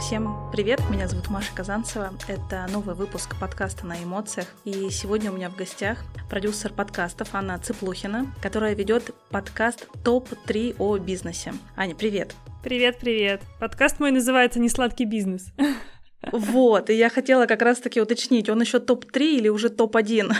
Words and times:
Всем 0.00 0.50
привет, 0.50 0.80
меня 0.90 1.06
зовут 1.06 1.30
Маша 1.30 1.54
Казанцева. 1.54 2.12
Это 2.26 2.66
новый 2.70 2.94
выпуск 2.94 3.36
подкаста 3.40 3.86
на 3.86 4.02
эмоциях. 4.02 4.48
И 4.64 4.90
сегодня 4.90 5.30
у 5.30 5.36
меня 5.36 5.48
в 5.48 5.56
гостях 5.56 6.04
продюсер 6.28 6.72
подкастов 6.72 7.34
Анна 7.34 7.58
Цыплухина, 7.58 8.26
которая 8.42 8.74
ведет 8.74 9.14
подкаст 9.30 9.86
ТОП-3 10.04 10.76
о 10.78 10.98
бизнесе. 10.98 11.54
Аня, 11.76 11.94
привет. 11.94 12.34
Привет, 12.62 12.98
привет. 12.98 13.42
Подкаст 13.60 14.00
мой 14.00 14.10
называется 14.10 14.58
«Несладкий 14.58 15.04
бизнес». 15.04 15.52
Вот, 16.32 16.90
и 16.90 16.94
я 16.94 17.08
хотела 17.08 17.46
как 17.46 17.62
раз-таки 17.62 18.00
уточнить, 18.00 18.48
он 18.48 18.60
еще 18.60 18.80
топ-3 18.80 19.36
или 19.36 19.48
уже 19.48 19.68
топ-1? 19.68 20.32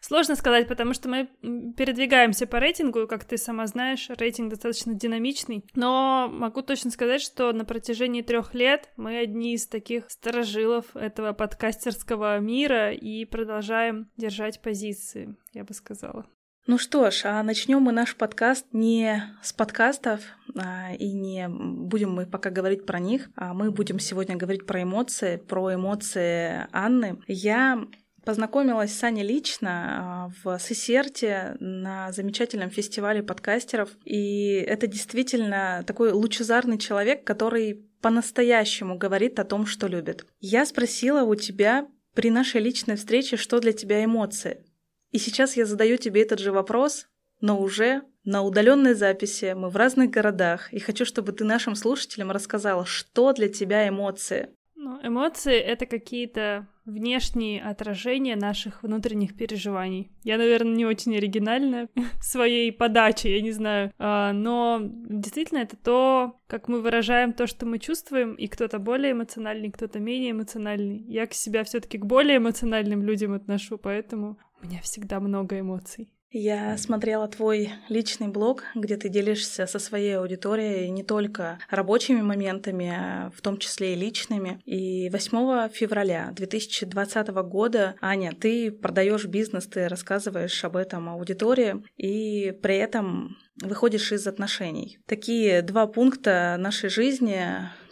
Сложно 0.00 0.36
сказать, 0.36 0.68
потому 0.68 0.94
что 0.94 1.08
мы 1.08 1.28
передвигаемся 1.76 2.46
по 2.46 2.58
рейтингу, 2.58 3.06
как 3.06 3.24
ты 3.24 3.36
сама 3.36 3.66
знаешь, 3.66 4.08
рейтинг 4.10 4.50
достаточно 4.50 4.94
динамичный. 4.94 5.64
Но 5.74 6.28
могу 6.30 6.62
точно 6.62 6.90
сказать, 6.90 7.22
что 7.22 7.52
на 7.52 7.64
протяжении 7.64 8.22
трех 8.22 8.54
лет 8.54 8.90
мы 8.96 9.18
одни 9.18 9.54
из 9.54 9.66
таких 9.66 10.10
сторожилов 10.10 10.94
этого 10.94 11.32
подкастерского 11.32 12.38
мира 12.38 12.92
и 12.92 13.24
продолжаем 13.24 14.10
держать 14.16 14.60
позиции, 14.60 15.36
я 15.52 15.64
бы 15.64 15.74
сказала. 15.74 16.26
Ну 16.68 16.76
что 16.76 17.10
ж, 17.10 17.22
а 17.24 17.42
начнем 17.42 17.80
мы 17.80 17.92
наш 17.92 18.14
подкаст 18.14 18.66
не 18.72 19.22
с 19.42 19.54
подкастов, 19.54 20.20
а, 20.54 20.92
и 20.92 21.12
не 21.14 21.48
будем 21.48 22.12
мы 22.12 22.26
пока 22.26 22.50
говорить 22.50 22.84
про 22.84 22.98
них, 22.98 23.30
а 23.36 23.54
мы 23.54 23.70
будем 23.70 23.98
сегодня 23.98 24.36
говорить 24.36 24.66
про 24.66 24.82
эмоции, 24.82 25.38
про 25.38 25.72
эмоции 25.72 26.66
Анны. 26.70 27.22
Я 27.26 27.86
Познакомилась 28.28 28.92
с 28.92 29.02
Аней 29.04 29.24
лично 29.24 29.70
а, 29.70 30.30
в 30.44 30.58
Сесерте 30.58 31.56
на 31.60 32.12
замечательном 32.12 32.68
фестивале 32.68 33.22
подкастеров. 33.22 33.88
И 34.04 34.52
это 34.68 34.86
действительно 34.86 35.82
такой 35.86 36.12
лучезарный 36.12 36.76
человек, 36.76 37.24
который 37.24 37.88
по-настоящему 38.02 38.98
говорит 38.98 39.38
о 39.38 39.44
том, 39.44 39.64
что 39.64 39.86
любит. 39.86 40.26
Я 40.40 40.66
спросила 40.66 41.22
у 41.22 41.36
тебя 41.36 41.88
при 42.12 42.28
нашей 42.28 42.60
личной 42.60 42.96
встрече, 42.96 43.38
что 43.38 43.60
для 43.60 43.72
тебя 43.72 44.04
эмоции. 44.04 44.62
И 45.10 45.16
сейчас 45.16 45.56
я 45.56 45.64
задаю 45.64 45.96
тебе 45.96 46.20
этот 46.20 46.38
же 46.38 46.52
вопрос, 46.52 47.06
но 47.40 47.58
уже 47.58 48.02
на 48.24 48.42
удаленной 48.42 48.92
записи, 48.92 49.54
мы 49.56 49.70
в 49.70 49.76
разных 49.76 50.10
городах, 50.10 50.70
и 50.70 50.80
хочу, 50.80 51.06
чтобы 51.06 51.32
ты 51.32 51.44
нашим 51.44 51.74
слушателям 51.74 52.30
рассказала, 52.30 52.84
что 52.84 53.32
для 53.32 53.48
тебя 53.48 53.88
эмоции. 53.88 54.50
Ну, 54.80 55.00
эмоции— 55.02 55.56
это 55.56 55.86
какие-то 55.86 56.68
внешние 56.84 57.60
отражения 57.60 58.36
наших 58.36 58.84
внутренних 58.84 59.36
переживаний. 59.36 60.08
Я, 60.22 60.38
наверное, 60.38 60.72
не 60.72 60.86
очень 60.86 61.16
оригинальна 61.16 61.88
своей 62.22 62.70
подаче, 62.70 63.34
я 63.34 63.42
не 63.42 63.50
знаю, 63.50 63.92
а, 63.98 64.32
но 64.32 64.78
действительно 64.80 65.58
это 65.58 65.76
то, 65.76 66.40
как 66.46 66.68
мы 66.68 66.80
выражаем 66.80 67.32
то, 67.32 67.48
что 67.48 67.66
мы 67.66 67.80
чувствуем, 67.80 68.34
и 68.34 68.46
кто-то 68.46 68.78
более 68.78 69.12
эмоциональный, 69.12 69.72
кто-то 69.72 69.98
менее 69.98 70.30
эмоциональный. 70.30 70.98
Я 71.08 71.26
к 71.26 71.34
себя 71.34 71.64
все 71.64 71.80
таки 71.80 71.98
к 71.98 72.06
более 72.06 72.36
эмоциональным 72.36 73.02
людям 73.02 73.32
отношу, 73.32 73.78
поэтому 73.78 74.38
у 74.62 74.66
меня 74.66 74.80
всегда 74.80 75.18
много 75.18 75.58
эмоций. 75.58 76.08
Я 76.30 76.76
смотрела 76.76 77.26
твой 77.26 77.72
личный 77.88 78.28
блог, 78.28 78.64
где 78.74 78.98
ты 78.98 79.08
делишься 79.08 79.66
со 79.66 79.78
своей 79.78 80.18
аудиторией 80.18 80.90
не 80.90 81.02
только 81.02 81.58
рабочими 81.70 82.20
моментами, 82.20 82.92
а 82.94 83.30
в 83.34 83.40
том 83.40 83.56
числе 83.56 83.94
и 83.94 83.96
личными. 83.96 84.60
И 84.66 85.08
8 85.08 85.70
февраля 85.70 86.30
2020 86.32 87.28
года, 87.28 87.94
Аня, 88.02 88.34
ты 88.38 88.70
продаешь 88.70 89.24
бизнес, 89.24 89.66
ты 89.66 89.88
рассказываешь 89.88 90.62
об 90.64 90.76
этом 90.76 91.08
аудитории, 91.08 91.82
и 91.96 92.52
при 92.62 92.76
этом 92.76 93.38
выходишь 93.62 94.12
из 94.12 94.26
отношений. 94.26 94.98
Такие 95.06 95.62
два 95.62 95.86
пункта 95.86 96.56
нашей 96.58 96.90
жизни, 96.90 97.42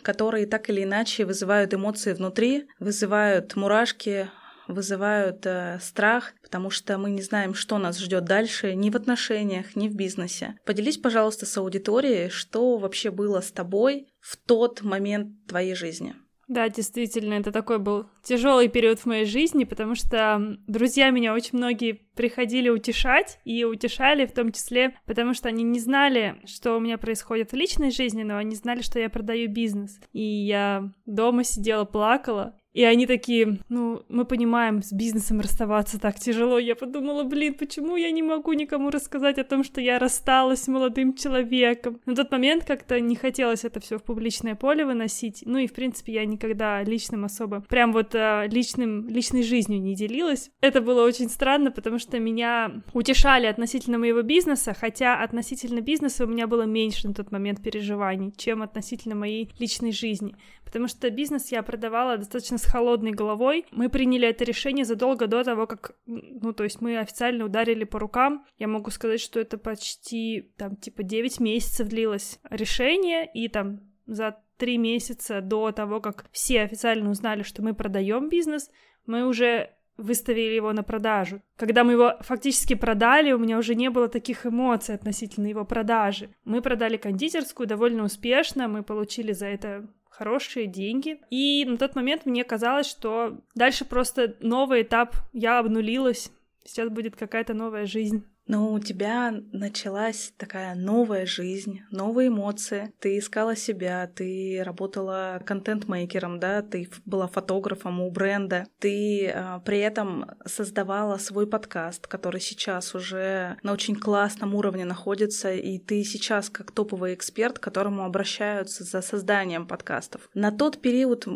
которые 0.03 0.47
так 0.47 0.69
или 0.69 0.84
иначе 0.84 1.25
вызывают 1.25 1.72
эмоции 1.72 2.12
внутри, 2.12 2.69
вызывают 2.78 3.56
мурашки, 3.56 4.28
вызывают 4.69 5.44
э, 5.47 5.78
страх, 5.81 6.32
потому 6.43 6.71
что 6.71 6.99
мы 6.99 7.10
не 7.10 7.22
знаем, 7.22 7.54
что 7.54 7.78
нас 7.78 7.99
ждет 7.99 8.25
дальше 8.25 8.75
ни 8.75 8.91
в 8.91 8.97
отношениях, 8.97 9.77
ни 9.77 9.88
в 9.88 9.94
бизнесе. 9.94 10.59
Поделись, 10.65 10.99
пожалуйста, 10.99 11.47
с 11.47 11.56
аудиторией, 11.56 12.28
что 12.28 12.78
вообще 12.78 13.10
было 13.10 13.41
с 13.41 13.50
тобой 13.50 14.09
в 14.21 14.37
тот 14.37 14.82
момент 14.82 15.47
твоей 15.47 15.75
жизни. 15.75 16.15
Да, 16.49 16.69
действительно, 16.69 17.34
это 17.34 17.50
такой 17.50 17.78
был 17.78 18.06
тяжелый 18.26 18.69
период 18.69 18.98
в 18.98 19.06
моей 19.06 19.25
жизни, 19.25 19.64
потому 19.64 19.94
что 19.94 20.59
друзья 20.66 21.10
меня 21.10 21.32
очень 21.32 21.56
многие 21.56 21.92
приходили 22.16 22.69
утешать 22.69 23.38
и 23.44 23.64
утешали 23.64 24.26
в 24.26 24.32
том 24.32 24.50
числе, 24.50 24.97
потому 25.06 25.32
что 25.32 25.48
они 25.48 25.62
не 25.62 25.78
знали, 25.78 26.36
что 26.44 26.76
у 26.76 26.81
меня 26.81 26.98
происходит 26.98 27.53
в 27.53 27.56
личной 27.56 27.91
жизни, 27.91 28.25
но 28.25 28.36
они 28.36 28.56
знали, 28.56 28.82
что 28.82 28.98
я 28.98 29.09
продаю 29.09 29.48
бизнес. 29.48 30.00
И 30.12 30.22
я 30.22 30.91
дома 31.04 31.44
сидела, 31.44 31.84
плакала, 31.84 32.56
и 32.76 32.84
они 32.84 33.06
такие, 33.06 33.60
ну, 33.70 34.03
мы 34.10 34.26
понимаем, 34.26 34.82
с 34.82 34.92
бизнесом 34.92 35.41
расставаться 35.41 35.98
так 35.98 36.16
тяжело. 36.16 36.59
Я 36.59 36.76
подумала, 36.76 37.22
блин, 37.22 37.54
почему 37.54 37.97
я 37.97 38.10
не 38.10 38.22
могу 38.22 38.53
никому 38.53 38.91
рассказать 38.91 39.38
о 39.38 39.44
том, 39.44 39.65
что 39.65 39.81
я 39.81 39.98
рассталась 39.98 40.65
с 40.65 40.69
молодым 40.69 41.15
человеком? 41.15 42.03
На 42.04 42.15
тот 42.15 42.31
момент 42.31 42.66
как-то 42.66 43.00
не 43.00 43.16
хотелось 43.16 43.65
это 43.65 43.81
все 43.81 43.97
в 43.97 44.03
публичное 44.03 44.56
поле 44.56 44.84
выносить. 44.84 45.42
Ну 45.47 45.56
и, 45.56 45.66
в 45.66 45.72
принципе, 45.72 46.12
я 46.12 46.26
никогда 46.26 46.82
личным 46.82 47.25
особо, 47.25 47.62
прям 47.62 47.94
вот 47.94 48.15
а, 48.16 48.47
личным, 48.47 49.09
личной 49.09 49.43
жизнью 49.43 49.81
не 49.81 49.94
делилась. 49.94 50.50
Это 50.60 50.81
было 50.81 51.04
очень 51.04 51.28
странно, 51.28 51.71
потому 51.71 51.99
что 51.99 52.19
меня 52.19 52.82
утешали 52.93 53.47
относительно 53.47 53.99
моего 53.99 54.22
бизнеса, 54.22 54.75
хотя 54.78 55.22
относительно 55.22 55.81
бизнеса 55.81 56.25
у 56.25 56.28
меня 56.28 56.47
было 56.47 56.62
меньше 56.62 57.09
на 57.09 57.15
тот 57.15 57.31
момент 57.31 57.62
переживаний, 57.62 58.32
чем 58.37 58.62
относительно 58.62 59.15
моей 59.15 59.50
личной 59.59 59.93
жизни. 59.93 60.34
Потому 60.65 60.88
что 60.88 61.09
бизнес 61.10 61.53
я 61.53 61.62
продавала 61.62 62.16
достаточно 62.16 62.59
холодной 62.59 63.12
головой. 63.12 63.65
Мы 63.71 63.88
приняли 63.88 64.28
это 64.28 64.44
решение 64.44 64.84
задолго 64.84 65.27
до 65.28 65.44
того, 65.44 65.66
как, 65.66 65.97
ну, 66.06 66.53
то 66.53 66.65
есть 66.65 66.81
мы 66.81 66.98
официально 66.98 67.44
ударили 67.44 67.84
по 67.84 67.98
рукам. 67.98 68.44
Я 68.59 68.66
могу 68.66 68.91
сказать, 68.91 69.21
что 69.21 69.38
это 69.38 69.59
почти, 69.59 70.53
там, 70.56 70.77
типа 70.77 71.04
9 71.04 71.41
месяцев 71.41 71.88
длилось 71.88 72.41
решение, 72.50 73.31
и 73.33 73.48
там 73.48 73.81
за 74.06 74.37
три 74.56 74.78
месяца 74.78 75.41
до 75.41 75.72
того, 75.72 76.00
как 76.00 76.27
все 76.33 76.62
официально 76.62 77.11
узнали, 77.11 77.43
что 77.43 77.62
мы 77.62 77.75
продаем 77.75 78.28
бизнес, 78.28 78.71
мы 79.06 79.27
уже 79.27 79.71
выставили 79.97 80.55
его 80.55 80.72
на 80.72 80.83
продажу. 80.83 81.41
Когда 81.56 81.84
мы 81.84 81.93
его 81.93 82.17
фактически 82.21 82.75
продали, 82.75 83.33
у 83.33 83.39
меня 83.39 83.59
уже 83.59 83.75
не 83.75 83.89
было 83.89 84.09
таких 84.09 84.47
эмоций 84.47 84.95
относительно 84.95 85.47
его 85.47 85.65
продажи. 85.65 86.31
Мы 86.45 86.61
продали 86.61 86.97
кондитерскую 86.97 87.66
довольно 87.66 88.05
успешно, 88.05 88.69
мы 88.69 88.83
получили 88.83 89.33
за 89.33 89.47
это 89.47 89.87
хорошие 90.11 90.66
деньги. 90.66 91.21
И 91.31 91.65
на 91.65 91.77
тот 91.77 91.95
момент 91.95 92.27
мне 92.27 92.45
казалось, 92.45 92.87
что 92.87 93.41
дальше 93.55 93.84
просто 93.84 94.37
новый 94.41 94.83
этап, 94.83 95.16
я 95.33 95.59
обнулилась, 95.59 96.31
сейчас 96.65 96.89
будет 96.89 97.16
какая-то 97.16 97.55
новая 97.55 97.87
жизнь. 97.87 98.25
Но 98.47 98.73
у 98.73 98.79
тебя 98.79 99.34
началась 99.53 100.33
такая 100.37 100.75
новая 100.75 101.27
жизнь, 101.27 101.81
новые 101.91 102.29
эмоции. 102.29 102.93
Ты 103.01 103.19
искала 103.19 103.57
себя, 103.57 104.07
ты 104.07 104.62
работала 104.65 105.43
контент-мейкером, 105.45 106.39
да, 106.39 106.62
ты 106.62 106.89
была 107.05 107.27
фотографом 107.27 108.01
у 108.01 108.11
бренда. 108.11 108.67
Ты 108.79 109.27
э, 109.27 109.61
при 109.65 109.79
этом 109.79 110.27
создавала 110.45 111.19
свой 111.19 111.47
подкаст, 111.47 112.07
который 112.07 112.41
сейчас 112.41 112.95
уже 112.95 113.57
на 113.62 113.73
очень 113.73 113.97
классном 113.97 114.55
уровне 114.55 114.84
находится, 114.84 115.53
и 115.53 115.78
ты 115.78 116.05
сейчас 116.05 116.49
как 116.51 116.71
топовый 116.71 117.15
эксперт, 117.15 117.59
к 117.59 117.63
которому 117.63 118.05
обращаются 118.05 118.84
за 118.84 119.03
созданием 119.03 119.67
подкастов. 119.67 120.28
На 120.34 120.53
тот 120.53 120.81
период 120.81 121.27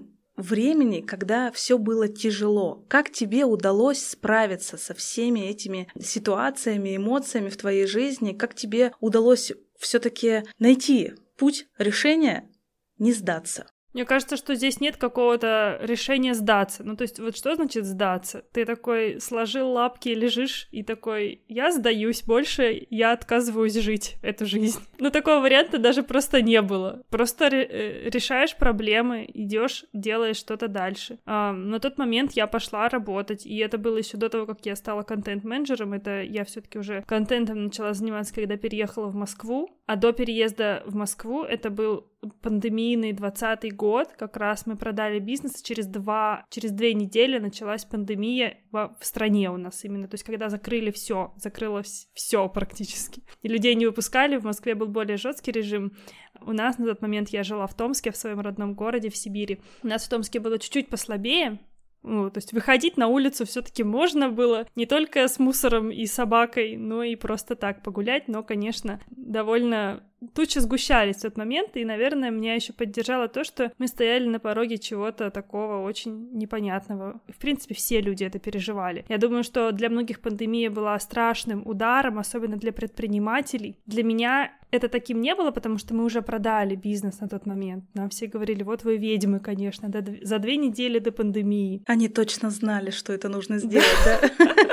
времени, 0.43 1.01
когда 1.01 1.51
все 1.51 1.79
было 1.79 2.09
тяжело. 2.09 2.85
Как 2.89 3.11
тебе 3.11 3.45
удалось 3.45 4.05
справиться 4.05 4.77
со 4.77 4.95
всеми 4.95 5.41
этими 5.41 5.89
ситуациями, 6.01 6.97
эмоциями 6.97 7.49
в 7.49 7.57
твоей 7.57 7.87
жизни? 7.87 8.33
Как 8.33 8.55
тебе 8.55 8.93
удалось 9.01 9.53
все-таки 9.79 10.45
найти 10.59 11.15
путь 11.37 11.67
решения 11.79 12.51
не 12.99 13.13
сдаться? 13.13 13.67
Мне 13.93 14.05
кажется, 14.05 14.37
что 14.37 14.55
здесь 14.55 14.81
нет 14.81 14.97
какого-то 14.97 15.79
решения 15.83 16.35
сдаться. 16.35 16.85
Ну, 16.85 16.97
то 16.97 17.03
есть, 17.03 17.19
вот 17.19 17.37
что 17.37 17.55
значит 17.57 17.85
сдаться? 17.85 18.45
Ты 18.53 18.65
такой 18.65 19.21
сложил 19.21 19.71
лапки, 19.71 20.11
лежишь 20.11 20.69
и 20.71 20.83
такой, 20.83 21.43
я 21.49 21.73
сдаюсь, 21.73 22.23
больше 22.23 22.87
я 22.91 23.13
отказываюсь 23.13 23.75
жить 23.75 24.17
эту 24.23 24.47
жизнь. 24.47 24.81
Ну, 25.01 25.11
такого 25.11 25.41
варианта 25.41 25.79
даже 25.79 26.03
просто 26.03 26.43
не 26.43 26.61
было. 26.61 27.03
Просто 27.09 27.47
э, 27.47 28.11
решаешь 28.11 28.55
проблемы, 28.55 29.27
идешь, 29.33 29.87
делаешь 29.95 30.37
что-то 30.37 30.69
дальше. 30.69 31.19
А, 31.25 31.53
на 31.53 31.81
тот 31.81 31.97
момент 31.97 32.33
я 32.33 32.47
пошла 32.47 32.89
работать, 32.91 33.47
и 33.47 33.57
это 33.57 33.79
было 33.79 33.97
еще 33.97 34.19
до 34.19 34.29
того, 34.29 34.45
как 34.45 34.67
я 34.67 34.77
стала 34.77 35.03
контент-менеджером. 35.03 35.95
Это 35.95 36.23
я 36.23 36.45
все-таки 36.45 36.79
уже 36.79 37.03
контентом 37.07 37.65
начала 37.65 37.95
заниматься, 37.95 38.35
когда 38.35 38.59
переехала 38.59 39.07
в 39.07 39.15
Москву. 39.15 39.71
А 39.91 39.97
до 39.97 40.13
переезда 40.13 40.85
в 40.87 40.95
Москву 40.95 41.43
это 41.43 41.69
был 41.69 42.07
пандемийный 42.43 43.13
двадцатый 43.13 43.71
год, 43.71 44.07
как 44.17 44.37
раз 44.37 44.65
мы 44.65 44.77
продали 44.77 45.19
бизнес, 45.19 45.61
через 45.63 45.89
два, 45.89 46.47
через 46.49 46.71
две 46.71 46.95
недели 46.95 47.41
началась 47.41 47.85
пандемия 47.85 48.59
в, 48.71 48.97
в 49.01 49.05
стране 49.05 49.51
у 49.51 49.57
нас 49.57 49.85
именно, 49.85 50.07
то 50.07 50.15
есть 50.15 50.23
когда 50.23 50.49
закрыли 50.49 50.93
все, 50.93 51.35
закрылось 51.39 52.09
все 52.15 52.49
практически, 52.49 53.25
и 53.43 53.49
людей 53.49 53.75
не 53.75 53.87
выпускали, 53.87 54.37
в 54.37 54.45
Москве 54.45 54.77
был 54.77 54.87
более 54.87 55.17
жесткий 55.17 55.51
режим, 55.51 55.97
у 56.41 56.53
нас 56.53 56.79
на 56.79 56.87
тот 56.87 57.03
момент 57.03 57.31
я 57.31 57.43
жила 57.43 57.67
в 57.67 57.75
Томске, 57.75 58.13
в 58.13 58.17
своем 58.17 58.39
родном 58.39 58.75
городе, 58.75 59.11
в 59.11 59.17
Сибири, 59.17 59.61
у 59.83 59.89
нас 59.89 60.05
в 60.05 60.09
Томске 60.09 60.39
было 60.39 60.61
чуть-чуть 60.61 60.89
послабее, 60.89 61.59
ну, 62.03 62.31
то 62.31 62.39
есть 62.39 62.53
выходить 62.53 62.97
на 62.97 63.09
улицу 63.09 63.45
все-таки 63.45 63.83
можно 63.83 64.31
было 64.31 64.67
не 64.75 64.87
только 64.87 65.29
с 65.29 65.39
мусором 65.39 65.91
и 65.91 66.07
собакой, 66.07 66.77
но 66.77 67.03
и 67.03 67.17
просто 67.17 67.57
так 67.57 67.83
погулять, 67.83 68.29
но, 68.29 68.43
конечно, 68.43 69.01
довольно 69.11 70.03
тучи 70.35 70.59
сгущались 70.59 71.17
в 71.17 71.23
тот 71.23 71.37
момент, 71.37 71.77
и, 71.77 71.85
наверное, 71.85 72.31
меня 72.31 72.55
еще 72.55 72.73
поддержало 72.73 73.29
то, 73.29 73.45
что 73.45 73.73
мы 73.79 73.89
стояли 73.89 74.27
на 74.27 74.39
пороге 74.39 74.79
чего-то 74.79 75.31
такого 75.31 75.85
очень 75.85 76.31
непонятного. 76.33 77.21
В 77.29 77.39
принципе, 77.39 77.75
все 77.75 78.01
люди 78.01 78.25
это 78.25 78.39
переживали. 78.39 79.05
Я 79.09 79.19
думаю, 79.19 79.45
что 79.45 79.73
для 79.73 79.89
многих 79.89 80.21
пандемия 80.21 80.71
была 80.71 80.99
страшным 80.99 81.63
ударом, 81.67 82.19
особенно 82.19 82.57
для 82.57 82.73
предпринимателей. 82.73 83.77
Для 83.87 84.03
меня 84.03 84.53
это 84.71 84.89
таким 84.89 85.21
не 85.21 85.35
было, 85.35 85.51
потому 85.51 85.79
что 85.79 85.95
мы 85.95 86.05
уже 86.05 86.23
продали 86.23 86.77
бизнес 86.77 87.21
на 87.21 87.29
тот 87.29 87.47
момент. 87.47 87.85
Нам 87.95 88.09
все 88.09 88.27
говорили, 88.27 88.63
вот 88.63 88.85
вы 88.85 88.97
ведьмы, 88.97 89.41
конечно, 89.41 89.89
до, 89.89 90.05
за 90.23 90.39
две 90.39 90.57
недели 90.57 90.99
до 90.99 91.13
пандемии. 91.13 91.83
Они 91.87 92.09
точно 92.09 92.51
знали, 92.51 92.91
что 92.91 93.13
это 93.13 93.29
нужно 93.29 93.59
сделать, 93.59 93.87
да? 94.05 94.21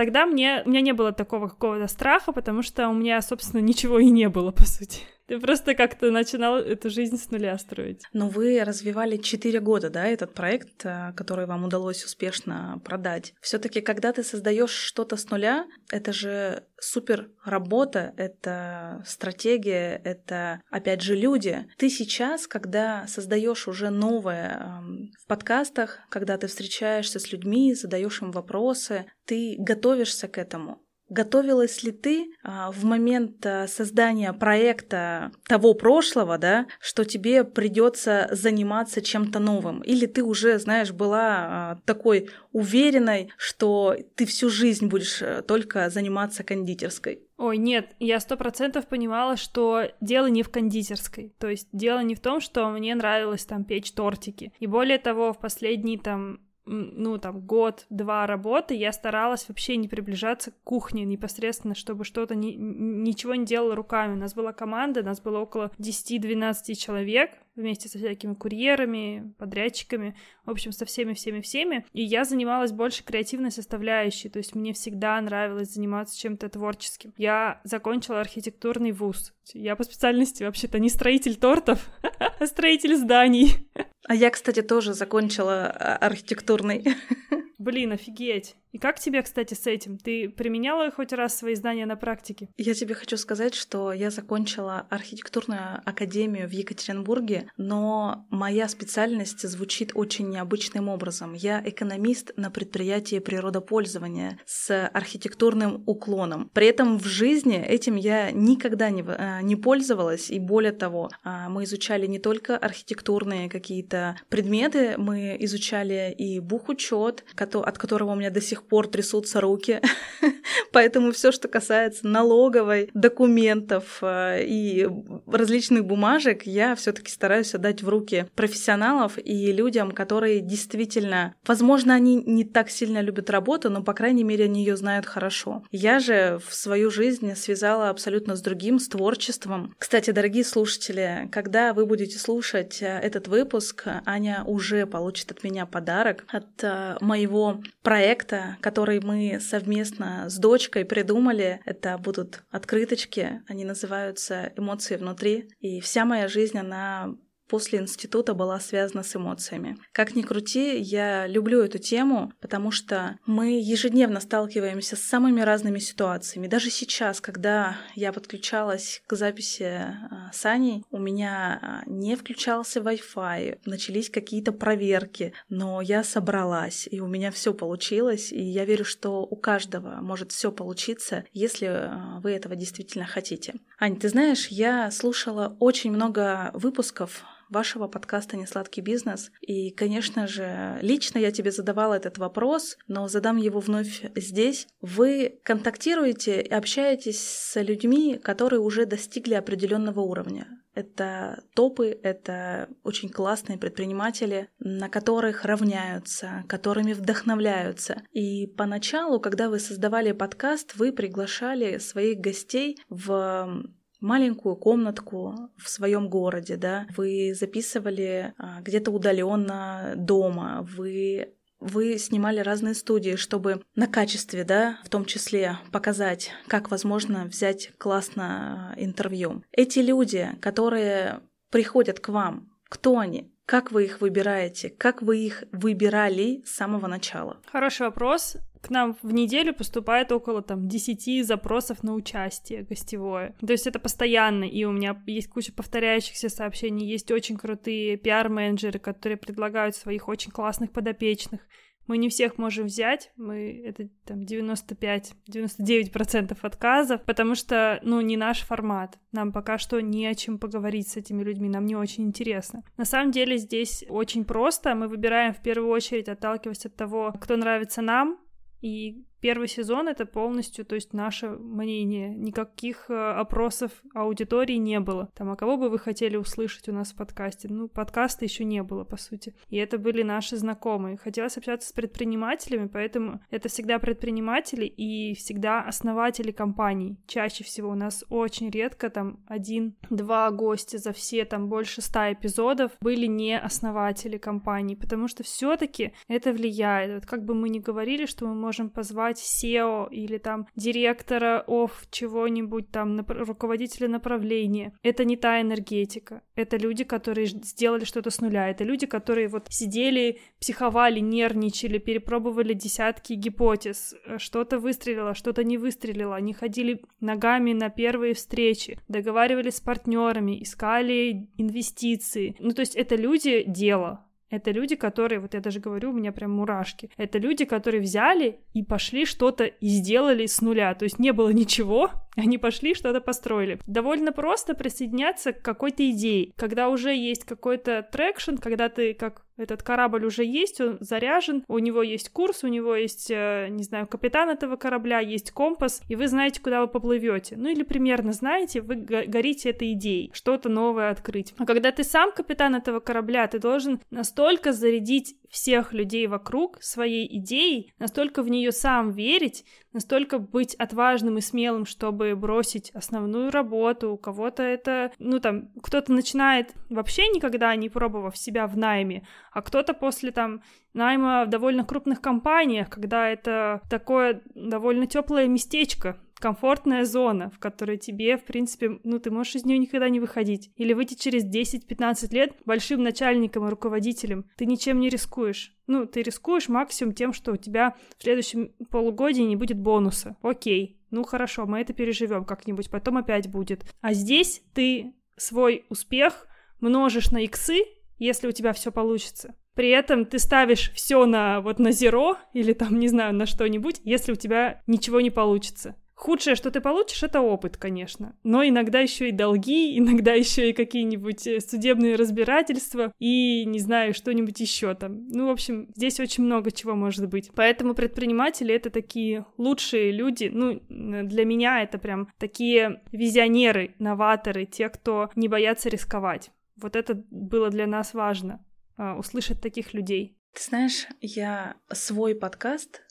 Тогда 0.00 0.24
мне, 0.24 0.62
у 0.64 0.70
меня 0.70 0.80
не 0.80 0.92
было 0.92 1.12
такого 1.12 1.46
какого-то 1.48 1.86
страха, 1.86 2.32
потому 2.32 2.62
что 2.62 2.88
у 2.88 2.94
меня, 2.94 3.20
собственно, 3.20 3.60
ничего 3.60 3.98
и 3.98 4.08
не 4.08 4.30
было, 4.30 4.50
по 4.50 4.64
сути. 4.64 5.02
Ты 5.30 5.38
просто 5.38 5.76
как-то 5.76 6.10
начинал 6.10 6.56
эту 6.56 6.90
жизнь 6.90 7.16
с 7.16 7.30
нуля 7.30 7.56
строить. 7.56 8.02
Но 8.12 8.28
вы 8.28 8.64
развивали 8.64 9.16
4 9.16 9.60
года, 9.60 9.88
да, 9.88 10.04
этот 10.04 10.34
проект, 10.34 10.84
э, 10.84 11.12
который 11.16 11.46
вам 11.46 11.64
удалось 11.64 12.04
успешно 12.04 12.82
продать. 12.84 13.32
все 13.40 13.58
таки 13.58 13.80
когда 13.80 14.12
ты 14.12 14.24
создаешь 14.24 14.72
что-то 14.72 15.16
с 15.16 15.30
нуля, 15.30 15.66
это 15.92 16.12
же 16.12 16.64
супер 16.80 17.30
работа, 17.44 18.12
это 18.16 19.04
стратегия, 19.06 20.00
это, 20.02 20.62
опять 20.68 21.00
же, 21.00 21.14
люди. 21.14 21.64
Ты 21.76 21.90
сейчас, 21.90 22.48
когда 22.48 23.06
создаешь 23.06 23.68
уже 23.68 23.90
новое 23.90 24.82
в 25.22 25.28
подкастах, 25.28 26.00
когда 26.08 26.38
ты 26.38 26.48
встречаешься 26.48 27.20
с 27.20 27.30
людьми, 27.30 27.72
задаешь 27.74 28.20
им 28.20 28.32
вопросы, 28.32 29.06
ты 29.26 29.54
готовишься 29.60 30.26
к 30.26 30.38
этому. 30.38 30.82
Готовилась 31.10 31.82
ли 31.82 31.90
ты 31.90 32.32
а, 32.44 32.70
в 32.70 32.84
момент 32.84 33.44
а, 33.44 33.66
создания 33.66 34.32
проекта 34.32 35.32
того 35.48 35.74
прошлого, 35.74 36.38
да, 36.38 36.68
что 36.80 37.04
тебе 37.04 37.42
придется 37.42 38.28
заниматься 38.30 39.02
чем-то 39.02 39.40
новым? 39.40 39.80
Или 39.80 40.06
ты 40.06 40.22
уже, 40.22 40.58
знаешь, 40.60 40.92
была 40.92 41.22
а, 41.22 41.78
такой 41.84 42.30
уверенной, 42.52 43.32
что 43.36 43.96
ты 44.14 44.24
всю 44.24 44.50
жизнь 44.50 44.86
будешь 44.86 45.20
э, 45.20 45.42
только 45.42 45.90
заниматься 45.90 46.44
кондитерской? 46.44 47.22
Ой, 47.38 47.56
нет, 47.56 47.96
я 47.98 48.20
сто 48.20 48.36
процентов 48.36 48.86
понимала, 48.86 49.36
что 49.36 49.90
дело 50.00 50.26
не 50.26 50.42
в 50.42 50.50
кондитерской. 50.50 51.34
То 51.38 51.48
есть 51.48 51.68
дело 51.72 52.00
не 52.00 52.14
в 52.14 52.20
том, 52.20 52.40
что 52.40 52.68
мне 52.68 52.94
нравилось 52.94 53.46
там 53.46 53.64
печь 53.64 53.92
тортики. 53.92 54.52
И 54.60 54.66
более 54.66 54.98
того, 54.98 55.32
в 55.32 55.38
последние 55.38 55.98
там 55.98 56.40
ну, 56.70 57.18
там, 57.18 57.40
год-два 57.40 58.26
работы, 58.26 58.74
я 58.74 58.92
старалась 58.92 59.48
вообще 59.48 59.76
не 59.76 59.88
приближаться 59.88 60.52
к 60.52 60.62
кухне 60.62 61.04
непосредственно, 61.04 61.74
чтобы 61.74 62.04
что-то, 62.04 62.34
ни, 62.34 62.52
ничего 62.52 63.34
не 63.34 63.44
делала 63.44 63.74
руками. 63.74 64.14
У 64.14 64.18
нас 64.18 64.34
была 64.34 64.52
команда, 64.52 65.00
у 65.00 65.04
нас 65.04 65.20
было 65.20 65.38
около 65.38 65.72
10-12 65.78 66.74
человек, 66.74 67.32
вместе 67.56 67.88
со 67.88 67.98
всякими 67.98 68.34
курьерами, 68.34 69.34
подрядчиками, 69.38 70.16
в 70.44 70.50
общем, 70.50 70.72
со 70.72 70.84
всеми-всеми-всеми. 70.84 71.86
И 71.92 72.02
я 72.02 72.24
занималась 72.24 72.72
больше 72.72 73.04
креативной 73.04 73.50
составляющей, 73.50 74.28
то 74.28 74.38
есть 74.38 74.54
мне 74.54 74.72
всегда 74.72 75.20
нравилось 75.20 75.74
заниматься 75.74 76.18
чем-то 76.18 76.48
творческим. 76.48 77.12
Я 77.16 77.60
закончила 77.64 78.20
архитектурный 78.20 78.92
вуз. 78.92 79.32
Я 79.52 79.76
по 79.76 79.84
специальности 79.84 80.42
вообще-то 80.44 80.78
не 80.78 80.88
строитель 80.88 81.36
тортов, 81.36 81.88
а 82.38 82.46
строитель 82.46 82.96
зданий. 82.96 83.68
А 84.06 84.14
я, 84.14 84.30
кстати, 84.30 84.62
тоже 84.62 84.94
закончила 84.94 85.66
а, 85.66 85.96
архитектурный. 85.96 86.84
Блин, 87.60 87.92
офигеть. 87.92 88.56
И 88.72 88.78
как 88.78 89.00
тебе, 89.00 89.22
кстати, 89.22 89.54
с 89.54 89.66
этим? 89.66 89.98
Ты 89.98 90.28
применяла 90.28 90.90
хоть 90.90 91.12
раз 91.12 91.36
свои 91.36 91.54
знания 91.54 91.86
на 91.86 91.96
практике? 91.96 92.48
Я 92.56 92.74
тебе 92.74 92.94
хочу 92.94 93.16
сказать, 93.16 93.54
что 93.54 93.92
я 93.92 94.10
закончила 94.10 94.86
архитектурную 94.90 95.82
академию 95.84 96.48
в 96.48 96.52
Екатеринбурге, 96.52 97.50
но 97.56 98.26
моя 98.30 98.68
специальность 98.68 99.46
звучит 99.46 99.90
очень 99.94 100.28
необычным 100.28 100.88
образом. 100.88 101.34
Я 101.34 101.60
экономист 101.64 102.32
на 102.36 102.50
предприятии 102.50 103.18
природопользования 103.18 104.38
с 104.46 104.86
архитектурным 104.88 105.82
уклоном. 105.86 106.48
При 106.54 106.68
этом 106.68 106.98
в 106.98 107.06
жизни 107.06 107.60
этим 107.60 107.96
я 107.96 108.30
никогда 108.30 108.90
не, 108.90 109.02
э, 109.02 109.42
не 109.42 109.56
пользовалась, 109.56 110.30
и 110.30 110.38
более 110.38 110.72
того, 110.72 111.10
а, 111.24 111.48
мы 111.48 111.64
изучали 111.64 112.06
не 112.06 112.20
только 112.20 112.56
архитектурные 112.56 113.48
какие-то 113.48 114.16
предметы, 114.28 114.94
мы 114.96 115.36
изучали 115.40 116.14
и 116.16 116.38
бухучет, 116.38 117.24
от 117.58 117.78
которого 117.78 118.12
у 118.12 118.14
меня 118.14 118.30
до 118.30 118.40
сих 118.40 118.62
пор 118.62 118.88
трясутся 118.88 119.40
руки. 119.40 119.80
Поэтому 120.72 121.12
все, 121.12 121.32
что 121.32 121.48
касается 121.48 122.06
налоговой, 122.06 122.90
документов 122.94 123.98
э, 124.02 124.44
и 124.44 124.88
различных 125.26 125.84
бумажек, 125.84 126.44
я 126.44 126.74
все-таки 126.74 127.10
стараюсь 127.10 127.54
отдать 127.54 127.82
в 127.82 127.88
руки 127.88 128.26
профессионалов 128.34 129.18
и 129.18 129.52
людям, 129.52 129.90
которые 129.90 130.40
действительно, 130.40 131.34
возможно, 131.46 131.94
они 131.94 132.16
не 132.16 132.44
так 132.44 132.70
сильно 132.70 133.00
любят 133.00 133.30
работу, 133.30 133.70
но, 133.70 133.82
по 133.82 133.94
крайней 133.94 134.24
мере, 134.24 134.44
они 134.44 134.64
ее 134.64 134.76
знают 134.76 135.06
хорошо. 135.06 135.64
Я 135.70 135.98
же 135.98 136.40
в 136.46 136.54
свою 136.54 136.90
жизнь 136.90 137.34
связала 137.34 137.90
абсолютно 137.90 138.36
с 138.36 138.40
другим, 138.40 138.78
с 138.78 138.88
творчеством. 138.88 139.74
Кстати, 139.78 140.10
дорогие 140.10 140.44
слушатели, 140.44 141.28
когда 141.32 141.74
вы 141.74 141.86
будете 141.86 142.18
слушать 142.18 142.82
э, 142.82 142.86
этот 142.86 143.28
выпуск, 143.28 143.86
Аня 144.04 144.44
уже 144.46 144.86
получит 144.86 145.30
от 145.32 145.42
меня 145.42 145.66
подарок 145.66 146.24
от 146.28 146.62
э, 146.62 146.96
моего 147.40 147.62
проекта 147.82 148.56
который 148.60 149.00
мы 149.00 149.38
совместно 149.40 150.28
с 150.28 150.38
дочкой 150.38 150.84
придумали. 150.84 151.60
Это 151.64 151.98
будут 151.98 152.42
открыточки, 152.50 153.42
они 153.48 153.64
называются 153.64 154.52
«Эмоции 154.56 154.96
внутри». 154.96 155.48
И 155.60 155.80
вся 155.80 156.04
моя 156.04 156.28
жизнь, 156.28 156.58
она 156.58 157.14
после 157.50 157.80
института 157.80 158.32
была 158.32 158.60
связана 158.60 159.02
с 159.02 159.16
эмоциями. 159.16 159.76
Как 159.90 160.14
ни 160.14 160.22
крути, 160.22 160.78
я 160.78 161.26
люблю 161.26 161.60
эту 161.62 161.78
тему, 161.78 162.32
потому 162.40 162.70
что 162.70 163.18
мы 163.26 163.60
ежедневно 163.60 164.20
сталкиваемся 164.20 164.94
с 164.94 165.02
самыми 165.02 165.40
разными 165.40 165.80
ситуациями. 165.80 166.46
Даже 166.46 166.70
сейчас, 166.70 167.20
когда 167.20 167.76
я 167.96 168.12
подключалась 168.12 169.02
к 169.08 169.16
записи 169.16 169.64
а, 169.64 170.30
с 170.32 170.46
Аней, 170.46 170.84
у 170.92 170.98
меня 170.98 171.58
а, 171.60 171.82
не 171.90 172.14
включался 172.14 172.78
Wi-Fi, 172.78 173.58
начались 173.64 174.10
какие-то 174.10 174.52
проверки, 174.52 175.32
но 175.48 175.80
я 175.80 176.04
собралась, 176.04 176.86
и 176.88 177.00
у 177.00 177.08
меня 177.08 177.32
все 177.32 177.52
получилось, 177.52 178.30
и 178.30 178.40
я 178.40 178.64
верю, 178.64 178.84
что 178.84 179.22
у 179.22 179.34
каждого 179.34 179.96
может 180.00 180.30
все 180.30 180.52
получиться, 180.52 181.24
если 181.32 181.66
а, 181.66 182.20
вы 182.22 182.30
этого 182.30 182.54
действительно 182.54 183.06
хотите. 183.06 183.54
Ань, 183.80 183.98
ты 183.98 184.08
знаешь, 184.08 184.46
я 184.48 184.88
слушала 184.92 185.56
очень 185.58 185.90
много 185.90 186.52
выпусков 186.54 187.24
вашего 187.50 187.88
подкаста 187.88 188.36
«Несладкий 188.36 188.82
бизнес». 188.82 189.30
И, 189.40 189.70
конечно 189.70 190.26
же, 190.26 190.78
лично 190.80 191.18
я 191.18 191.30
тебе 191.32 191.50
задавала 191.50 191.94
этот 191.94 192.18
вопрос, 192.18 192.76
но 192.88 193.08
задам 193.08 193.36
его 193.36 193.60
вновь 193.60 194.02
здесь. 194.14 194.68
Вы 194.80 195.40
контактируете 195.44 196.40
и 196.40 196.52
общаетесь 196.52 197.20
с 197.20 197.60
людьми, 197.60 198.18
которые 198.22 198.60
уже 198.60 198.86
достигли 198.86 199.34
определенного 199.34 200.00
уровня. 200.00 200.46
Это 200.72 201.42
топы, 201.54 201.98
это 202.02 202.68
очень 202.84 203.08
классные 203.08 203.58
предприниматели, 203.58 204.48
на 204.60 204.88
которых 204.88 205.44
равняются, 205.44 206.44
которыми 206.48 206.92
вдохновляются. 206.92 208.02
И 208.12 208.46
поначалу, 208.46 209.20
когда 209.20 209.50
вы 209.50 209.58
создавали 209.58 210.12
подкаст, 210.12 210.76
вы 210.76 210.92
приглашали 210.92 211.78
своих 211.78 212.18
гостей 212.18 212.78
в 212.88 213.64
маленькую 214.00 214.56
комнатку 214.56 215.50
в 215.56 215.68
своем 215.68 216.08
городе, 216.08 216.56
да, 216.56 216.86
вы 216.96 217.34
записывали 217.34 218.34
а, 218.38 218.60
где-то 218.60 218.90
удаленно 218.90 219.94
дома, 219.96 220.66
вы 220.76 221.34
вы 221.60 221.98
снимали 221.98 222.40
разные 222.40 222.74
студии, 222.74 223.16
чтобы 223.16 223.62
на 223.74 223.86
качестве, 223.86 224.44
да, 224.44 224.78
в 224.82 224.88
том 224.88 225.04
числе 225.04 225.58
показать, 225.72 226.30
как 226.46 226.70
возможно 226.70 227.26
взять 227.26 227.72
классно 227.76 228.72
а, 228.74 228.80
интервью. 228.82 229.44
Эти 229.52 229.80
люди, 229.80 230.30
которые 230.40 231.20
приходят 231.50 232.00
к 232.00 232.08
вам, 232.08 232.50
кто 232.68 232.98
они? 232.98 233.30
Как 233.44 233.72
вы 233.72 233.84
их 233.84 234.00
выбираете? 234.00 234.70
Как 234.70 235.02
вы 235.02 235.18
их 235.18 235.44
выбирали 235.50 236.42
с 236.46 236.54
самого 236.54 236.86
начала? 236.86 237.38
Хороший 237.50 237.82
вопрос. 237.82 238.36
К 238.60 238.70
нам 238.70 238.96
в 239.02 239.12
неделю 239.12 239.54
поступает 239.54 240.12
около 240.12 240.42
там 240.42 240.68
10 240.68 241.26
запросов 241.26 241.82
на 241.82 241.94
участие 241.94 242.62
гостевое. 242.62 243.34
То 243.44 243.52
есть 243.52 243.66
это 243.66 243.78
постоянно, 243.78 244.44
и 244.44 244.64
у 244.64 244.72
меня 244.72 245.02
есть 245.06 245.28
куча 245.28 245.52
повторяющихся 245.52 246.28
сообщений, 246.28 246.86
есть 246.86 247.10
очень 247.10 247.36
крутые 247.36 247.96
пиар-менеджеры, 247.96 248.78
которые 248.78 249.16
предлагают 249.16 249.76
своих 249.76 250.08
очень 250.08 250.30
классных 250.30 250.72
подопечных. 250.72 251.40
Мы 251.86 251.98
не 251.98 252.08
всех 252.08 252.38
можем 252.38 252.66
взять, 252.66 253.10
мы 253.16 253.62
это 253.66 253.88
там 254.04 254.20
95-99% 254.20 256.38
отказов, 256.40 257.02
потому 257.04 257.34
что, 257.34 257.80
ну, 257.82 258.00
не 258.00 258.16
наш 258.16 258.42
формат. 258.42 258.96
Нам 259.10 259.32
пока 259.32 259.58
что 259.58 259.80
не 259.80 260.06
о 260.06 260.14
чем 260.14 260.38
поговорить 260.38 260.86
с 260.86 260.96
этими 260.96 261.24
людьми, 261.24 261.48
нам 261.48 261.66
не 261.66 261.74
очень 261.74 262.04
интересно. 262.04 262.62
На 262.76 262.84
самом 262.84 263.10
деле 263.10 263.38
здесь 263.38 263.84
очень 263.88 264.24
просто, 264.24 264.76
мы 264.76 264.86
выбираем 264.86 265.34
в 265.34 265.42
первую 265.42 265.72
очередь, 265.72 266.08
отталкиваясь 266.08 266.64
от 266.64 266.76
того, 266.76 267.12
кто 267.20 267.36
нравится 267.36 267.82
нам, 267.82 268.20
и 268.60 269.04
Первый 269.20 269.48
сезон 269.48 269.88
это 269.88 270.06
полностью, 270.06 270.64
то 270.64 270.74
есть 270.74 270.92
наше 270.92 271.28
мнение. 271.28 272.14
Никаких 272.14 272.86
э, 272.88 272.94
опросов 272.94 273.70
аудитории 273.94 274.54
не 274.54 274.80
было. 274.80 275.10
Там, 275.14 275.30
а 275.30 275.36
кого 275.36 275.56
бы 275.56 275.68
вы 275.68 275.78
хотели 275.78 276.16
услышать 276.16 276.68
у 276.68 276.72
нас 276.72 276.92
в 276.92 276.96
подкасте? 276.96 277.48
Ну, 277.50 277.68
подкаста 277.68 278.24
еще 278.24 278.44
не 278.44 278.62
было, 278.62 278.84
по 278.84 278.96
сути. 278.96 279.34
И 279.48 279.56
это 279.56 279.78
были 279.78 280.02
наши 280.02 280.36
знакомые. 280.36 280.96
Хотелось 280.96 281.36
общаться 281.36 281.68
с 281.68 281.72
предпринимателями, 281.72 282.68
поэтому 282.68 283.20
это 283.30 283.48
всегда 283.48 283.78
предприниматели 283.78 284.64
и 284.64 285.14
всегда 285.14 285.60
основатели 285.60 286.30
компаний. 286.30 286.98
Чаще 287.06 287.44
всего 287.44 287.70
у 287.70 287.74
нас 287.74 288.04
очень 288.08 288.50
редко 288.50 288.90
там 288.90 289.20
один-два 289.26 290.30
гостя 290.30 290.78
за 290.78 290.92
все 290.92 291.24
там 291.24 291.48
больше 291.48 291.82
ста 291.82 292.12
эпизодов 292.12 292.72
были 292.80 293.06
не 293.06 293.38
основатели 293.38 294.16
компаний, 294.18 294.76
потому 294.76 295.08
что 295.08 295.22
все-таки 295.22 295.92
это 296.08 296.32
влияет. 296.32 296.94
Вот 296.94 297.06
как 297.06 297.24
бы 297.24 297.34
мы 297.34 297.48
ни 297.48 297.58
говорили, 297.58 298.06
что 298.06 298.26
мы 298.26 298.34
можем 298.34 298.70
позвать 298.70 299.09
назвать 299.10 299.18
SEO 299.18 299.88
или 299.90 300.18
там 300.18 300.46
директора 300.56 301.44
оф 301.46 301.86
чего-нибудь 301.90 302.70
там, 302.70 302.98
нап- 303.00 303.24
руководителя 303.24 303.88
направления. 303.88 304.72
Это 304.82 305.04
не 305.04 305.16
та 305.16 305.40
энергетика. 305.40 306.22
Это 306.34 306.56
люди, 306.56 306.84
которые 306.84 307.26
сделали 307.26 307.84
что-то 307.84 308.10
с 308.10 308.20
нуля. 308.20 308.48
Это 308.48 308.64
люди, 308.64 308.86
которые 308.86 309.28
вот 309.28 309.46
сидели, 309.50 310.18
психовали, 310.40 311.00
нервничали, 311.00 311.78
перепробовали 311.78 312.54
десятки 312.54 313.14
гипотез. 313.14 313.94
Что-то 314.18 314.58
выстрелило, 314.58 315.14
что-то 315.14 315.44
не 315.44 315.58
выстрелило. 315.58 316.16
Они 316.16 316.32
ходили 316.32 316.82
ногами 317.00 317.52
на 317.52 317.68
первые 317.68 318.14
встречи, 318.14 318.78
договаривались 318.88 319.56
с 319.56 319.60
партнерами, 319.60 320.42
искали 320.42 321.28
инвестиции. 321.36 322.36
Ну, 322.38 322.50
то 322.52 322.60
есть 322.60 322.76
это 322.76 322.96
люди 322.96 323.44
дело, 323.46 324.04
это 324.30 324.52
люди, 324.52 324.76
которые, 324.76 325.18
вот 325.18 325.34
я 325.34 325.40
даже 325.40 325.58
говорю, 325.60 325.90
у 325.90 325.92
меня 325.92 326.12
прям 326.12 326.30
мурашки. 326.30 326.90
Это 326.96 327.18
люди, 327.18 327.44
которые 327.44 327.80
взяли 327.80 328.38
и 328.54 328.62
пошли 328.62 329.04
что-то 329.04 329.44
и 329.44 329.68
сделали 329.68 330.26
с 330.26 330.40
нуля. 330.40 330.74
То 330.74 330.84
есть 330.84 330.98
не 330.98 331.12
было 331.12 331.30
ничего, 331.30 331.90
они 332.16 332.38
пошли 332.38 332.74
что-то 332.74 333.00
построили. 333.00 333.58
Довольно 333.66 334.12
просто 334.12 334.54
присоединяться 334.54 335.32
к 335.32 335.42
какой-то 335.42 335.88
идее. 335.90 336.32
Когда 336.36 336.68
уже 336.68 336.94
есть 336.94 337.24
какой-то 337.24 337.86
traction, 337.90 338.36
когда 338.36 338.68
ты 338.68 338.94
как 338.94 339.24
этот 339.40 339.62
корабль 339.62 340.04
уже 340.04 340.24
есть, 340.24 340.60
он 340.60 340.78
заряжен, 340.80 341.44
у 341.48 341.58
него 341.58 341.82
есть 341.82 342.10
курс, 342.10 342.44
у 342.44 342.48
него 342.48 342.74
есть, 342.74 343.10
э, 343.10 343.48
не 343.50 343.62
знаю, 343.62 343.86
капитан 343.86 344.28
этого 344.30 344.56
корабля, 344.56 345.00
есть 345.00 345.30
компас, 345.32 345.82
и 345.88 345.96
вы 345.96 346.08
знаете, 346.08 346.40
куда 346.40 346.60
вы 346.60 346.68
поплывете. 346.68 347.36
Ну 347.36 347.48
или 347.48 347.62
примерно 347.62 348.12
знаете, 348.12 348.60
вы 348.60 348.76
горите 348.76 349.50
этой 349.50 349.72
идеей, 349.72 350.10
что-то 350.12 350.48
новое 350.48 350.90
открыть. 350.90 351.34
А 351.38 351.46
когда 351.46 351.72
ты 351.72 351.84
сам 351.84 352.12
капитан 352.12 352.54
этого 352.54 352.80
корабля, 352.80 353.26
ты 353.26 353.38
должен 353.38 353.80
настолько 353.90 354.52
зарядить 354.52 355.16
всех 355.28 355.72
людей 355.72 356.06
вокруг 356.06 356.62
своей 356.62 357.06
идеей, 357.18 357.72
настолько 357.78 358.22
в 358.22 358.28
нее 358.28 358.52
сам 358.52 358.90
верить, 358.90 359.44
настолько 359.72 360.18
быть 360.18 360.54
отважным 360.54 361.18
и 361.18 361.20
смелым, 361.20 361.64
чтобы 361.64 362.16
бросить 362.16 362.70
основную 362.70 363.30
работу, 363.30 363.92
у 363.92 363.96
кого-то 363.96 364.42
это, 364.42 364.92
ну 364.98 365.20
там, 365.20 365.48
кто-то 365.62 365.92
начинает 365.92 366.54
вообще 366.68 367.08
никогда 367.08 367.54
не 367.56 367.68
пробовав 367.68 368.16
себя 368.16 368.46
в 368.46 368.56
найме, 368.56 369.06
а 369.32 369.42
кто-то 369.42 369.74
после 369.74 370.10
там 370.10 370.42
найма 370.72 371.24
в 371.24 371.30
довольно 371.30 371.64
крупных 371.64 372.00
компаниях, 372.00 372.70
когда 372.70 373.08
это 373.08 373.62
такое 373.70 374.22
довольно 374.34 374.86
теплое 374.86 375.26
местечко, 375.26 375.98
комфортная 376.20 376.84
зона, 376.84 377.30
в 377.30 377.38
которой 377.38 377.78
тебе, 377.78 378.16
в 378.16 378.24
принципе, 378.24 378.78
ну, 378.84 378.98
ты 379.00 379.10
можешь 379.10 379.36
из 379.36 379.44
нее 379.44 379.58
никогда 379.58 379.88
не 379.88 379.98
выходить. 379.98 380.52
Или 380.56 380.74
выйти 380.74 380.94
через 380.94 381.24
10-15 381.24 382.12
лет 382.12 382.36
большим 382.44 382.82
начальником 382.82 383.46
и 383.46 383.50
руководителем. 383.50 384.26
Ты 384.36 384.46
ничем 384.46 384.78
не 384.78 384.88
рискуешь. 384.88 385.56
Ну, 385.66 385.86
ты 385.86 386.02
рискуешь 386.02 386.48
максимум 386.48 386.94
тем, 386.94 387.12
что 387.12 387.32
у 387.32 387.36
тебя 387.36 387.74
в 387.98 388.02
следующем 388.02 388.52
полугодии 388.70 389.22
не 389.22 389.36
будет 389.36 389.58
бонуса. 389.58 390.16
Окей, 390.22 390.80
ну 390.90 391.04
хорошо, 391.04 391.46
мы 391.46 391.60
это 391.60 391.72
переживем 391.72 392.24
как-нибудь, 392.24 392.70
потом 392.70 392.98
опять 392.98 393.28
будет. 393.28 393.64
А 393.80 393.94
здесь 393.94 394.42
ты 394.54 394.94
свой 395.16 395.64
успех 395.68 396.26
множишь 396.60 397.10
на 397.10 397.24
иксы, 397.24 397.62
если 397.98 398.28
у 398.28 398.32
тебя 398.32 398.52
все 398.52 398.70
получится. 398.70 399.34
При 399.54 399.70
этом 399.70 400.04
ты 400.04 400.18
ставишь 400.18 400.70
все 400.72 401.06
на 401.06 401.40
вот 401.40 401.58
на 401.58 401.72
зеро 401.72 402.16
или 402.32 402.52
там, 402.52 402.78
не 402.78 402.88
знаю, 402.88 403.14
на 403.14 403.26
что-нибудь, 403.26 403.80
если 403.84 404.12
у 404.12 404.16
тебя 404.16 404.62
ничего 404.66 405.00
не 405.00 405.10
получится. 405.10 405.76
Худшее, 406.00 406.34
что 406.34 406.50
ты 406.50 406.62
получишь, 406.62 407.02
это 407.02 407.20
опыт, 407.20 407.58
конечно. 407.58 408.16
Но 408.24 408.42
иногда 408.42 408.80
еще 408.80 409.10
и 409.10 409.12
долги, 409.12 409.76
иногда 409.78 410.14
еще 410.14 410.48
и 410.48 410.54
какие-нибудь 410.54 411.26
э, 411.26 411.40
судебные 411.40 411.96
разбирательства 411.96 412.94
и, 412.98 413.44
не 413.44 413.58
знаю, 413.58 413.92
что-нибудь 413.92 414.40
еще 414.40 414.74
там. 414.74 415.08
Ну, 415.08 415.26
в 415.26 415.30
общем, 415.30 415.68
здесь 415.76 416.00
очень 416.00 416.24
много 416.24 416.52
чего 416.52 416.74
может 416.74 417.06
быть. 417.10 417.30
Поэтому 417.34 417.74
предприниматели— 417.74 418.54
это 418.54 418.70
такие 418.70 419.26
лучшие 419.36 419.92
люди. 419.92 420.30
Ну, 420.32 420.62
для 420.70 421.26
меня 421.26 421.62
это 421.62 421.76
прям 421.76 422.08
такие 422.16 422.80
визионеры, 422.92 423.74
новаторы, 423.78 424.46
те, 424.46 424.70
кто 424.70 425.10
не 425.16 425.28
боятся 425.28 425.68
рисковать. 425.68 426.30
Вот 426.56 426.76
это 426.76 427.04
было 427.10 427.50
для 427.50 427.66
нас 427.66 427.92
важно— 427.92 428.42
услышать 428.98 429.40
таких 429.40 429.74
людей. 429.74 430.16
Ты 430.34 430.42
знаешь, 430.42 430.86
я 431.00 431.56
свой 431.72 432.14
подкаст 432.14 432.82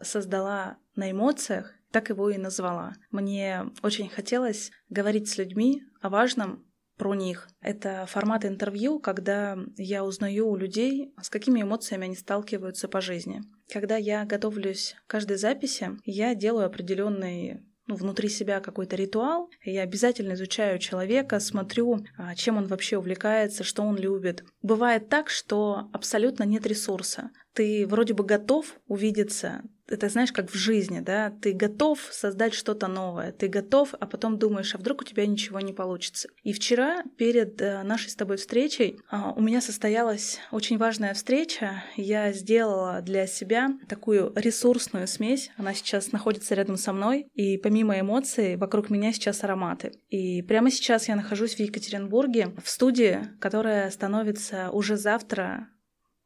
создала 0.00 0.78
на 0.94 1.10
эмоциях, 1.10 1.74
так 1.90 2.08
его 2.08 2.30
и 2.30 2.38
назвала. 2.38 2.94
Мне 3.10 3.66
очень 3.82 4.08
хотелось 4.08 4.70
говорить 4.88 5.28
с 5.28 5.38
людьми 5.38 5.82
о 6.00 6.08
важном, 6.08 6.64
про 6.96 7.14
них. 7.14 7.48
Это 7.60 8.06
формат 8.06 8.44
интервью, 8.44 9.00
когда 9.00 9.58
я 9.76 10.04
узнаю 10.04 10.48
у 10.48 10.56
людей, 10.56 11.12
с 11.20 11.28
какими 11.28 11.62
эмоциями 11.62 12.04
они 12.04 12.16
сталкиваются 12.16 12.88
по 12.88 13.00
жизни. 13.00 13.42
Когда 13.72 13.96
я 13.96 14.24
готовлюсь 14.24 14.94
к 15.06 15.10
каждой 15.10 15.36
записи, 15.36 15.90
я 16.04 16.34
делаю 16.34 16.66
определенный 16.66 17.64
ну, 17.86 17.96
внутри 17.96 18.28
себя 18.28 18.60
какой-то 18.60 18.96
ритуал. 18.96 19.50
Я 19.64 19.82
обязательно 19.82 20.34
изучаю 20.34 20.78
человека, 20.78 21.40
смотрю, 21.40 22.04
а, 22.16 22.34
чем 22.34 22.56
он 22.56 22.66
вообще 22.66 22.96
увлекается, 22.96 23.64
что 23.64 23.82
он 23.82 23.96
любит. 23.96 24.44
Бывает 24.62 25.08
так, 25.08 25.28
что 25.28 25.88
абсолютно 25.92 26.44
нет 26.44 26.66
ресурса. 26.66 27.30
Ты 27.54 27.86
вроде 27.86 28.14
бы 28.14 28.24
готов 28.24 28.78
увидеться, 28.86 29.62
это 29.86 30.08
знаешь, 30.08 30.32
как 30.32 30.50
в 30.50 30.54
жизни, 30.54 31.00
да, 31.00 31.30
ты 31.42 31.52
готов 31.52 32.00
создать 32.10 32.54
что-то 32.54 32.86
новое, 32.86 33.32
ты 33.32 33.48
готов, 33.48 33.94
а 33.98 34.06
потом 34.06 34.38
думаешь, 34.38 34.74
а 34.74 34.78
вдруг 34.78 35.02
у 35.02 35.04
тебя 35.04 35.26
ничего 35.26 35.60
не 35.60 35.72
получится. 35.72 36.28
И 36.42 36.52
вчера 36.52 37.02
перед 37.18 37.60
э, 37.60 37.82
нашей 37.82 38.10
с 38.10 38.16
тобой 38.16 38.38
встречей 38.38 38.98
а, 39.10 39.32
у 39.32 39.42
меня 39.42 39.60
состоялась 39.60 40.40
очень 40.50 40.78
важная 40.78 41.12
встреча. 41.12 41.84
Я 41.96 42.32
сделала 42.32 43.02
для 43.02 43.26
себя 43.26 43.70
такую 43.88 44.32
ресурсную 44.34 45.06
смесь. 45.06 45.50
Она 45.56 45.74
сейчас 45.74 46.12
находится 46.12 46.54
рядом 46.54 46.76
со 46.76 46.92
мной, 46.92 47.28
и 47.34 47.58
помимо 47.58 47.98
эмоций 48.00 48.56
вокруг 48.56 48.88
меня 48.88 49.12
сейчас 49.12 49.44
ароматы. 49.44 49.92
И 50.08 50.42
прямо 50.42 50.70
сейчас 50.70 51.08
я 51.08 51.16
нахожусь 51.16 51.56
в 51.56 51.60
Екатеринбурге 51.60 52.54
в 52.62 52.68
студии, 52.68 53.20
которая 53.38 53.90
становится 53.90 54.70
уже 54.70 54.96
завтра 54.96 55.68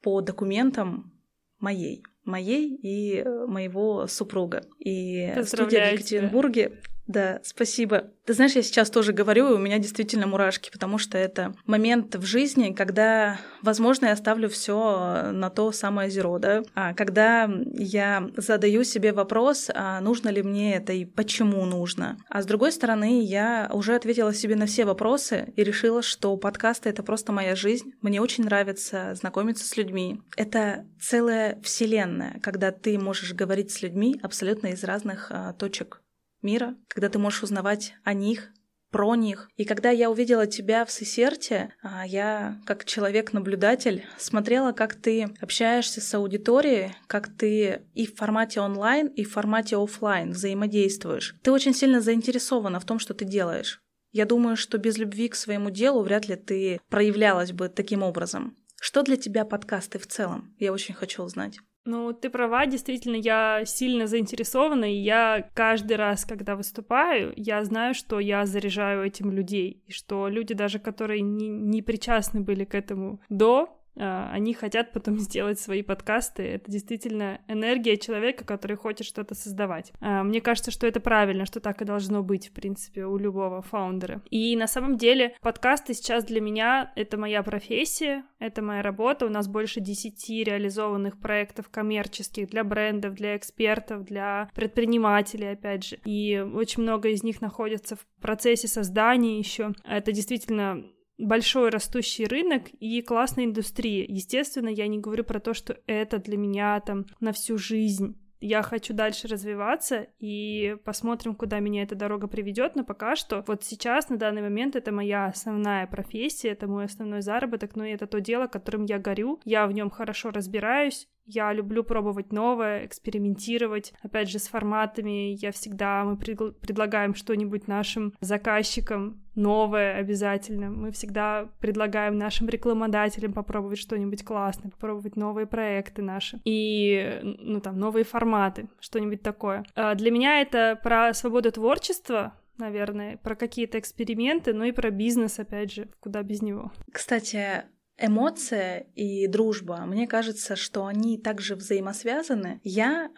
по 0.01 0.21
документам 0.21 1.18
моей 1.61 2.03
моей 2.25 2.79
и 2.83 3.23
э, 3.25 3.47
моего 3.47 4.07
супруга. 4.07 4.63
И 4.79 5.33
студия 5.45 5.91
в 5.91 5.93
Екатеринбурге 5.95 6.81
да, 7.09 7.41
спасибо. 7.43 8.11
Ты 8.27 8.35
знаешь, 8.35 8.53
я 8.53 8.63
сейчас 8.63 8.91
тоже 8.91 9.15
говорю, 9.15 9.49
и 9.49 9.55
у 9.55 9.59
меня 9.59 9.79
действительно 9.79 10.27
мурашки, 10.27 10.71
потому 10.71 10.99
что 10.99 11.17
это 11.17 11.55
момент 11.65 12.15
в 12.15 12.25
жизни, 12.27 12.75
когда, 12.75 13.41
возможно, 13.63 14.07
я 14.07 14.17
ставлю 14.17 14.51
все 14.51 15.31
на 15.33 15.49
то 15.49 15.73
самое 15.73 16.11
зеро, 16.11 16.39
да, 16.39 16.63
а 16.75 16.93
когда 16.93 17.51
я 17.73 18.29
задаю 18.37 18.85
себе 18.85 19.15
вопрос, 19.15 19.71
а 19.75 20.01
нужно 20.03 20.29
ли 20.29 20.43
мне 20.43 20.77
это 20.77 20.93
и 20.93 21.07
почему 21.07 21.65
нужно. 21.65 22.19
А 22.29 22.43
с 22.43 22.47
другой 22.47 22.73
стороны, 22.73 23.25
я 23.25 23.71
уже 23.73 23.95
ответила 23.95 24.35
себе 24.35 24.55
на 24.55 24.67
все 24.67 24.85
вопросы 24.85 25.51
и 25.57 25.65
решила, 25.65 26.03
что 26.03 26.37
подкасты— 26.37 26.89
это 26.91 27.03
просто 27.03 27.33
моя 27.33 27.57
жизнь. 27.57 27.95
Мне 28.03 28.21
очень 28.21 28.45
нравится 28.45 29.15
знакомиться 29.15 29.65
с 29.65 29.79
людьми. 29.79 30.21
Это 30.37 30.85
целая 31.01 31.59
вселенная, 31.63 32.39
когда 32.43 32.71
ты 32.71 32.99
можешь 32.99 33.33
говорить 33.33 33.71
с 33.71 33.81
людьми 33.81 34.21
абсолютно 34.23 34.67
из 34.67 34.85
разных 34.85 35.29
а, 35.31 35.55
точек 35.55 36.03
мира, 36.43 36.77
когда 36.89 37.09
ты 37.09 37.19
можешь 37.19 37.43
узнавать 37.43 37.95
о 38.05 38.15
них, 38.15 38.51
про 38.91 39.15
них. 39.17 39.51
И 39.57 39.65
когда 39.65 39.91
я 39.91 40.11
увидела 40.11 40.47
тебя 40.47 40.85
в 40.85 40.91
Сесерте, 40.91 41.75
а, 41.83 42.07
я, 42.07 42.61
как 42.65 42.85
человек-наблюдатель, 42.85 44.07
смотрела, 44.17 44.73
как 44.73 44.95
ты 44.95 45.29
общаешься 45.41 46.01
с 46.01 46.15
аудиторией, 46.15 46.95
как 47.07 47.29
ты 47.29 47.83
и 47.95 48.07
в 48.07 48.17
формате 48.17 48.61
онлайн, 48.61 49.09
и 49.09 49.25
в 49.25 49.33
формате 49.33 49.77
офлайн 49.77 50.31
взаимодействуешь. 50.31 51.37
Ты 51.43 51.53
очень 51.53 51.75
сильно 51.75 52.01
заинтересована 52.01 52.81
в 52.81 52.85
том, 52.85 52.99
что 52.99 53.15
ты 53.15 53.25
делаешь. 53.25 53.83
Я 54.11 54.25
думаю, 54.25 54.57
что 54.57 54.79
без 54.79 54.97
любви 54.97 55.29
к 55.29 55.35
своему 55.35 55.71
делу 55.71 56.03
вряд 56.03 56.29
ли 56.29 56.37
ты 56.37 56.81
проявлялась 56.89 57.53
бы 57.53 57.69
таким 57.69 58.03
образом. 58.03 58.57
Что 58.81 59.03
для 59.03 59.17
тебя 59.17 59.45
подкасты 59.45 59.99
в 59.99 60.07
целом? 60.07 60.55
Я 60.59 60.73
очень 60.73 60.95
хочу 60.95 61.23
узнать. 61.23 61.59
Ну, 61.91 62.13
ты 62.13 62.29
права, 62.29 62.67
действительно, 62.67 63.17
я 63.17 63.65
сильно 63.65 64.07
заинтересована, 64.07 64.85
и 64.85 64.99
я 64.99 65.49
каждый 65.55 65.97
раз, 65.97 66.27
когда 66.27 66.55
выступаю, 66.55 67.33
я 67.35 67.65
знаю, 67.65 67.95
что 67.95 68.21
я 68.21 68.45
заряжаю 68.45 69.07
этим 69.07 69.33
людей, 69.33 69.83
и 69.87 69.93
что 69.93 70.29
люди 70.29 70.53
даже, 70.53 70.81
которые 70.81 71.23
не, 71.23 71.49
не 71.49 71.81
причастны 71.81 72.43
были 72.43 72.65
к 72.65 72.75
этому 72.75 73.23
до, 73.31 73.78
они 73.99 74.55
хотят 74.55 74.93
потом 74.93 75.19
сделать 75.19 75.59
свои 75.59 75.83
подкасты. 75.83 76.43
Это 76.43 76.71
действительно 76.71 77.41
энергия 77.49 77.97
человека, 77.97 78.45
который 78.45 78.77
хочет 78.77 79.07
что-то 79.07 79.35
создавать. 79.35 79.93
А, 80.01 80.23
мне 80.23 80.41
кажется, 80.41 80.71
что 80.71 80.87
это 80.87 81.01
правильно, 81.01 81.47
что 81.47 81.61
так 81.61 81.83
и 81.83 81.85
должно 81.85 82.23
быть, 82.23 82.49
в 82.49 82.53
принципе, 82.53 83.05
у 83.05 83.17
любого 83.17 83.63
фаундера. 83.63 84.23
И 84.31 84.57
на 84.57 84.67
самом 84.67 84.97
деле 84.97 85.35
подкасты 85.41 85.95
сейчас 85.95 86.25
для 86.25 86.41
меня— 86.41 86.93
это 86.97 87.17
моя 87.17 87.43
профессия, 87.43 88.25
это 88.39 88.63
моя 88.63 88.83
работа. 88.83 89.27
У 89.27 89.31
нас 89.31 89.49
больше 89.49 89.81
десяти 89.81 90.45
реализованных 90.45 91.19
проектов 91.19 91.69
коммерческих 91.69 92.49
для 92.49 92.65
брендов, 92.65 93.15
для 93.15 93.37
экспертов, 93.37 94.05
для 94.05 94.51
предпринимателей, 94.55 95.53
опять 95.53 95.85
же. 95.85 95.99
И 96.05 96.39
очень 96.39 96.83
много 96.83 97.09
из 97.09 97.23
них 97.23 97.41
находятся 97.41 97.97
в 97.97 98.07
процессе 98.21 98.69
создания 98.69 99.39
еще. 99.39 99.73
Это 99.85 100.13
действительно 100.13 100.85
большой 101.19 101.71
растущий 101.71 102.27
рынок 102.27 102.69
и 102.81 103.03
классная 103.03 103.45
индустрия. 103.45 104.07
Естественно, 104.09 104.69
я 104.69 104.87
не 104.87 104.99
говорю 104.99 105.25
про 105.25 105.41
то, 105.41 105.53
что 105.53 105.77
это 105.87 106.19
для 106.19 106.37
меня 106.37 106.81
там 106.81 107.07
на 107.21 107.33
всю 107.33 107.59
жизнь 107.59 108.17
я 108.41 108.63
хочу 108.63 108.95
дальше 108.95 109.27
развиваться 109.27 110.07
и 110.19 110.77
посмотрим, 110.85 111.35
куда 111.35 111.59
меня 111.59 111.83
эта 111.83 111.95
дорога 111.95 112.29
приведет. 112.29 112.77
Но 112.77 112.85
пока 112.85 113.17
что, 113.17 113.43
вот 113.47 113.65
сейчас, 113.65 114.09
на 114.09 114.17
данный 114.17 114.43
момент, 114.43 114.77
это 114.77 114.93
моя 114.93 115.27
основная 115.27 115.87
профессия, 115.87 116.51
это 116.51 116.69
мой 116.69 116.85
основной 116.85 117.23
заработок, 117.23 117.75
но 117.75 117.85
это 117.85 118.07
то 118.07 118.21
дело, 118.21 118.47
которым 118.47 118.85
я 118.85 118.99
горю. 118.99 119.41
Я 119.45 119.67
в 119.67 119.73
нем 119.73 119.91
хорошо 119.91 120.31
разбираюсь, 120.31 121.09
я 121.29 121.53
люблю 121.53 121.85
пробовать 121.85 122.33
новое, 122.33 122.87
экспериментировать. 122.87 123.93
Опять 124.03 124.31
же, 124.31 124.39
с 124.39 124.49
форматами 124.49 125.35
я 125.35 125.53
всегда, 125.53 126.05
мы 126.05 126.17
пред, 126.17 126.59
предлагаем 126.61 127.15
что-нибудь 127.15 127.69
нашим 127.69 128.15
заказчикам 128.21 129.23
новое 129.35 129.97
обязательно. 129.97 130.71
Мы 130.71 130.91
всегда 130.91 131.49
предлагаем 131.61 132.17
нашим 132.17 132.49
рекламодателям 132.49 133.33
попробовать 133.33 133.79
что-нибудь 133.79 134.25
классное, 134.25 134.71
попробовать 134.71 135.17
новые 135.17 135.47
проекты 135.47 136.03
наши 136.03 136.41
и, 136.45 137.21
ну, 137.23 137.61
там, 137.61 137.79
новые 137.79 138.05
форматы, 138.05 138.69
что-нибудь 138.81 139.23
такое. 139.23 139.65
А 139.75 139.95
для 139.95 140.11
меня 140.11 140.41
это 140.41 140.81
про 140.83 141.15
свободу 141.15 141.53
творчества, 141.53 142.33
наверное, 142.57 143.19
про 143.19 143.37
какие-то 143.37 143.79
эксперименты, 143.79 144.53
но 144.53 144.65
и 144.65 144.73
про 144.73 144.91
бизнес, 144.91 145.39
опять 145.39 145.73
же, 145.73 145.89
куда 146.01 146.23
без 146.23 146.43
него. 146.43 146.73
Кстати, 146.91 147.65
Эмоция 147.99 148.87
и 148.95 149.27
дружба, 149.27 149.79
мне 149.87 150.07
кажется, 150.07 150.55
что 150.57 150.87
они 150.87 151.19
также 151.19 151.57
взаимосвязаны. 151.57 152.61
Я, 152.63 153.11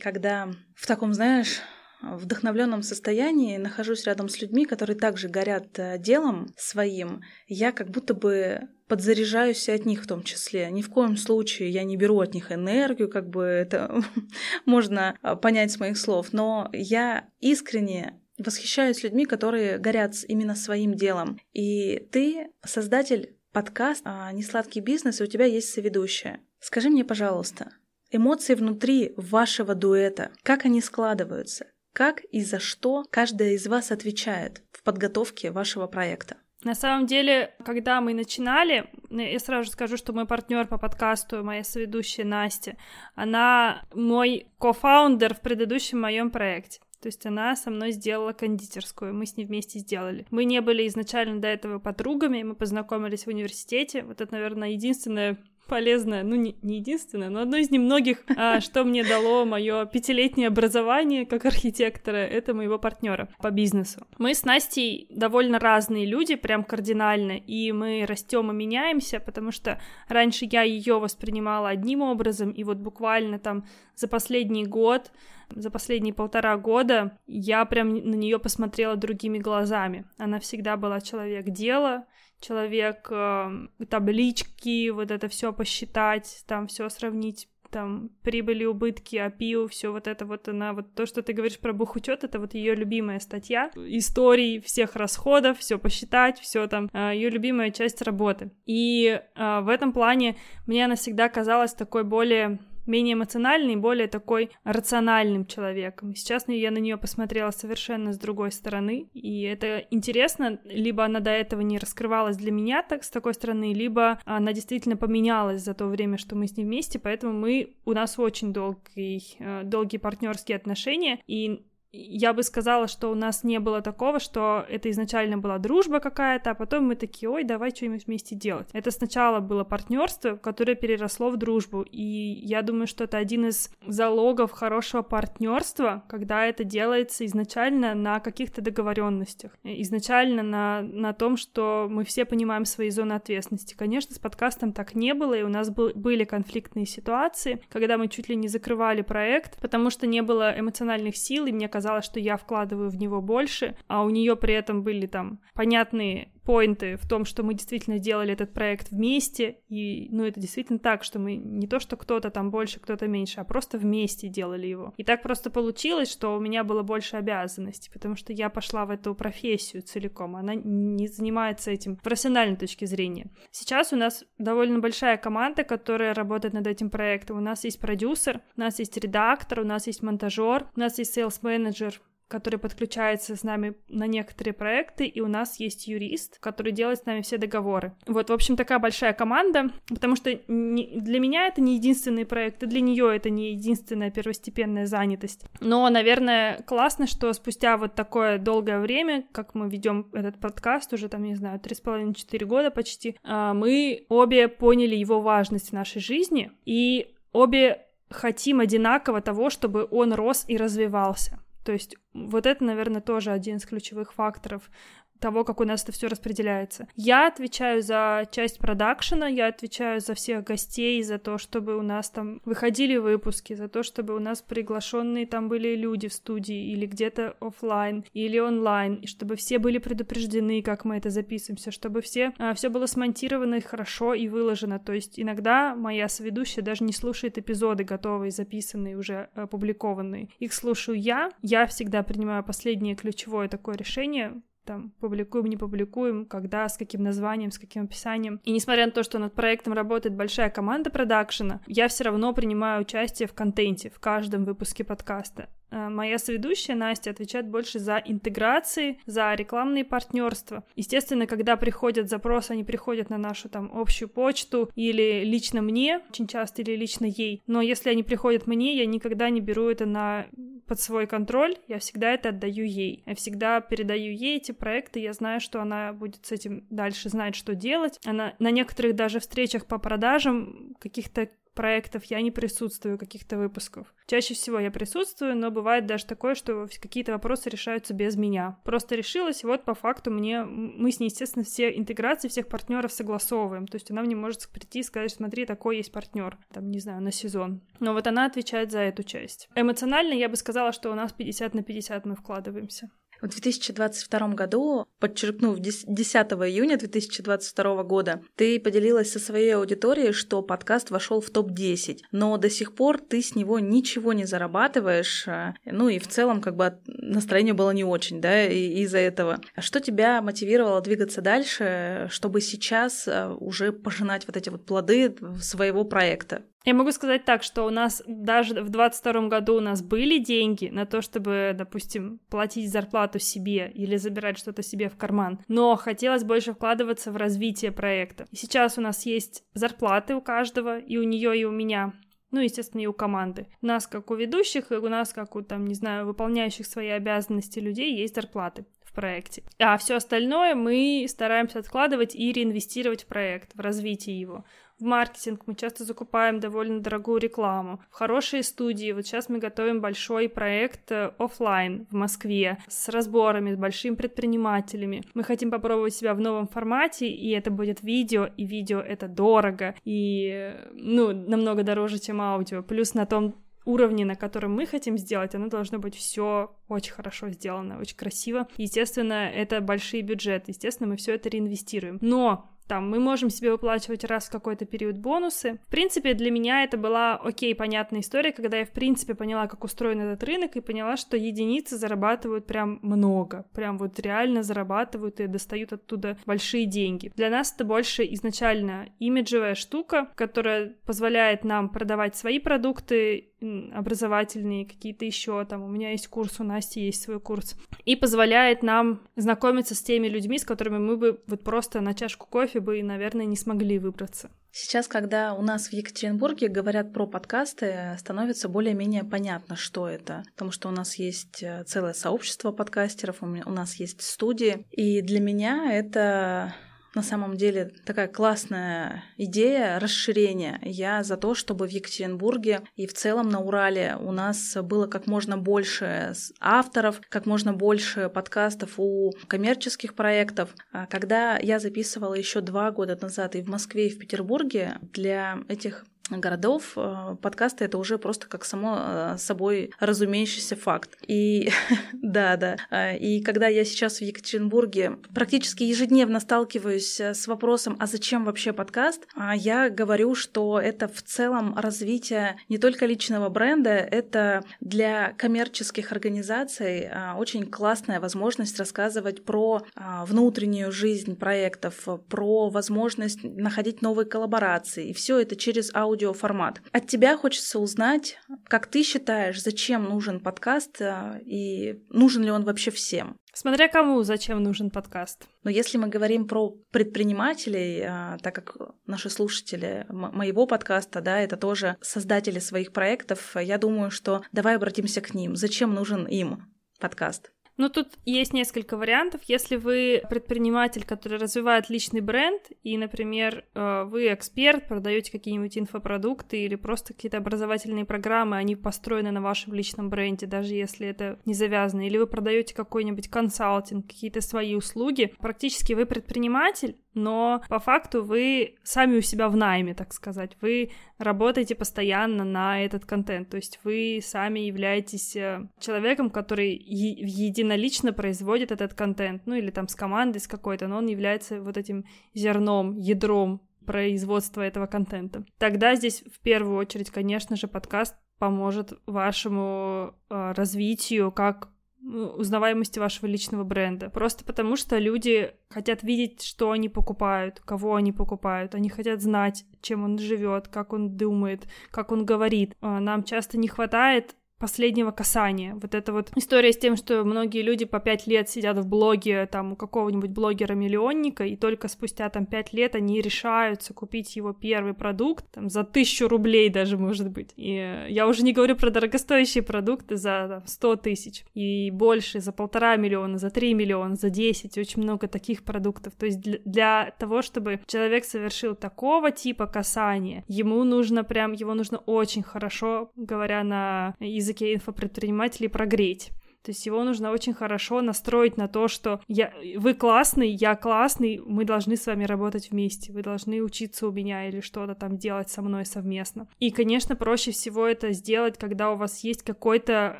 когда 0.00 0.50
в 0.74 0.86
таком, 0.86 1.12
знаешь, 1.12 1.60
вдохновленном 2.02 2.82
состоянии 2.82 3.56
нахожусь 3.56 4.04
рядом 4.06 4.28
с 4.28 4.40
людьми, 4.40 4.64
которые 4.64 4.96
также 4.96 5.28
горят 5.28 5.78
э, 5.78 5.98
делом 5.98 6.46
своим, 6.56 7.20
я 7.46 7.72
как 7.72 7.90
будто 7.90 8.14
бы 8.14 8.68
подзаряжаюсь 8.88 9.68
от 9.68 9.84
них 9.84 10.02
в 10.02 10.06
том 10.06 10.22
числе. 10.22 10.70
Ни 10.70 10.82
в 10.82 10.90
коем 10.90 11.16
случае 11.16 11.70
я 11.70 11.84
не 11.84 11.96
беру 11.96 12.20
от 12.20 12.34
них 12.34 12.50
энергию, 12.50 13.08
как 13.08 13.28
бы 13.28 13.42
это 13.42 14.02
можно 14.66 15.16
а, 15.22 15.36
понять 15.36 15.72
с 15.72 15.78
моих 15.78 15.98
слов, 15.98 16.32
но 16.32 16.70
я 16.72 17.28
искренне 17.38 18.18
восхищаюсь 18.38 19.02
людьми, 19.04 19.26
которые 19.26 19.78
горят 19.78 20.14
именно 20.26 20.54
своим 20.54 20.94
делом. 20.94 21.38
И 21.52 22.08
ты 22.10 22.48
создатель 22.64 23.36
подкаст 23.52 24.02
а, 24.04 24.32
«Несладкий 24.32 24.80
бизнес», 24.80 25.20
и 25.20 25.24
у 25.24 25.26
тебя 25.26 25.44
есть 25.44 25.72
соведущая. 25.72 26.40
Скажи 26.60 26.90
мне, 26.90 27.04
пожалуйста, 27.04 27.72
эмоции 28.10 28.54
внутри 28.54 29.14
вашего 29.16 29.74
дуэта, 29.74 30.30
как 30.42 30.64
они 30.64 30.80
складываются? 30.80 31.66
Как 31.92 32.22
и 32.24 32.42
за 32.42 32.60
что 32.60 33.04
каждая 33.10 33.50
из 33.50 33.66
вас 33.66 33.90
отвечает 33.90 34.62
в 34.72 34.82
подготовке 34.82 35.50
вашего 35.50 35.86
проекта? 35.86 36.36
На 36.62 36.74
самом 36.74 37.06
деле, 37.06 37.54
когда 37.64 38.00
мы 38.02 38.12
начинали, 38.12 38.90
я 39.08 39.38
сразу 39.38 39.70
скажу, 39.70 39.96
что 39.96 40.12
мой 40.12 40.26
партнер 40.26 40.66
по 40.66 40.76
подкасту, 40.76 41.42
моя 41.42 41.64
соведущая 41.64 42.26
Настя, 42.26 42.76
она 43.14 43.84
мой 43.94 44.46
кофаундер 44.58 45.34
в 45.34 45.40
предыдущем 45.40 46.00
моем 46.00 46.30
проекте. 46.30 46.80
То 47.00 47.06
есть 47.06 47.24
она 47.24 47.56
со 47.56 47.70
мной 47.70 47.92
сделала 47.92 48.32
кондитерскую, 48.32 49.14
мы 49.14 49.24
с 49.24 49.36
ней 49.36 49.46
вместе 49.46 49.78
сделали. 49.78 50.26
Мы 50.30 50.44
не 50.44 50.60
были 50.60 50.86
изначально 50.86 51.40
до 51.40 51.48
этого 51.48 51.78
подругами, 51.78 52.42
мы 52.42 52.54
познакомились 52.54 53.24
в 53.24 53.28
университете. 53.28 54.02
Вот 54.02 54.20
это, 54.20 54.32
наверное, 54.32 54.70
единственное 54.70 55.38
полезное, 55.70 56.24
ну 56.24 56.34
не, 56.34 56.56
не 56.62 56.78
единственное, 56.78 57.30
но 57.30 57.42
одно 57.42 57.56
из 57.56 57.70
немногих, 57.70 58.24
а, 58.36 58.60
что 58.66 58.82
мне 58.82 59.04
дало 59.04 59.44
мое 59.44 59.86
пятилетнее 59.86 60.48
образование 60.48 61.24
как 61.24 61.44
архитектора, 61.44 62.16
это 62.16 62.54
моего 62.54 62.76
партнера 62.78 63.28
по 63.40 63.50
бизнесу. 63.50 64.04
Мы 64.18 64.34
с 64.34 64.44
Настей 64.44 65.06
довольно 65.10 65.60
разные 65.60 66.06
люди, 66.06 66.34
прям 66.34 66.64
кардинально, 66.64 67.36
и 67.36 67.70
мы 67.70 68.04
растем 68.04 68.50
и 68.50 68.54
меняемся, 68.54 69.20
потому 69.20 69.52
что 69.52 69.80
раньше 70.08 70.48
я 70.50 70.62
ее 70.62 70.98
воспринимала 70.98 71.68
одним 71.68 72.02
образом, 72.02 72.50
и 72.50 72.64
вот 72.64 72.78
буквально 72.78 73.38
там 73.38 73.64
за 73.94 74.08
последний 74.08 74.66
год 74.66 75.12
за 75.52 75.68
последние 75.70 76.14
полтора 76.14 76.56
года 76.56 77.18
я 77.26 77.64
прям 77.64 77.92
на 77.92 78.14
нее 78.14 78.38
посмотрела 78.38 78.94
другими 78.94 79.38
глазами. 79.38 80.04
Она 80.16 80.38
всегда 80.38 80.76
была 80.76 81.00
человек 81.00 81.46
дела, 81.46 82.04
человек 82.40 83.08
э, 83.10 83.68
таблички, 83.88 84.90
вот 84.90 85.10
это 85.10 85.28
все 85.28 85.52
посчитать, 85.52 86.42
там 86.46 86.66
все 86.66 86.88
сравнить 86.88 87.48
там 87.70 88.10
прибыли, 88.22 88.64
убытки, 88.64 89.16
АПИУ, 89.16 89.68
все 89.68 89.92
вот 89.92 90.06
это 90.06 90.26
вот 90.26 90.48
она, 90.48 90.72
вот 90.72 90.94
то, 90.94 91.06
что 91.06 91.22
ты 91.22 91.32
говоришь 91.32 91.58
про 91.58 91.72
бухучет, 91.72 92.24
это 92.24 92.38
вот 92.38 92.54
ее 92.54 92.74
любимая 92.74 93.20
статья, 93.20 93.70
истории 93.76 94.60
всех 94.60 94.96
расходов, 94.96 95.58
все 95.58 95.78
посчитать, 95.78 96.38
все 96.40 96.66
там, 96.66 96.90
э, 96.92 97.12
ее 97.14 97.30
любимая 97.30 97.70
часть 97.70 98.02
работы. 98.02 98.50
И 98.66 99.20
э, 99.34 99.60
в 99.60 99.68
этом 99.68 99.92
плане 99.92 100.36
мне 100.66 100.84
она 100.84 100.96
всегда 100.96 101.28
казалась 101.28 101.72
такой 101.72 102.04
более 102.04 102.58
менее 102.90 103.14
эмоциональный, 103.14 103.76
более 103.76 104.08
такой 104.08 104.50
рациональным 104.64 105.46
человеком. 105.46 106.14
Сейчас 106.14 106.44
я 106.48 106.70
на 106.70 106.78
нее 106.78 106.96
посмотрела 106.96 107.50
совершенно 107.50 108.12
с 108.12 108.18
другой 108.18 108.52
стороны, 108.52 109.08
и 109.14 109.42
это 109.42 109.78
интересно, 109.90 110.58
либо 110.64 111.04
она 111.04 111.20
до 111.20 111.30
этого 111.30 111.60
не 111.60 111.78
раскрывалась 111.78 112.36
для 112.36 112.50
меня 112.50 112.82
так 112.82 113.04
с 113.04 113.10
такой 113.10 113.34
стороны, 113.34 113.72
либо 113.72 114.20
она 114.24 114.52
действительно 114.52 114.96
поменялась 114.96 115.62
за 115.62 115.74
то 115.74 115.86
время, 115.86 116.18
что 116.18 116.36
мы 116.36 116.46
с 116.46 116.56
ней 116.56 116.64
вместе, 116.64 116.98
поэтому 116.98 117.32
мы 117.32 117.76
у 117.84 117.92
нас 117.92 118.18
очень 118.18 118.52
долгий, 118.52 119.36
э, 119.38 119.62
долгие 119.64 119.98
партнерские 119.98 120.56
отношения, 120.56 121.20
и 121.26 121.64
я 121.92 122.32
бы 122.32 122.42
сказала, 122.42 122.86
что 122.86 123.10
у 123.10 123.14
нас 123.14 123.42
не 123.42 123.58
было 123.58 123.80
такого, 123.80 124.20
что 124.20 124.64
это 124.68 124.90
изначально 124.90 125.38
была 125.38 125.58
дружба 125.58 126.00
какая-то, 126.00 126.50
а 126.50 126.54
потом 126.54 126.84
мы 126.84 126.94
такие, 126.94 127.28
ой, 127.28 127.44
давай 127.44 127.70
что-нибудь 127.70 128.06
вместе 128.06 128.36
делать. 128.36 128.68
Это 128.72 128.90
сначала 128.90 129.40
было 129.40 129.64
партнерство, 129.64 130.36
которое 130.36 130.74
переросло 130.74 131.30
в 131.30 131.36
дружбу, 131.36 131.82
и 131.82 132.00
я 132.00 132.62
думаю, 132.62 132.86
что 132.86 133.04
это 133.04 133.18
один 133.18 133.46
из 133.46 133.70
залогов 133.86 134.52
хорошего 134.52 135.02
партнерства, 135.02 136.04
когда 136.08 136.46
это 136.46 136.62
делается 136.64 137.26
изначально 137.26 137.94
на 137.94 138.20
каких-то 138.20 138.62
договоренностях, 138.62 139.52
изначально 139.64 140.42
на, 140.42 140.82
на 140.82 141.12
том, 141.12 141.36
что 141.36 141.88
мы 141.90 142.04
все 142.04 142.24
понимаем 142.24 142.64
свои 142.64 142.90
зоны 142.90 143.14
ответственности. 143.14 143.74
Конечно, 143.74 144.14
с 144.14 144.18
подкастом 144.18 144.72
так 144.72 144.94
не 144.94 145.12
было, 145.12 145.34
и 145.34 145.42
у 145.42 145.48
нас 145.48 145.70
был, 145.70 145.90
были 145.94 146.24
конфликтные 146.24 146.86
ситуации, 146.86 147.62
когда 147.68 147.98
мы 147.98 148.08
чуть 148.08 148.28
ли 148.28 148.36
не 148.36 148.48
закрывали 148.48 149.02
проект, 149.02 149.60
потому 149.60 149.90
что 149.90 150.06
не 150.06 150.22
было 150.22 150.54
эмоциональных 150.56 151.16
сил, 151.16 151.46
и 151.46 151.52
мне 151.52 151.68
казалось, 151.68 151.79
казалось, 151.80 152.04
что 152.04 152.20
я 152.20 152.36
вкладываю 152.36 152.90
в 152.90 152.96
него 152.96 153.22
больше, 153.22 153.74
а 153.88 154.02
у 154.02 154.10
нее 154.10 154.36
при 154.36 154.52
этом 154.52 154.82
были 154.82 155.06
там 155.06 155.40
понятные 155.54 156.30
поинты 156.44 156.96
в 156.96 157.08
том, 157.08 157.24
что 157.24 157.42
мы 157.42 157.54
действительно 157.54 157.98
делали 157.98 158.32
этот 158.32 158.52
проект 158.52 158.90
вместе, 158.90 159.58
и, 159.68 160.08
ну, 160.10 160.24
это 160.24 160.40
действительно 160.40 160.78
так, 160.78 161.04
что 161.04 161.18
мы 161.18 161.36
не 161.36 161.66
то, 161.66 161.80
что 161.80 161.96
кто-то 161.96 162.30
там 162.30 162.50
больше, 162.50 162.80
кто-то 162.80 163.06
меньше, 163.08 163.40
а 163.40 163.44
просто 163.44 163.78
вместе 163.78 164.28
делали 164.28 164.66
его. 164.66 164.94
И 164.96 165.04
так 165.04 165.22
просто 165.22 165.50
получилось, 165.50 166.10
что 166.10 166.36
у 166.36 166.40
меня 166.40 166.64
было 166.64 166.82
больше 166.82 167.16
обязанностей, 167.16 167.90
потому 167.92 168.16
что 168.16 168.32
я 168.32 168.48
пошла 168.50 168.86
в 168.86 168.90
эту 168.90 169.14
профессию 169.14 169.82
целиком, 169.82 170.36
она 170.36 170.54
не 170.54 171.08
занимается 171.08 171.70
этим 171.70 171.96
с 171.98 172.02
профессиональной 172.02 172.56
точки 172.56 172.84
зрения. 172.84 173.30
Сейчас 173.50 173.92
у 173.92 173.96
нас 173.96 174.24
довольно 174.38 174.78
большая 174.78 175.16
команда, 175.16 175.64
которая 175.64 176.14
работает 176.14 176.54
над 176.54 176.66
этим 176.66 176.90
проектом. 176.90 177.38
У 177.38 177.40
нас 177.40 177.64
есть 177.64 177.80
продюсер, 177.80 178.40
у 178.56 178.60
нас 178.60 178.78
есть 178.78 178.96
редактор, 178.96 179.60
у 179.60 179.64
нас 179.64 179.86
есть 179.86 180.02
монтажер, 180.02 180.68
у 180.74 180.80
нас 180.80 180.98
есть 180.98 181.14
sales 181.14 181.41
-менеджер, 181.41 182.00
который 182.30 182.58
подключается 182.58 183.34
с 183.34 183.42
нами 183.42 183.74
на 183.88 184.06
некоторые 184.06 184.54
проекты, 184.54 185.04
и 185.04 185.20
у 185.20 185.26
нас 185.26 185.58
есть 185.58 185.88
юрист, 185.88 186.38
который 186.38 186.72
делает 186.72 187.00
с 187.00 187.06
нами 187.06 187.22
все 187.22 187.38
договоры. 187.38 187.92
Вот, 188.06 188.30
в 188.30 188.32
общем, 188.32 188.56
такая 188.56 188.78
большая 188.78 189.12
команда, 189.12 189.70
потому 189.88 190.14
что 190.14 190.38
не, 190.46 191.00
для 191.00 191.18
меня 191.18 191.48
это 191.48 191.60
не 191.60 191.74
единственный 191.74 192.24
проект, 192.24 192.62
и 192.62 192.66
для 192.66 192.80
нее 192.80 193.14
это 193.14 193.30
не 193.30 193.50
единственная 193.52 194.10
первостепенная 194.10 194.86
занятость. 194.86 195.44
Но, 195.60 195.88
наверное, 195.90 196.62
классно, 196.62 197.08
что 197.08 197.32
спустя 197.32 197.76
вот 197.76 197.94
такое 197.94 198.38
долгое 198.38 198.78
время, 198.78 199.24
как 199.32 199.56
мы 199.56 199.68
ведем 199.68 200.06
этот 200.12 200.38
подкаст, 200.38 200.92
уже 200.92 201.08
там, 201.08 201.24
не 201.24 201.34
знаю, 201.34 201.58
три 201.58 201.74
с 201.74 201.80
половиной, 201.80 202.14
четыре 202.14 202.46
года 202.46 202.70
почти, 202.70 203.16
а, 203.24 203.54
мы 203.54 204.06
обе 204.08 204.46
поняли 204.46 204.94
его 204.94 205.20
важность 205.20 205.70
в 205.70 205.72
нашей 205.72 206.00
жизни, 206.00 206.52
и 206.64 207.12
обе 207.32 207.86
хотим 208.10 208.60
одинаково 208.60 209.20
того, 209.20 209.50
чтобы 209.50 209.86
он 209.90 210.12
рос 210.12 210.44
и 210.46 210.56
развивался. 210.56 211.40
То 211.70 211.74
есть 211.74 211.94
вот 212.14 212.46
это, 212.46 212.64
наверное, 212.64 213.00
тоже 213.00 213.30
один 213.30 213.58
из 213.58 213.64
ключевых 213.64 214.12
факторов 214.12 214.72
того, 215.20 215.44
как 215.44 215.60
у 215.60 215.64
нас 215.64 215.82
это 215.82 215.92
все 215.92 216.08
распределяется. 216.08 216.88
Я 216.96 217.28
отвечаю 217.28 217.82
за 217.82 218.26
часть 218.30 218.58
продакшена, 218.58 219.28
я 219.28 219.46
отвечаю 219.46 220.00
за 220.00 220.14
всех 220.14 220.44
гостей, 220.44 221.02
за 221.02 221.18
то, 221.18 221.38
чтобы 221.38 221.76
у 221.76 221.82
нас 221.82 222.10
там 222.10 222.40
выходили 222.44 222.96
выпуски, 222.96 223.54
за 223.54 223.68
то, 223.68 223.82
чтобы 223.82 224.16
у 224.16 224.18
нас 224.18 224.42
приглашенные 224.42 225.26
там 225.26 225.48
были 225.48 225.76
люди 225.76 226.08
в 226.08 226.12
студии 226.12 226.72
или 226.72 226.86
где-то 226.86 227.36
офлайн 227.40 228.04
или 228.12 228.38
онлайн, 228.38 228.94
и 228.96 229.06
чтобы 229.06 229.36
все 229.36 229.58
были 229.58 229.78
предупреждены, 229.78 230.62
как 230.62 230.84
мы 230.84 230.96
это 230.96 231.10
записываемся, 231.10 231.70
чтобы 231.70 232.00
все 232.00 232.32
а, 232.38 232.54
все 232.54 232.68
было 232.68 232.86
смонтировано 232.86 233.60
хорошо 233.60 234.14
и 234.14 234.28
выложено. 234.28 234.78
То 234.78 234.92
есть 234.92 235.18
иногда 235.18 235.74
моя 235.74 236.08
соведущая 236.08 236.64
даже 236.64 236.84
не 236.84 236.92
слушает 236.92 237.38
эпизоды 237.38 237.84
готовые, 237.84 238.30
записанные, 238.30 238.96
уже 238.96 239.28
опубликованные. 239.34 240.28
Их 240.38 240.52
слушаю 240.52 240.98
я. 240.98 241.30
Я 241.42 241.66
всегда 241.66 242.02
принимаю 242.02 242.44
последнее 242.44 242.94
ключевое 242.94 243.48
такое 243.48 243.76
решение, 243.76 244.40
там, 244.64 244.90
публикуем, 245.00 245.46
не 245.46 245.56
публикуем, 245.56 246.26
когда, 246.26 246.68
с 246.68 246.76
каким 246.76 247.02
названием, 247.02 247.50
с 247.50 247.58
каким 247.58 247.84
описанием. 247.84 248.40
И 248.44 248.52
несмотря 248.52 248.86
на 248.86 248.92
то, 248.92 249.02
что 249.02 249.18
над 249.18 249.34
проектом 249.34 249.72
работает 249.72 250.14
большая 250.14 250.50
команда 250.50 250.90
продакшена, 250.90 251.60
я 251.66 251.88
все 251.88 252.04
равно 252.04 252.32
принимаю 252.32 252.82
участие 252.82 253.28
в 253.28 253.34
контенте, 253.34 253.90
в 253.90 254.00
каждом 254.00 254.44
выпуске 254.44 254.84
подкаста. 254.84 255.48
Э, 255.70 255.88
моя 255.88 256.18
соведущая 256.18 256.76
Настя 256.76 257.10
отвечает 257.10 257.48
больше 257.48 257.78
за 257.78 258.02
интеграции, 258.04 258.98
за 259.06 259.34
рекламные 259.34 259.84
партнерства. 259.84 260.64
Естественно, 260.76 261.26
когда 261.26 261.56
приходят 261.56 262.08
запросы, 262.08 262.52
они 262.52 262.64
приходят 262.64 263.10
на 263.10 263.18
нашу 263.18 263.48
там 263.48 263.70
общую 263.72 264.08
почту 264.08 264.70
или 264.74 265.24
лично 265.24 265.62
мне, 265.62 266.00
очень 266.10 266.26
часто 266.26 266.62
или 266.62 266.76
лично 266.76 267.06
ей. 267.06 267.42
Но 267.46 267.60
если 267.60 267.90
они 267.90 268.02
приходят 268.02 268.46
мне, 268.46 268.76
я 268.76 268.86
никогда 268.86 269.30
не 269.30 269.40
беру 269.40 269.68
это 269.68 269.86
на 269.86 270.26
под 270.66 270.80
свой 270.80 271.08
контроль, 271.08 271.56
я 271.66 271.80
всегда 271.80 272.12
это 272.12 272.28
отдаю 272.28 272.64
ей. 272.64 273.02
Я 273.04 273.16
всегда 273.16 273.60
передаю 273.60 274.12
ей 274.12 274.36
эти 274.36 274.52
проекты, 274.52 275.00
я 275.00 275.12
знаю, 275.12 275.40
что 275.40 275.60
она 275.60 275.92
будет 275.92 276.24
с 276.26 276.30
этим 276.30 276.64
дальше 276.70 277.08
знать, 277.08 277.34
что 277.34 277.56
делать. 277.56 277.98
Она 278.04 278.34
на 278.38 278.52
некоторых 278.52 278.94
даже 278.94 279.18
встречах 279.18 279.66
по 279.66 279.78
продажам 279.78 280.76
каких-то 280.78 281.28
проектов 281.54 282.04
я 282.04 282.20
не 282.20 282.30
присутствую, 282.30 282.98
каких-то 282.98 283.38
выпусков. 283.38 283.92
Чаще 284.06 284.34
всего 284.34 284.58
я 284.58 284.70
присутствую, 284.70 285.36
но 285.36 285.50
бывает 285.50 285.86
даже 285.86 286.06
такое, 286.06 286.34
что 286.34 286.66
какие-то 286.80 287.12
вопросы 287.12 287.48
решаются 287.48 287.94
без 287.94 288.16
меня. 288.16 288.58
Просто 288.64 288.94
решилась, 288.94 289.42
и 289.42 289.46
вот 289.46 289.64
по 289.64 289.74
факту 289.74 290.10
мне, 290.10 290.44
мы 290.44 290.90
с 290.90 291.00
ней, 291.00 291.06
естественно, 291.06 291.44
все 291.44 291.76
интеграции 291.76 292.28
всех 292.28 292.48
партнеров 292.48 292.92
согласовываем. 292.92 293.66
То 293.66 293.76
есть 293.76 293.90
она 293.90 294.02
мне 294.02 294.16
может 294.16 294.48
прийти 294.48 294.80
и 294.80 294.84
сказать, 294.84 295.12
смотри, 295.12 295.46
такой 295.46 295.78
есть 295.78 295.92
партнер, 295.92 296.38
там, 296.52 296.70
не 296.70 296.80
знаю, 296.80 297.02
на 297.02 297.12
сезон. 297.12 297.60
Но 297.78 297.92
вот 297.92 298.06
она 298.06 298.26
отвечает 298.26 298.70
за 298.70 298.80
эту 298.80 299.02
часть. 299.02 299.48
Эмоционально 299.54 300.14
я 300.14 300.28
бы 300.28 300.36
сказала, 300.36 300.72
что 300.72 300.90
у 300.90 300.94
нас 300.94 301.12
50 301.12 301.54
на 301.54 301.62
50 301.62 302.06
мы 302.06 302.16
вкладываемся. 302.16 302.90
В 303.20 303.28
2022 303.28 304.28
году, 304.28 304.86
подчеркнув 304.98 305.58
10 305.58 305.86
июня 305.86 306.78
2022 306.78 307.82
года, 307.84 308.22
ты 308.34 308.58
поделилась 308.58 309.12
со 309.12 309.18
своей 309.18 309.54
аудиторией, 309.56 310.12
что 310.12 310.42
подкаст 310.42 310.90
вошел 310.90 311.20
в 311.20 311.28
топ-10, 311.30 311.98
но 312.12 312.36
до 312.38 312.48
сих 312.48 312.74
пор 312.74 312.98
ты 312.98 313.20
с 313.20 313.34
него 313.34 313.58
ничего 313.58 314.12
не 314.14 314.24
зарабатываешь, 314.24 315.28
а, 315.28 315.54
ну 315.64 315.88
и 315.88 315.98
в 315.98 316.08
целом 316.08 316.40
как 316.40 316.56
бы 316.56 316.78
настроение 316.86 317.54
было 317.54 317.72
не 317.72 317.84
очень, 317.84 318.20
да, 318.20 318.46
из-за 318.46 318.98
этого. 318.98 319.40
Что 319.58 319.80
тебя 319.80 320.22
мотивировало 320.22 320.80
двигаться 320.80 321.20
дальше, 321.20 322.08
чтобы 322.10 322.40
сейчас 322.40 323.06
а, 323.06 323.34
уже 323.38 323.72
пожинать 323.72 324.26
вот 324.26 324.36
эти 324.36 324.48
вот 324.48 324.64
плоды 324.64 325.14
своего 325.40 325.84
проекта? 325.84 326.42
Я 326.64 326.74
могу 326.74 326.92
сказать 326.92 327.24
так, 327.24 327.42
что 327.42 327.64
у 327.64 327.70
нас 327.70 328.02
даже 328.06 328.62
в 328.62 328.68
22 328.68 329.28
году 329.28 329.56
у 329.56 329.60
нас 329.60 329.82
были 329.82 330.18
деньги 330.18 330.66
на 330.66 330.84
то, 330.84 331.00
чтобы, 331.00 331.54
допустим, 331.56 332.20
платить 332.28 332.70
зарплату 332.70 333.18
себе 333.18 333.70
или 333.74 333.96
забирать 333.96 334.38
что-то 334.38 334.62
себе 334.62 334.90
в 334.90 334.96
карман, 334.96 335.40
но 335.48 335.74
хотелось 335.76 336.22
больше 336.22 336.52
вкладываться 336.52 337.12
в 337.12 337.16
развитие 337.16 337.72
проекта. 337.72 338.26
И 338.30 338.36
сейчас 338.36 338.76
у 338.76 338.82
нас 338.82 339.06
есть 339.06 339.42
зарплаты 339.54 340.14
у 340.14 340.20
каждого, 340.20 340.78
и 340.78 340.98
у 340.98 341.02
нее, 341.02 341.38
и 341.38 341.44
у 341.44 341.50
меня. 341.50 341.94
Ну, 342.30 342.40
естественно, 342.40 342.82
и 342.82 342.86
у 342.86 342.92
команды. 342.92 343.48
У 343.62 343.66
нас, 343.66 343.86
как 343.86 344.10
у 344.10 344.14
ведущих, 344.14 344.70
и 344.70 344.76
у 344.76 344.88
нас, 344.88 345.12
как 345.12 345.34
у, 345.34 345.42
там, 345.42 345.66
не 345.66 345.74
знаю, 345.74 346.06
выполняющих 346.06 346.66
свои 346.66 346.88
обязанности 346.88 347.58
людей, 347.58 347.96
есть 347.96 348.14
зарплаты 348.14 348.66
в 348.84 348.92
проекте. 348.92 349.42
А 349.58 349.76
все 349.78 349.96
остальное 349.96 350.54
мы 350.54 351.06
стараемся 351.08 351.58
откладывать 351.58 352.14
и 352.14 352.32
реинвестировать 352.32 353.04
в 353.04 353.06
проект, 353.06 353.54
в 353.54 353.60
развитие 353.60 354.20
его 354.20 354.44
в 354.80 354.84
маркетинг, 354.84 355.42
мы 355.46 355.54
часто 355.54 355.84
закупаем 355.84 356.40
довольно 356.40 356.80
дорогую 356.80 357.20
рекламу, 357.20 357.80
в 357.90 357.94
хорошие 357.94 358.42
студии. 358.42 358.92
Вот 358.92 359.06
сейчас 359.06 359.28
мы 359.28 359.38
готовим 359.38 359.80
большой 359.80 360.28
проект 360.28 360.90
э, 360.90 361.12
офлайн 361.18 361.86
в 361.90 361.94
Москве 361.94 362.58
с 362.68 362.88
разборами, 362.88 363.52
с 363.52 363.56
большими 363.56 363.94
предпринимателями. 363.94 365.02
Мы 365.14 365.22
хотим 365.22 365.50
попробовать 365.50 365.94
себя 365.94 366.14
в 366.14 366.20
новом 366.20 366.48
формате, 366.48 367.08
и 367.08 367.30
это 367.30 367.50
будет 367.50 367.82
видео, 367.82 368.28
и 368.36 368.44
видео 368.44 368.80
это 368.80 369.08
дорого, 369.08 369.74
и, 369.84 370.54
ну, 370.72 371.12
намного 371.12 371.62
дороже, 371.62 371.98
чем 371.98 372.20
аудио. 372.20 372.62
Плюс 372.62 372.94
на 372.94 373.06
том 373.06 373.34
уровне, 373.64 374.04
на 374.04 374.16
котором 374.16 374.54
мы 374.54 374.66
хотим 374.66 374.98
сделать, 374.98 375.34
оно 375.34 375.48
должно 375.48 375.78
быть 375.78 375.94
все 375.94 376.52
очень 376.68 376.92
хорошо 376.92 377.30
сделано, 377.30 377.78
очень 377.78 377.96
красиво. 377.96 378.48
Естественно, 378.56 379.28
это 379.28 379.60
большие 379.60 380.02
бюджеты, 380.02 380.50
естественно, 380.52 380.88
мы 380.88 380.96
все 380.96 381.14
это 381.14 381.28
реинвестируем. 381.28 381.98
Но 382.00 382.48
там 382.70 382.88
мы 382.88 383.00
можем 383.00 383.30
себе 383.30 383.50
выплачивать 383.50 384.04
раз 384.04 384.28
в 384.28 384.30
какой-то 384.30 384.64
период 384.64 384.96
бонусы. 384.96 385.58
В 385.66 385.70
принципе, 385.72 386.14
для 386.14 386.30
меня 386.30 386.62
это 386.62 386.76
была 386.76 387.16
окей, 387.16 387.52
понятная 387.52 387.98
история, 387.98 388.30
когда 388.30 388.58
я, 388.58 388.64
в 388.64 388.70
принципе, 388.70 389.16
поняла, 389.16 389.48
как 389.48 389.64
устроен 389.64 390.00
этот 390.00 390.22
рынок, 390.22 390.54
и 390.54 390.60
поняла, 390.60 390.96
что 390.96 391.16
единицы 391.16 391.76
зарабатывают 391.76 392.46
прям 392.46 392.78
много, 392.82 393.44
прям 393.54 393.76
вот 393.76 393.98
реально 393.98 394.44
зарабатывают 394.44 395.18
и 395.18 395.26
достают 395.26 395.72
оттуда 395.72 396.16
большие 396.26 396.64
деньги. 396.64 397.10
Для 397.16 397.28
нас 397.28 397.52
это 397.52 397.64
больше 397.64 398.04
изначально 398.04 398.86
имиджевая 399.00 399.56
штука, 399.56 400.08
которая 400.14 400.76
позволяет 400.86 401.42
нам 401.42 401.70
продавать 401.70 402.14
свои 402.14 402.38
продукты 402.38 403.29
образовательные, 403.72 404.66
какие-то 404.66 405.04
еще, 405.04 405.44
там, 405.44 405.62
у 405.62 405.68
меня 405.68 405.90
есть 405.92 406.08
курс, 406.08 406.40
у 406.40 406.44
Насти 406.44 406.80
есть 406.80 407.02
свой 407.02 407.20
курс, 407.20 407.56
и 407.84 407.96
позволяет 407.96 408.62
нам 408.62 409.00
знакомиться 409.16 409.74
с 409.74 409.82
теми 409.82 410.08
людьми, 410.08 410.38
с 410.38 410.44
которыми 410.44 410.78
мы 410.78 410.96
бы 410.96 411.20
вот 411.26 411.42
просто 411.42 411.80
на 411.80 411.94
чашку 411.94 412.26
кофе 412.26 412.60
бы, 412.60 412.82
наверное, 412.82 413.24
не 413.24 413.36
смогли 413.36 413.78
выбраться. 413.78 414.30
Сейчас, 414.52 414.88
когда 414.88 415.34
у 415.34 415.42
нас 415.42 415.68
в 415.68 415.72
Екатеринбурге 415.72 416.48
говорят 416.48 416.92
про 416.92 417.06
подкасты, 417.06 417.96
становится 417.98 418.48
более-менее 418.48 419.04
понятно, 419.04 419.54
что 419.54 419.88
это. 419.88 420.24
Потому 420.32 420.50
что 420.50 420.68
у 420.68 420.72
нас 420.72 420.96
есть 420.96 421.42
э, 421.42 421.62
целое 421.64 421.92
сообщество 421.92 422.50
подкастеров, 422.50 423.22
у 423.22 423.26
нас 423.26 423.76
есть 423.76 424.02
студии. 424.02 424.66
И 424.72 425.02
для 425.02 425.20
меня 425.20 425.72
это 425.72 426.56
на 426.94 427.02
самом 427.02 427.36
деле 427.36 427.72
такая 427.84 428.08
классная 428.08 429.04
идея 429.16 429.78
расширения. 429.78 430.60
Я 430.62 431.02
за 431.02 431.16
то, 431.16 431.34
чтобы 431.34 431.66
в 431.66 431.70
Екатеринбурге 431.70 432.62
и 432.76 432.86
в 432.86 432.94
целом 432.94 433.28
на 433.28 433.40
Урале 433.40 433.96
у 434.00 434.12
нас 434.12 434.56
было 434.62 434.86
как 434.86 435.06
можно 435.06 435.36
больше 435.38 436.12
авторов, 436.40 437.00
как 437.08 437.26
можно 437.26 437.52
больше 437.52 438.08
подкастов 438.08 438.74
у 438.78 439.12
коммерческих 439.26 439.94
проектов. 439.94 440.54
А 440.72 440.86
когда 440.86 441.38
я 441.38 441.58
записывала 441.58 442.14
еще 442.14 442.40
два 442.40 442.70
года 442.70 442.98
назад 443.00 443.36
и 443.36 443.42
в 443.42 443.48
Москве, 443.48 443.88
и 443.88 443.90
в 443.90 443.98
Петербурге, 443.98 444.78
для 444.92 445.38
этих 445.48 445.84
городов 446.10 446.72
э, 446.76 447.16
подкасты 447.20 447.64
это 447.64 447.78
уже 447.78 447.98
просто 447.98 448.26
как 448.26 448.44
само 448.44 448.76
э, 448.78 449.16
собой 449.18 449.72
разумеющийся 449.78 450.56
факт. 450.56 450.96
И 451.06 451.50
да, 451.92 452.36
да. 452.36 452.56
Э, 452.70 452.96
и 452.96 453.22
когда 453.22 453.48
я 453.48 453.64
сейчас 453.64 453.98
в 453.98 454.02
Екатеринбурге 454.02 454.98
практически 455.14 455.62
ежедневно 455.62 456.20
сталкиваюсь 456.20 457.00
с 457.00 457.26
вопросом, 457.26 457.76
а 457.78 457.86
зачем 457.86 458.24
вообще 458.24 458.52
подкаст, 458.52 459.06
я 459.34 459.70
говорю, 459.70 460.14
что 460.14 460.60
это 460.60 460.88
в 460.88 461.02
целом 461.02 461.56
развитие 461.56 462.36
не 462.48 462.58
только 462.58 462.86
личного 462.86 463.28
бренда, 463.28 463.70
это 463.70 464.44
для 464.60 465.12
коммерческих 465.16 465.92
организаций 465.92 466.90
очень 467.16 467.46
классная 467.46 468.00
возможность 468.00 468.58
рассказывать 468.58 469.24
про 469.24 469.62
внутреннюю 470.06 470.72
жизнь 470.72 471.16
проектов, 471.16 471.86
про 472.08 472.48
возможность 472.50 473.22
находить 473.22 473.82
новые 473.82 474.06
коллаборации. 474.06 474.88
И 474.88 474.92
все 474.92 475.18
это 475.18 475.36
через 475.36 475.74
аудио 475.74 475.99
аудиоформат. 476.00 476.60
От 476.72 476.86
тебя 476.86 477.16
хочется 477.16 477.58
узнать, 477.58 478.18
как 478.44 478.66
ты 478.66 478.82
считаешь, 478.82 479.42
зачем 479.42 479.84
нужен 479.84 480.20
подкаст 480.20 480.80
э, 480.80 481.20
и 481.24 481.82
нужен 481.90 482.22
ли 482.22 482.30
он 482.30 482.44
вообще 482.44 482.70
всем? 482.70 483.16
Смотря 483.32 483.68
кому 483.68 484.02
зачем 484.02 484.42
нужен 484.42 484.70
подкаст. 484.70 485.28
Но 485.44 485.50
если 485.50 485.78
мы 485.78 485.88
говорим 485.88 486.26
про 486.26 486.50
предпринимателей, 486.70 487.82
э, 487.84 488.18
так 488.22 488.34
как 488.34 488.56
наши 488.86 489.10
слушатели 489.10 489.86
моего 489.88 490.46
подкаста, 490.46 491.00
да, 491.00 491.20
это 491.20 491.36
тоже 491.36 491.76
создатели 491.80 492.38
своих 492.38 492.72
проектов, 492.72 493.36
я 493.36 493.58
думаю, 493.58 493.90
что 493.90 494.22
давай 494.32 494.56
обратимся 494.56 495.00
к 495.00 495.14
ним. 495.14 495.36
Зачем 495.36 495.74
нужен 495.74 496.06
им 496.06 496.52
подкаст? 496.80 497.30
Ну, 497.60 497.68
тут 497.68 497.88
есть 498.06 498.32
несколько 498.32 498.78
вариантов. 498.78 499.20
Если 499.26 499.56
вы 499.56 500.00
предприниматель, 500.08 500.82
который 500.86 501.18
развивает 501.18 501.68
личный 501.68 502.00
бренд, 502.00 502.40
и, 502.62 502.78
например, 502.78 503.44
э, 503.54 503.84
вы 503.84 504.14
эксперт, 504.14 504.66
продаете 504.66 505.12
какие-нибудь 505.12 505.58
инфопродукты 505.58 506.38
или 506.38 506.54
просто 506.54 506.94
какие-то 506.94 507.18
образовательные 507.18 507.84
программы, 507.84 508.38
они 508.38 508.56
построены 508.56 509.10
на 509.10 509.20
вашем 509.20 509.52
личном 509.52 509.90
бренде, 509.90 510.24
даже 510.24 510.54
если 510.54 510.88
это 510.88 511.20
не 511.26 511.34
завязано, 511.34 511.86
или 511.86 511.98
вы 511.98 512.06
продаете 512.06 512.54
какой-нибудь 512.54 513.08
консалтинг, 513.08 513.86
какие-то 513.86 514.22
свои 514.22 514.54
услуги, 514.54 515.12
практически 515.20 515.74
вы 515.74 515.84
предприниматель, 515.84 516.78
но 516.94 517.42
по 517.48 517.58
факту 517.58 518.02
вы 518.02 518.56
сами 518.62 518.98
у 518.98 519.00
себя 519.00 519.28
в 519.28 519.36
найме, 519.36 519.74
так 519.74 519.92
сказать. 519.92 520.36
Вы 520.40 520.70
работаете 520.98 521.54
постоянно 521.54 522.24
на 522.24 522.64
этот 522.64 522.84
контент, 522.84 523.30
то 523.30 523.36
есть 523.36 523.60
вы 523.64 524.00
сами 524.02 524.40
являетесь 524.40 525.16
э, 525.16 525.48
человеком, 525.58 526.10
который 526.10 526.54
единолично 526.54 527.92
производит 527.92 528.52
этот 528.52 528.74
контент, 528.74 529.22
ну 529.26 529.34
или 529.34 529.50
там 529.50 529.68
с 529.68 529.74
командой 529.74 530.18
с 530.18 530.26
какой-то, 530.26 530.66
но 530.66 530.78
он 530.78 530.86
является 530.86 531.40
вот 531.40 531.56
этим 531.56 531.84
зерном, 532.14 532.76
ядром 532.76 533.40
производства 533.66 534.40
этого 534.40 534.66
контента. 534.66 535.24
Тогда 535.38 535.76
здесь 535.76 536.02
в 536.02 536.20
первую 536.20 536.56
очередь, 536.58 536.90
конечно 536.90 537.36
же, 537.36 537.46
подкаст 537.46 537.94
поможет 538.18 538.72
вашему 538.86 539.94
э, 540.10 540.32
развитию 540.32 541.12
как 541.12 541.50
узнаваемости 541.82 542.78
вашего 542.78 543.06
личного 543.06 543.44
бренда. 543.44 543.90
Просто 543.90 544.24
потому, 544.24 544.56
что 544.56 544.78
люди 544.78 545.32
хотят 545.48 545.82
видеть, 545.82 546.22
что 546.22 546.50
они 546.50 546.68
покупают, 546.68 547.40
кого 547.40 547.74
они 547.74 547.92
покупают. 547.92 548.54
Они 548.54 548.68
хотят 548.68 549.00
знать, 549.00 549.44
чем 549.62 549.84
он 549.84 549.98
живет, 549.98 550.48
как 550.48 550.72
он 550.72 550.96
думает, 550.96 551.46
как 551.70 551.92
он 551.92 552.04
говорит. 552.04 552.56
А, 552.60 552.80
нам 552.80 553.04
часто 553.04 553.38
не 553.38 553.48
хватает 553.48 554.14
последнего 554.40 554.90
касания. 554.90 555.54
Вот 555.54 555.74
эта 555.74 555.92
вот 555.92 556.10
история 556.16 556.52
с 556.52 556.58
тем, 556.58 556.74
что 556.74 557.04
многие 557.04 557.42
люди 557.42 557.66
по 557.66 557.78
пять 557.78 558.06
лет 558.06 558.28
сидят 558.28 558.58
в 558.58 558.66
блоге 558.66 559.26
там 559.26 559.52
у 559.52 559.56
какого-нибудь 559.56 560.10
блогера-миллионника, 560.10 561.24
и 561.24 561.36
только 561.36 561.68
спустя 561.68 562.08
там 562.08 562.24
пять 562.24 562.54
лет 562.54 562.74
они 562.74 563.02
решаются 563.02 563.74
купить 563.74 564.16
его 564.16 564.32
первый 564.32 564.72
продукт, 564.72 565.26
там 565.30 565.50
за 565.50 565.62
тысячу 565.62 566.08
рублей 566.08 566.48
даже, 566.48 566.78
может 566.78 567.10
быть. 567.10 567.32
И 567.36 567.86
я 567.90 568.08
уже 568.08 568.22
не 568.22 568.32
говорю 568.32 568.56
про 568.56 568.70
дорогостоящие 568.70 569.44
продукты 569.44 569.96
за 569.96 570.26
там, 570.28 570.46
100 570.46 570.76
тысяч 570.76 571.24
и 571.34 571.70
больше, 571.70 572.20
за 572.20 572.32
полтора 572.32 572.76
миллиона, 572.76 573.18
за 573.18 573.28
три 573.28 573.52
миллиона, 573.52 573.94
за 573.94 574.08
10, 574.08 574.56
очень 574.56 574.82
много 574.82 575.06
таких 575.06 575.44
продуктов. 575.44 575.94
То 575.96 576.06
есть 576.06 576.20
для, 576.20 576.38
для 576.46 576.94
того, 576.98 577.20
чтобы 577.20 577.60
человек 577.66 578.06
совершил 578.06 578.54
такого 578.54 579.10
типа 579.10 579.46
касания, 579.46 580.24
ему 580.28 580.64
нужно 580.64 581.04
прям, 581.04 581.32
его 581.32 581.52
нужно 581.52 581.76
очень 581.78 582.22
хорошо, 582.22 582.90
говоря 582.96 583.44
на 583.44 583.94
языке 584.00 584.29
языке 584.30 584.54
инфопредпринимателей 584.54 585.48
прогреть. 585.48 586.10
То 586.42 586.52
есть 586.52 586.64
его 586.64 586.82
нужно 586.84 587.10
очень 587.10 587.34
хорошо 587.34 587.82
настроить 587.82 588.38
на 588.38 588.48
то, 588.48 588.66
что 588.66 589.00
я, 589.08 589.32
вы 589.56 589.74
классный, 589.74 590.30
я 590.30 590.56
классный, 590.56 591.20
мы 591.24 591.44
должны 591.44 591.76
с 591.76 591.86
вами 591.86 592.04
работать 592.04 592.50
вместе, 592.50 592.92
вы 592.92 593.02
должны 593.02 593.42
учиться 593.42 593.86
у 593.86 593.92
меня 593.92 594.26
или 594.26 594.40
что-то 594.40 594.74
там 594.74 594.96
делать 594.96 595.28
со 595.28 595.42
мной 595.42 595.66
совместно. 595.66 596.28
И, 596.38 596.50
конечно, 596.50 596.96
проще 596.96 597.32
всего 597.32 597.66
это 597.66 597.92
сделать, 597.92 598.38
когда 598.38 598.72
у 598.72 598.76
вас 598.76 599.04
есть 599.04 599.22
какой-то 599.22 599.98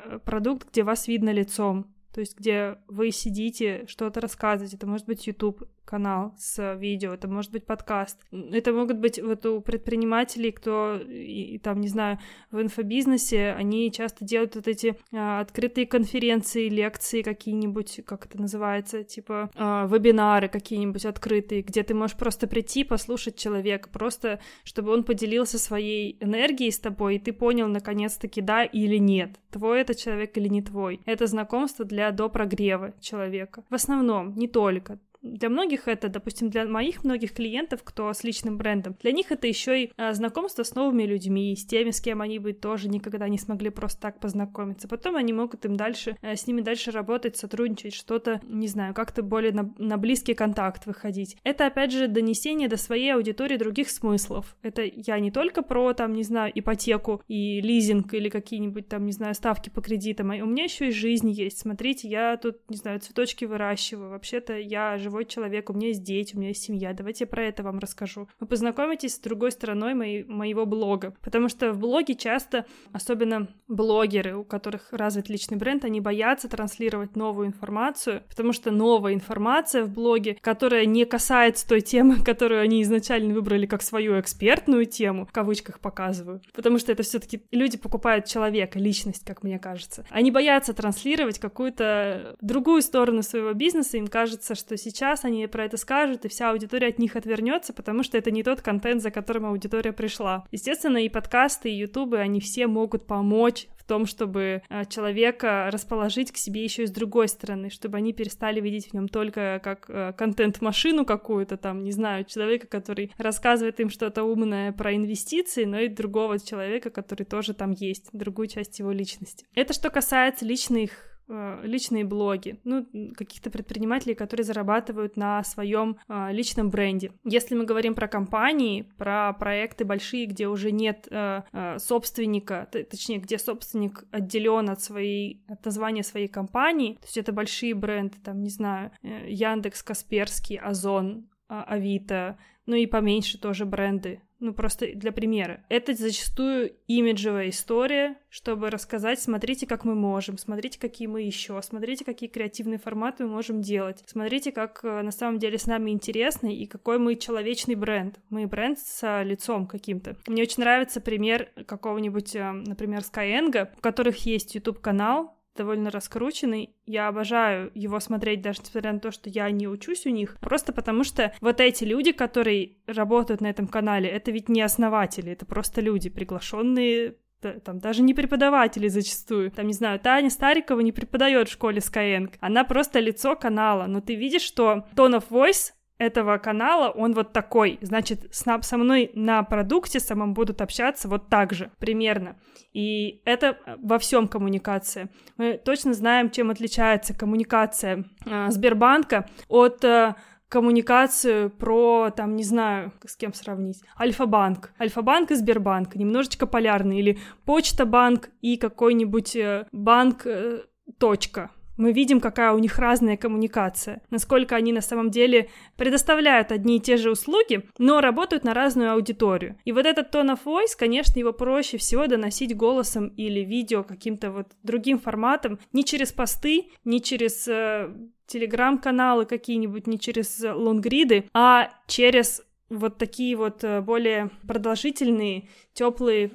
э, 0.03 0.19
продукт, 0.25 0.71
где 0.71 0.81
вас 0.81 1.07
видно 1.07 1.31
лицом. 1.31 1.93
То 2.11 2.21
есть, 2.21 2.37
где 2.37 2.77
вы 2.87 3.11
сидите, 3.11 3.85
что-то 3.87 4.19
рассказываете. 4.19 4.77
Это 4.77 4.87
может 4.87 5.05
быть 5.05 5.27
YouTube, 5.27 5.63
канал 5.91 6.33
с 6.37 6.75
видео, 6.75 7.13
это 7.15 7.27
может 7.27 7.51
быть 7.51 7.65
подкаст, 7.65 8.17
это 8.31 8.71
могут 8.71 8.97
быть 8.97 9.21
вот 9.21 9.45
у 9.45 9.59
предпринимателей, 9.59 10.53
кто 10.53 10.95
и, 10.95 11.59
там, 11.59 11.81
не 11.81 11.89
знаю, 11.89 12.17
в 12.49 12.61
инфобизнесе, 12.61 13.51
они 13.51 13.91
часто 13.91 14.23
делают 14.23 14.55
вот 14.55 14.69
эти 14.69 14.95
а, 15.11 15.41
открытые 15.41 15.85
конференции, 15.85 16.69
лекции 16.69 17.23
какие-нибудь, 17.23 18.05
как 18.05 18.25
это 18.25 18.39
называется, 18.39 19.03
типа 19.03 19.51
а, 19.55 19.85
вебинары 19.85 20.47
какие-нибудь 20.47 21.05
открытые, 21.05 21.61
где 21.61 21.83
ты 21.83 21.93
можешь 21.93 22.15
просто 22.15 22.47
прийти, 22.47 22.85
послушать 22.85 23.35
человека, 23.35 23.89
просто 23.89 24.39
чтобы 24.63 24.93
он 24.93 25.03
поделился 25.03 25.59
своей 25.59 26.15
энергией 26.21 26.71
с 26.71 26.79
тобой, 26.79 27.17
и 27.17 27.19
ты 27.19 27.33
понял 27.33 27.67
наконец-таки 27.67 28.39
да 28.39 28.63
или 28.63 28.95
нет, 28.95 29.31
твой 29.51 29.81
это 29.81 29.93
человек 29.93 30.37
или 30.37 30.47
не 30.47 30.61
твой. 30.61 31.01
Это 31.05 31.27
знакомство 31.27 31.83
для 31.83 32.11
до 32.11 32.29
прогрева 32.29 32.93
человека. 33.01 33.65
В 33.69 33.73
основном, 33.75 34.35
не 34.35 34.47
только 34.47 34.99
для 35.21 35.49
многих 35.49 35.87
это, 35.87 36.09
допустим, 36.09 36.49
для 36.49 36.65
моих 36.65 37.03
многих 37.03 37.33
клиентов, 37.33 37.81
кто 37.83 38.11
с 38.11 38.23
личным 38.23 38.57
брендом, 38.57 38.95
для 39.01 39.11
них 39.11 39.31
это 39.31 39.47
еще 39.47 39.83
и 39.83 39.91
а, 39.97 40.13
знакомство 40.13 40.63
с 40.63 40.75
новыми 40.75 41.03
людьми, 41.03 41.55
с 41.55 41.65
теми, 41.65 41.91
с 41.91 42.01
кем 42.01 42.21
они 42.21 42.39
бы 42.39 42.53
тоже 42.53 42.89
никогда 42.89 43.27
не 43.27 43.37
смогли 43.37 43.69
просто 43.69 44.01
так 44.01 44.19
познакомиться. 44.19 44.87
Потом 44.87 45.15
они 45.15 45.33
могут 45.33 45.65
им 45.65 45.75
дальше, 45.75 46.17
а, 46.21 46.35
с 46.35 46.47
ними 46.47 46.61
дальше 46.61 46.91
работать, 46.91 47.37
сотрудничать, 47.37 47.93
что-то, 47.93 48.41
не 48.43 48.67
знаю, 48.67 48.93
как-то 48.93 49.21
более 49.21 49.51
на, 49.51 49.73
на 49.77 49.97
близкий 49.97 50.33
контакт 50.33 50.85
выходить. 50.85 51.37
Это, 51.43 51.67
опять 51.67 51.91
же, 51.91 52.07
донесение 52.07 52.67
до 52.67 52.77
своей 52.77 53.13
аудитории 53.13 53.57
других 53.57 53.89
смыслов. 53.89 54.55
Это 54.63 54.83
я 54.83 55.19
не 55.19 55.31
только 55.31 55.61
про, 55.61 55.93
там, 55.93 56.13
не 56.13 56.23
знаю, 56.23 56.51
ипотеку 56.55 57.21
и 57.27 57.61
лизинг 57.61 58.13
или 58.13 58.29
какие-нибудь 58.29 58.87
там, 58.87 59.05
не 59.05 59.11
знаю, 59.11 59.35
ставки 59.35 59.69
по 59.69 59.81
кредитам, 59.81 60.31
а 60.31 60.35
у 60.35 60.45
меня 60.47 60.63
еще 60.63 60.87
и 60.87 60.91
жизнь 60.91 61.29
есть. 61.29 61.59
Смотрите, 61.59 62.07
я 62.07 62.37
тут, 62.37 62.57
не 62.69 62.77
знаю, 62.77 62.99
цветочки 62.99 63.45
выращиваю. 63.45 64.09
Вообще-то 64.09 64.57
я 64.57 64.97
живу 64.97 65.10
живой 65.11 65.25
человек, 65.25 65.69
у 65.69 65.73
меня 65.73 65.89
есть 65.89 66.03
дети, 66.03 66.35
у 66.35 66.39
меня 66.39 66.49
есть 66.49 66.63
семья, 66.63 66.93
давайте 66.93 67.25
я 67.25 67.27
про 67.27 67.43
это 67.43 67.63
вам 67.63 67.79
расскажу. 67.79 68.29
Вы 68.39 68.47
познакомитесь 68.47 69.15
с 69.15 69.19
другой 69.19 69.51
стороной 69.51 69.93
моей, 69.93 70.23
моего 70.23 70.65
блога, 70.65 71.13
потому 71.21 71.49
что 71.49 71.73
в 71.73 71.79
блоге 71.79 72.15
часто, 72.15 72.65
особенно 72.93 73.49
блогеры, 73.67 74.37
у 74.37 74.45
которых 74.45 74.93
развит 74.93 75.27
личный 75.27 75.57
бренд, 75.57 75.83
они 75.83 75.99
боятся 75.99 76.47
транслировать 76.47 77.17
новую 77.17 77.47
информацию, 77.47 78.23
потому 78.29 78.53
что 78.53 78.71
новая 78.71 79.13
информация 79.13 79.83
в 79.83 79.89
блоге, 79.89 80.37
которая 80.39 80.85
не 80.85 81.03
касается 81.03 81.67
той 81.67 81.81
темы, 81.81 82.15
которую 82.25 82.61
они 82.61 82.81
изначально 82.83 83.33
выбрали 83.33 83.65
как 83.65 83.81
свою 83.81 84.17
экспертную 84.17 84.85
тему, 84.85 85.25
в 85.25 85.33
кавычках 85.33 85.81
показываю, 85.81 86.41
потому 86.53 86.77
что 86.79 86.93
это 86.93 87.03
все-таки 87.03 87.43
люди 87.51 87.77
покупают 87.77 88.25
человека, 88.27 88.79
личность, 88.79 89.25
как 89.25 89.43
мне 89.43 89.59
кажется. 89.59 90.05
Они 90.09 90.31
боятся 90.31 90.73
транслировать 90.73 91.37
какую-то 91.37 92.37
другую 92.39 92.81
сторону 92.81 93.23
своего 93.23 93.51
бизнеса, 93.51 93.97
им 93.97 94.07
кажется, 94.07 94.55
что 94.55 94.77
сейчас 94.77 95.00
сейчас 95.01 95.25
они 95.25 95.47
про 95.47 95.65
это 95.65 95.77
скажут, 95.77 96.25
и 96.25 96.27
вся 96.27 96.51
аудитория 96.51 96.89
от 96.89 96.99
них 96.99 97.15
отвернется, 97.15 97.73
потому 97.73 98.03
что 98.03 98.19
это 98.19 98.29
не 98.29 98.43
тот 98.43 98.61
контент, 98.61 99.01
за 99.01 99.09
которым 99.09 99.47
аудитория 99.47 99.93
пришла. 99.93 100.45
Естественно, 100.51 100.97
и 101.03 101.09
подкасты, 101.09 101.71
и 101.71 101.75
ютубы, 101.75 102.19
они 102.19 102.39
все 102.39 102.67
могут 102.67 103.07
помочь 103.07 103.67
в 103.77 103.83
том, 103.83 104.05
чтобы 104.05 104.61
э, 104.69 104.85
человека 104.85 105.69
расположить 105.71 106.31
к 106.31 106.37
себе 106.37 106.63
еще 106.63 106.83
и 106.83 106.85
с 106.85 106.91
другой 106.91 107.29
стороны, 107.29 107.71
чтобы 107.71 107.97
они 107.97 108.13
перестали 108.13 108.61
видеть 108.61 108.91
в 108.91 108.93
нем 108.93 109.07
только 109.07 109.59
как 109.63 109.89
э, 109.89 110.13
контент-машину 110.15 111.03
какую-то 111.03 111.57
там, 111.57 111.83
не 111.83 111.91
знаю, 111.91 112.23
человека, 112.25 112.67
который 112.67 113.11
рассказывает 113.17 113.79
им 113.79 113.89
что-то 113.89 114.23
умное 114.23 114.71
про 114.71 114.95
инвестиции, 114.95 115.65
но 115.65 115.79
и 115.79 115.87
другого 115.87 116.37
человека, 116.37 116.91
который 116.91 117.23
тоже 117.23 117.55
там 117.55 117.71
есть, 117.71 118.09
другую 118.13 118.49
часть 118.49 118.77
его 118.77 118.91
личности. 118.91 119.47
Это 119.55 119.73
что 119.73 119.89
касается 119.89 120.45
личных 120.45 121.10
личные 121.27 122.03
блоги, 122.03 122.59
ну, 122.63 122.85
каких-то 123.15 123.49
предпринимателей, 123.49 124.15
которые 124.15 124.43
зарабатывают 124.43 125.17
на 125.17 125.43
своем 125.43 125.97
э, 126.07 126.31
личном 126.31 126.69
бренде. 126.69 127.11
Если 127.23 127.55
мы 127.55 127.65
говорим 127.65 127.95
про 127.95 128.07
компании, 128.07 128.89
про 128.97 129.33
проекты 129.33 129.85
большие, 129.85 130.25
где 130.25 130.47
уже 130.47 130.71
нет 130.71 131.07
э, 131.09 131.43
э, 131.51 131.79
собственника, 131.79 132.67
точнее, 132.71 133.19
где 133.19 133.37
собственник 133.37 134.05
отделен 134.11 134.69
от 134.69 134.81
своей, 134.81 135.43
от 135.47 135.63
названия 135.65 136.03
своей 136.03 136.27
компании, 136.27 136.95
то 136.95 137.05
есть 137.05 137.17
это 137.17 137.31
большие 137.31 137.73
бренды, 137.73 138.17
там, 138.23 138.41
не 138.43 138.49
знаю, 138.49 138.91
э, 139.01 139.29
Яндекс, 139.29 139.83
Касперский, 139.83 140.57
Озон, 140.57 141.29
а, 141.47 141.63
Авито, 141.63 142.37
ну 142.65 142.75
и 142.75 142.85
поменьше 142.85 143.37
тоже 143.37 143.65
бренды. 143.65 144.21
Ну, 144.41 144.53
просто 144.53 144.87
для 144.95 145.11
примера. 145.11 145.63
Это 145.69 145.93
зачастую 145.93 146.73
имиджевая 146.87 147.49
история, 147.49 148.17
чтобы 148.27 148.71
рассказать, 148.71 149.21
смотрите, 149.21 149.67
как 149.67 149.85
мы 149.85 149.93
можем, 149.93 150.39
смотрите, 150.39 150.79
какие 150.79 151.07
мы 151.07 151.21
еще, 151.21 151.61
смотрите, 151.61 152.03
какие 152.03 152.27
креативные 152.27 152.79
форматы 152.79 153.23
мы 153.23 153.29
можем 153.29 153.61
делать, 153.61 154.03
смотрите, 154.07 154.51
как 154.51 154.79
э, 154.83 155.03
на 155.03 155.11
самом 155.11 155.37
деле 155.37 155.59
с 155.59 155.67
нами 155.67 155.91
интересно 155.91 156.47
и 156.47 156.65
какой 156.65 156.97
мы 156.97 157.17
человечный 157.17 157.75
бренд. 157.75 158.19
Мы 158.31 158.47
бренд 158.47 158.79
с 158.79 159.23
лицом 159.23 159.67
каким-то. 159.67 160.17
Мне 160.25 160.41
очень 160.41 160.63
нравится 160.63 161.01
пример 161.01 161.49
какого-нибудь, 161.67 162.35
э, 162.35 162.51
например, 162.51 163.01
Skyeng, 163.01 163.69
у 163.77 163.81
которых 163.81 164.25
есть 164.25 164.55
YouTube-канал, 164.55 165.35
довольно 165.55 165.91
раскрученный. 165.91 166.75
Я 166.85 167.07
обожаю 167.07 167.71
его 167.73 167.99
смотреть, 167.99 168.41
даже 168.41 168.61
несмотря 168.61 168.93
на 168.93 168.99
то, 168.99 169.11
что 169.11 169.29
я 169.29 169.49
не 169.51 169.67
учусь 169.67 170.05
у 170.05 170.09
них. 170.09 170.37
Просто 170.39 170.73
потому 170.73 171.03
что 171.03 171.33
вот 171.41 171.59
эти 171.59 171.83
люди, 171.83 172.11
которые 172.11 172.77
работают 172.87 173.41
на 173.41 173.49
этом 173.49 173.67
канале, 173.67 174.09
это 174.09 174.31
ведь 174.31 174.49
не 174.49 174.61
основатели, 174.61 175.31
это 175.31 175.45
просто 175.45 175.81
люди, 175.81 176.09
приглашенные 176.09 177.15
там 177.63 177.79
даже 177.79 178.03
не 178.03 178.13
преподаватели 178.13 178.87
зачастую. 178.87 179.51
Там, 179.51 179.67
не 179.67 179.73
знаю, 179.73 179.99
Таня 179.99 180.29
Старикова 180.29 180.79
не 180.81 180.91
преподает 180.91 181.49
в 181.49 181.51
школе 181.51 181.79
Skyeng. 181.79 182.31
Она 182.39 182.63
просто 182.63 182.99
лицо 182.99 183.35
канала. 183.35 183.87
Но 183.87 184.01
ты 184.01 184.15
видишь, 184.15 184.43
что 184.43 184.85
Tone 184.95 185.19
of 185.19 185.29
Voice 185.29 185.73
этого 186.01 186.39
канала, 186.39 186.89
он 186.89 187.13
вот 187.13 187.31
такой. 187.31 187.77
Значит, 187.81 188.27
со 188.31 188.77
мной 188.77 189.11
на 189.13 189.43
продукте 189.43 189.99
самом 189.99 190.33
будут 190.33 190.59
общаться 190.61 191.07
вот 191.07 191.29
так 191.29 191.53
же, 191.53 191.71
примерно. 191.77 192.37
И 192.73 193.21
это 193.23 193.57
во 193.77 193.99
всем 193.99 194.27
коммуникация. 194.27 195.09
Мы 195.37 195.61
точно 195.63 195.93
знаем, 195.93 196.31
чем 196.31 196.49
отличается 196.49 197.13
коммуникация 197.13 198.05
э, 198.25 198.49
Сбербанка 198.49 199.29
от 199.47 199.83
э, 199.83 200.15
коммуникацию 200.49 201.51
про, 201.51 202.09
там, 202.09 202.35
не 202.35 202.43
знаю, 202.43 202.93
с 203.05 203.15
кем 203.15 203.33
сравнить, 203.33 203.83
Альфа-банк. 203.99 204.73
Альфа-банк 204.79 205.29
и 205.31 205.35
Сбербанк, 205.35 205.95
немножечко 205.95 206.47
полярный, 206.47 206.99
или 206.99 207.19
Почта-банк 207.45 208.29
и 208.41 208.57
какой-нибудь 208.57 209.35
э, 209.35 209.67
банк 209.71 210.25
э, 210.25 210.63
точка 210.97 211.51
мы 211.77 211.93
видим, 211.93 212.19
какая 212.19 212.53
у 212.53 212.59
них 212.59 212.77
разная 212.77 213.17
коммуникация, 213.17 214.01
насколько 214.09 214.55
они 214.55 214.73
на 214.73 214.81
самом 214.81 215.09
деле 215.09 215.49
предоставляют 215.77 216.51
одни 216.51 216.77
и 216.77 216.79
те 216.79 216.97
же 216.97 217.11
услуги, 217.11 217.63
но 217.77 218.01
работают 218.01 218.43
на 218.43 218.53
разную 218.53 218.91
аудиторию. 218.91 219.57
И 219.65 219.71
вот 219.71 219.85
этот 219.85 220.13
tone 220.13 220.33
of 220.35 220.39
voice, 220.45 220.77
конечно, 220.77 221.19
его 221.19 221.33
проще 221.33 221.77
всего 221.77 222.07
доносить 222.07 222.55
голосом 222.55 223.07
или 223.17 223.41
видео 223.41 223.83
каким-то 223.83 224.31
вот 224.31 224.47
другим 224.63 224.99
форматом, 224.99 225.59
не 225.73 225.83
через 225.83 226.11
посты, 226.11 226.67
не 226.83 227.01
через 227.01 227.47
э, 227.47 227.89
телеграм-каналы 228.27 229.25
какие-нибудь, 229.25 229.87
не 229.87 229.99
через 229.99 230.41
лонгриды, 230.41 231.25
а 231.33 231.69
через 231.87 232.43
вот 232.69 232.97
такие 232.97 233.35
вот 233.35 233.63
э, 233.63 233.81
более 233.81 234.29
продолжительные, 234.47 235.49
теплые 235.73 236.31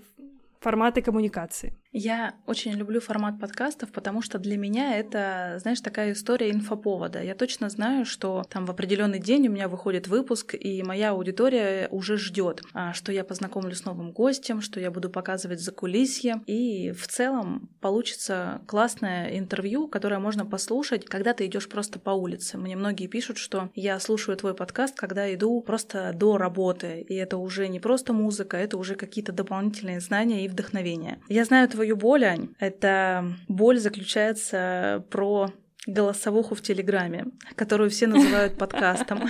форматы 0.60 1.00
коммуникации. 1.00 1.76
Я 1.98 2.34
очень 2.44 2.72
люблю 2.72 3.00
формат 3.00 3.40
подкастов, 3.40 3.90
потому 3.90 4.20
что 4.20 4.38
для 4.38 4.58
меня 4.58 4.98
это, 4.98 5.56
знаешь, 5.62 5.80
такая 5.80 6.12
история 6.12 6.50
инфоповода. 6.50 7.22
Я 7.22 7.34
точно 7.34 7.70
знаю, 7.70 8.04
что 8.04 8.44
там 8.50 8.66
в 8.66 8.70
определенный 8.70 9.18
день 9.18 9.48
у 9.48 9.50
меня 9.50 9.66
выходит 9.66 10.06
выпуск, 10.06 10.54
и 10.60 10.82
моя 10.82 11.12
аудитория 11.12 11.88
уже 11.90 12.18
ждет, 12.18 12.60
а, 12.74 12.92
что 12.92 13.12
я 13.12 13.24
познакомлюсь 13.24 13.78
с 13.78 13.84
новым 13.86 14.12
гостем, 14.12 14.60
что 14.60 14.78
я 14.78 14.90
буду 14.90 15.08
показывать 15.08 15.60
за 15.60 15.72
кулисье, 15.72 16.42
и 16.46 16.90
в 16.90 17.08
целом 17.08 17.70
получится 17.80 18.60
классное 18.66 19.38
интервью, 19.38 19.88
которое 19.88 20.18
можно 20.18 20.44
послушать, 20.44 21.06
когда 21.06 21.32
ты 21.32 21.46
идешь 21.46 21.66
просто 21.66 21.98
по 21.98 22.10
улице. 22.10 22.58
Мне 22.58 22.76
многие 22.76 23.06
пишут, 23.06 23.38
что 23.38 23.70
я 23.74 23.98
слушаю 24.00 24.36
твой 24.36 24.52
подкаст, 24.52 24.94
когда 24.98 25.32
иду 25.32 25.62
просто 25.62 26.12
до 26.12 26.36
работы, 26.36 27.06
и 27.08 27.14
это 27.14 27.38
уже 27.38 27.68
не 27.68 27.80
просто 27.80 28.12
музыка, 28.12 28.58
это 28.58 28.76
уже 28.76 28.96
какие-то 28.96 29.32
дополнительные 29.32 30.00
знания 30.00 30.44
и 30.44 30.48
вдохновение. 30.48 31.20
Я 31.30 31.46
знаю 31.46 31.66
твою 31.70 31.85
свою 31.86 31.96
боль, 31.96 32.24
Ань. 32.24 32.48
Эта 32.58 33.24
боль 33.46 33.78
заключается 33.78 35.04
про 35.08 35.52
голосовуху 35.86 36.56
в 36.56 36.60
Телеграме, 36.60 37.26
которую 37.54 37.90
все 37.90 38.08
называют 38.08 38.58
подкастом. 38.58 39.28